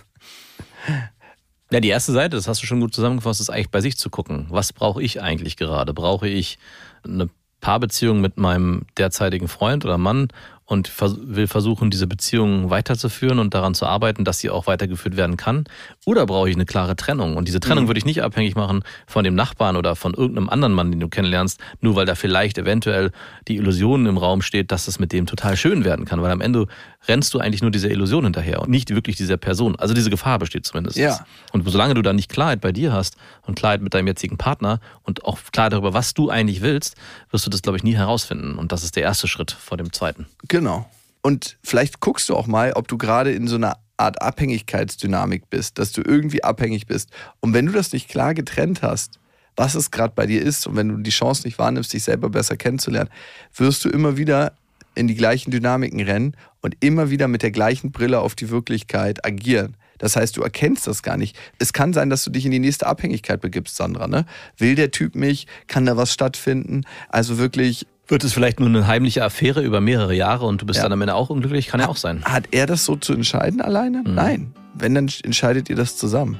Ja, 1.70 1.80
die 1.80 1.88
erste 1.88 2.12
Seite, 2.12 2.36
das 2.36 2.46
hast 2.46 2.62
du 2.62 2.66
schon 2.66 2.80
gut 2.80 2.94
zusammengefasst, 2.94 3.40
ist 3.40 3.50
eigentlich 3.50 3.70
bei 3.70 3.80
sich 3.80 3.96
zu 3.96 4.10
gucken. 4.10 4.46
Was 4.50 4.72
brauche 4.72 5.02
ich 5.02 5.22
eigentlich 5.22 5.56
gerade? 5.56 5.94
Brauche 5.94 6.28
ich 6.28 6.58
eine 7.04 7.28
Paarbeziehung 7.60 8.20
mit 8.20 8.36
meinem 8.36 8.82
derzeitigen 8.98 9.48
Freund 9.48 9.86
oder 9.86 9.96
Mann 9.96 10.28
und 10.66 10.90
will 10.98 11.46
versuchen, 11.46 11.90
diese 11.90 12.06
Beziehung 12.06 12.70
weiterzuführen 12.70 13.38
und 13.38 13.54
daran 13.54 13.74
zu 13.74 13.86
arbeiten, 13.86 14.24
dass 14.24 14.38
sie 14.38 14.50
auch 14.50 14.66
weitergeführt 14.66 15.16
werden 15.16 15.36
kann? 15.36 15.64
Oder 16.04 16.26
brauche 16.26 16.48
ich 16.48 16.56
eine 16.56 16.66
klare 16.66 16.94
Trennung? 16.96 17.36
Und 17.36 17.48
diese 17.48 17.60
Trennung 17.60 17.86
würde 17.86 17.98
ich 17.98 18.04
nicht 18.04 18.22
abhängig 18.22 18.54
machen 18.54 18.82
von 19.06 19.24
dem 19.24 19.34
Nachbarn 19.34 19.76
oder 19.76 19.96
von 19.96 20.14
irgendeinem 20.14 20.48
anderen 20.50 20.74
Mann, 20.74 20.90
den 20.90 21.00
du 21.00 21.08
kennenlernst, 21.08 21.58
nur 21.80 21.96
weil 21.96 22.06
da 22.06 22.14
vielleicht 22.14 22.58
eventuell 22.58 23.12
die 23.48 23.56
Illusion 23.56 24.06
im 24.06 24.18
Raum 24.18 24.42
steht, 24.42 24.70
dass 24.70 24.86
es 24.88 24.98
mit 24.98 25.12
dem 25.12 25.26
total 25.26 25.56
schön 25.56 25.84
werden 25.84 26.04
kann. 26.04 26.20
Weil 26.20 26.30
am 26.30 26.40
Ende 26.40 26.66
rennst 27.08 27.34
du 27.34 27.38
eigentlich 27.38 27.62
nur 27.62 27.70
dieser 27.70 27.90
Illusion 27.90 28.24
hinterher 28.24 28.60
und 28.62 28.70
nicht 28.70 28.90
wirklich 28.90 29.16
dieser 29.16 29.36
Person. 29.36 29.76
Also 29.76 29.94
diese 29.94 30.10
Gefahr 30.10 30.38
besteht 30.38 30.66
zumindest. 30.66 30.96
Ja. 30.96 31.24
Und 31.52 31.68
solange 31.68 31.94
du 31.94 32.02
da 32.02 32.12
nicht 32.12 32.30
Klarheit 32.30 32.60
bei 32.60 32.72
dir 32.72 32.92
hast 32.92 33.16
und 33.42 33.54
Klarheit 33.56 33.80
mit 33.80 33.94
deinem 33.94 34.06
jetzigen 34.06 34.38
Partner 34.38 34.80
und 35.02 35.24
auch 35.24 35.38
klar 35.52 35.70
darüber, 35.70 35.94
was 35.94 36.14
du 36.14 36.30
eigentlich 36.30 36.60
willst, 36.60 36.96
wirst 37.30 37.46
du 37.46 37.50
das, 37.50 37.62
glaube 37.62 37.76
ich, 37.76 37.84
nie 37.84 37.96
herausfinden. 37.96 38.56
Und 38.56 38.72
das 38.72 38.84
ist 38.84 38.96
der 38.96 39.02
erste 39.02 39.28
Schritt 39.28 39.52
vor 39.52 39.76
dem 39.76 39.92
zweiten. 39.92 40.26
Genau. 40.48 40.88
Und 41.22 41.56
vielleicht 41.62 42.00
guckst 42.00 42.28
du 42.28 42.36
auch 42.36 42.46
mal, 42.46 42.72
ob 42.74 42.88
du 42.88 42.98
gerade 42.98 43.32
in 43.32 43.48
so 43.48 43.56
einer 43.56 43.78
Art 43.96 44.20
Abhängigkeitsdynamik 44.20 45.48
bist, 45.50 45.78
dass 45.78 45.92
du 45.92 46.02
irgendwie 46.02 46.42
abhängig 46.42 46.86
bist. 46.86 47.10
Und 47.40 47.54
wenn 47.54 47.66
du 47.66 47.72
das 47.72 47.92
nicht 47.92 48.08
klar 48.08 48.34
getrennt 48.34 48.82
hast, 48.82 49.18
was 49.56 49.74
es 49.74 49.90
gerade 49.90 50.12
bei 50.16 50.26
dir 50.26 50.42
ist, 50.42 50.66
und 50.66 50.76
wenn 50.76 50.88
du 50.88 50.96
die 50.96 51.10
Chance 51.10 51.46
nicht 51.46 51.58
wahrnimmst, 51.58 51.92
dich 51.92 52.02
selber 52.02 52.28
besser 52.28 52.56
kennenzulernen, 52.56 53.10
wirst 53.56 53.84
du 53.84 53.88
immer 53.88 54.16
wieder 54.16 54.52
in 54.94 55.08
die 55.08 55.14
gleichen 55.14 55.50
Dynamiken 55.50 56.00
rennen 56.00 56.36
und 56.64 56.76
immer 56.80 57.10
wieder 57.10 57.28
mit 57.28 57.42
der 57.42 57.50
gleichen 57.50 57.92
Brille 57.92 58.20
auf 58.20 58.34
die 58.34 58.48
Wirklichkeit 58.48 59.22
agieren. 59.26 59.76
Das 59.98 60.16
heißt, 60.16 60.34
du 60.38 60.42
erkennst 60.42 60.86
das 60.86 61.02
gar 61.02 61.18
nicht. 61.18 61.36
Es 61.58 61.74
kann 61.74 61.92
sein, 61.92 62.08
dass 62.08 62.24
du 62.24 62.30
dich 62.30 62.46
in 62.46 62.50
die 62.52 62.58
nächste 62.58 62.86
Abhängigkeit 62.86 63.42
begibst, 63.42 63.76
Sandra. 63.76 64.08
Ne? 64.08 64.24
Will 64.56 64.74
der 64.74 64.90
Typ 64.90 65.14
mich? 65.14 65.46
Kann 65.66 65.84
da 65.84 65.98
was 65.98 66.10
stattfinden? 66.12 66.84
Also 67.10 67.36
wirklich, 67.36 67.86
Wird 68.08 68.24
es 68.24 68.32
vielleicht 68.32 68.60
nur 68.60 68.68
eine 68.70 68.86
heimliche 68.86 69.22
Affäre 69.22 69.62
über 69.62 69.82
mehrere 69.82 70.14
Jahre 70.14 70.46
und 70.46 70.62
du 70.62 70.66
bist 70.66 70.78
Ja. 70.78 70.84
dann 70.84 70.92
am 70.94 71.02
Ende 71.02 71.14
auch 71.14 71.28
unglücklich? 71.28 71.68
Kann 71.68 71.80
ja 71.80 71.88
auch 71.88 71.96
sein. 71.98 72.24
Hat 72.24 72.46
er 72.50 72.64
das 72.66 72.86
so 72.86 72.96
zu 72.96 73.12
entscheiden 73.12 73.60
alleine? 73.60 74.02
Nein. 74.06 74.54
Wenn, 74.74 74.94
dann 74.94 75.10
entscheidet 75.22 75.68
ihr 75.68 75.76
das 75.76 75.96
zusammen. 75.98 76.38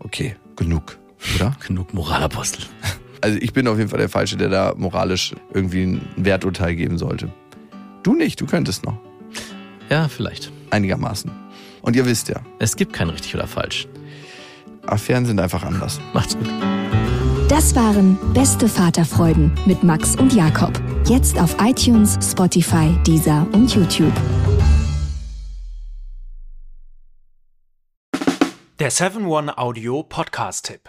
Okay, 0.00 0.36
genug, 0.56 0.98
oder? 1.36 1.56
Genug 1.66 1.94
Moralapostel. 1.94 2.64
Also 3.20 3.38
ich 3.40 3.54
bin 3.54 3.66
auf 3.68 3.78
jeden 3.78 3.88
Fall 3.88 4.00
der 4.00 4.10
Falsche, 4.10 4.36
der 4.36 4.50
da 4.50 4.74
moralisch 4.76 5.34
irgendwie 5.54 5.84
ein 5.84 6.02
Werturteil 6.16 6.74
geben 6.74 6.98
sollte. 6.98 7.32
Du 8.02 8.14
nicht, 8.14 8.38
du 8.38 8.44
könntest 8.44 8.84
noch. 8.84 8.98
Ja, 9.90 10.08
vielleicht. 10.08 10.50
Einigermaßen. 10.70 11.30
Und 11.82 11.96
ihr 11.96 12.06
wisst 12.06 12.28
ja, 12.28 12.40
Es 12.58 12.76
gibt 12.76 12.92
kein 12.92 13.10
richtig 13.10 13.34
oder 13.34 13.46
falsch. 13.46 13.86
Affären 14.86 15.26
sind 15.26 15.40
einfach 15.40 15.62
anders. 15.62 16.00
Macht's 16.12 16.36
gut. 16.36 16.48
Das 17.48 17.74
waren 17.74 18.18
Beste 18.32 18.68
Vaterfreuden 18.68 19.52
mit 19.66 19.82
Max 19.82 20.16
und 20.16 20.32
Jakob. 20.32 20.72
Jetzt 21.06 21.38
auf 21.38 21.56
iTunes, 21.60 22.18
Spotify, 22.22 22.96
Deezer 23.06 23.46
und 23.52 23.74
YouTube. 23.74 24.12
Der 28.80 28.90
7-One-Audio-Podcast-Tipp. 28.90 30.88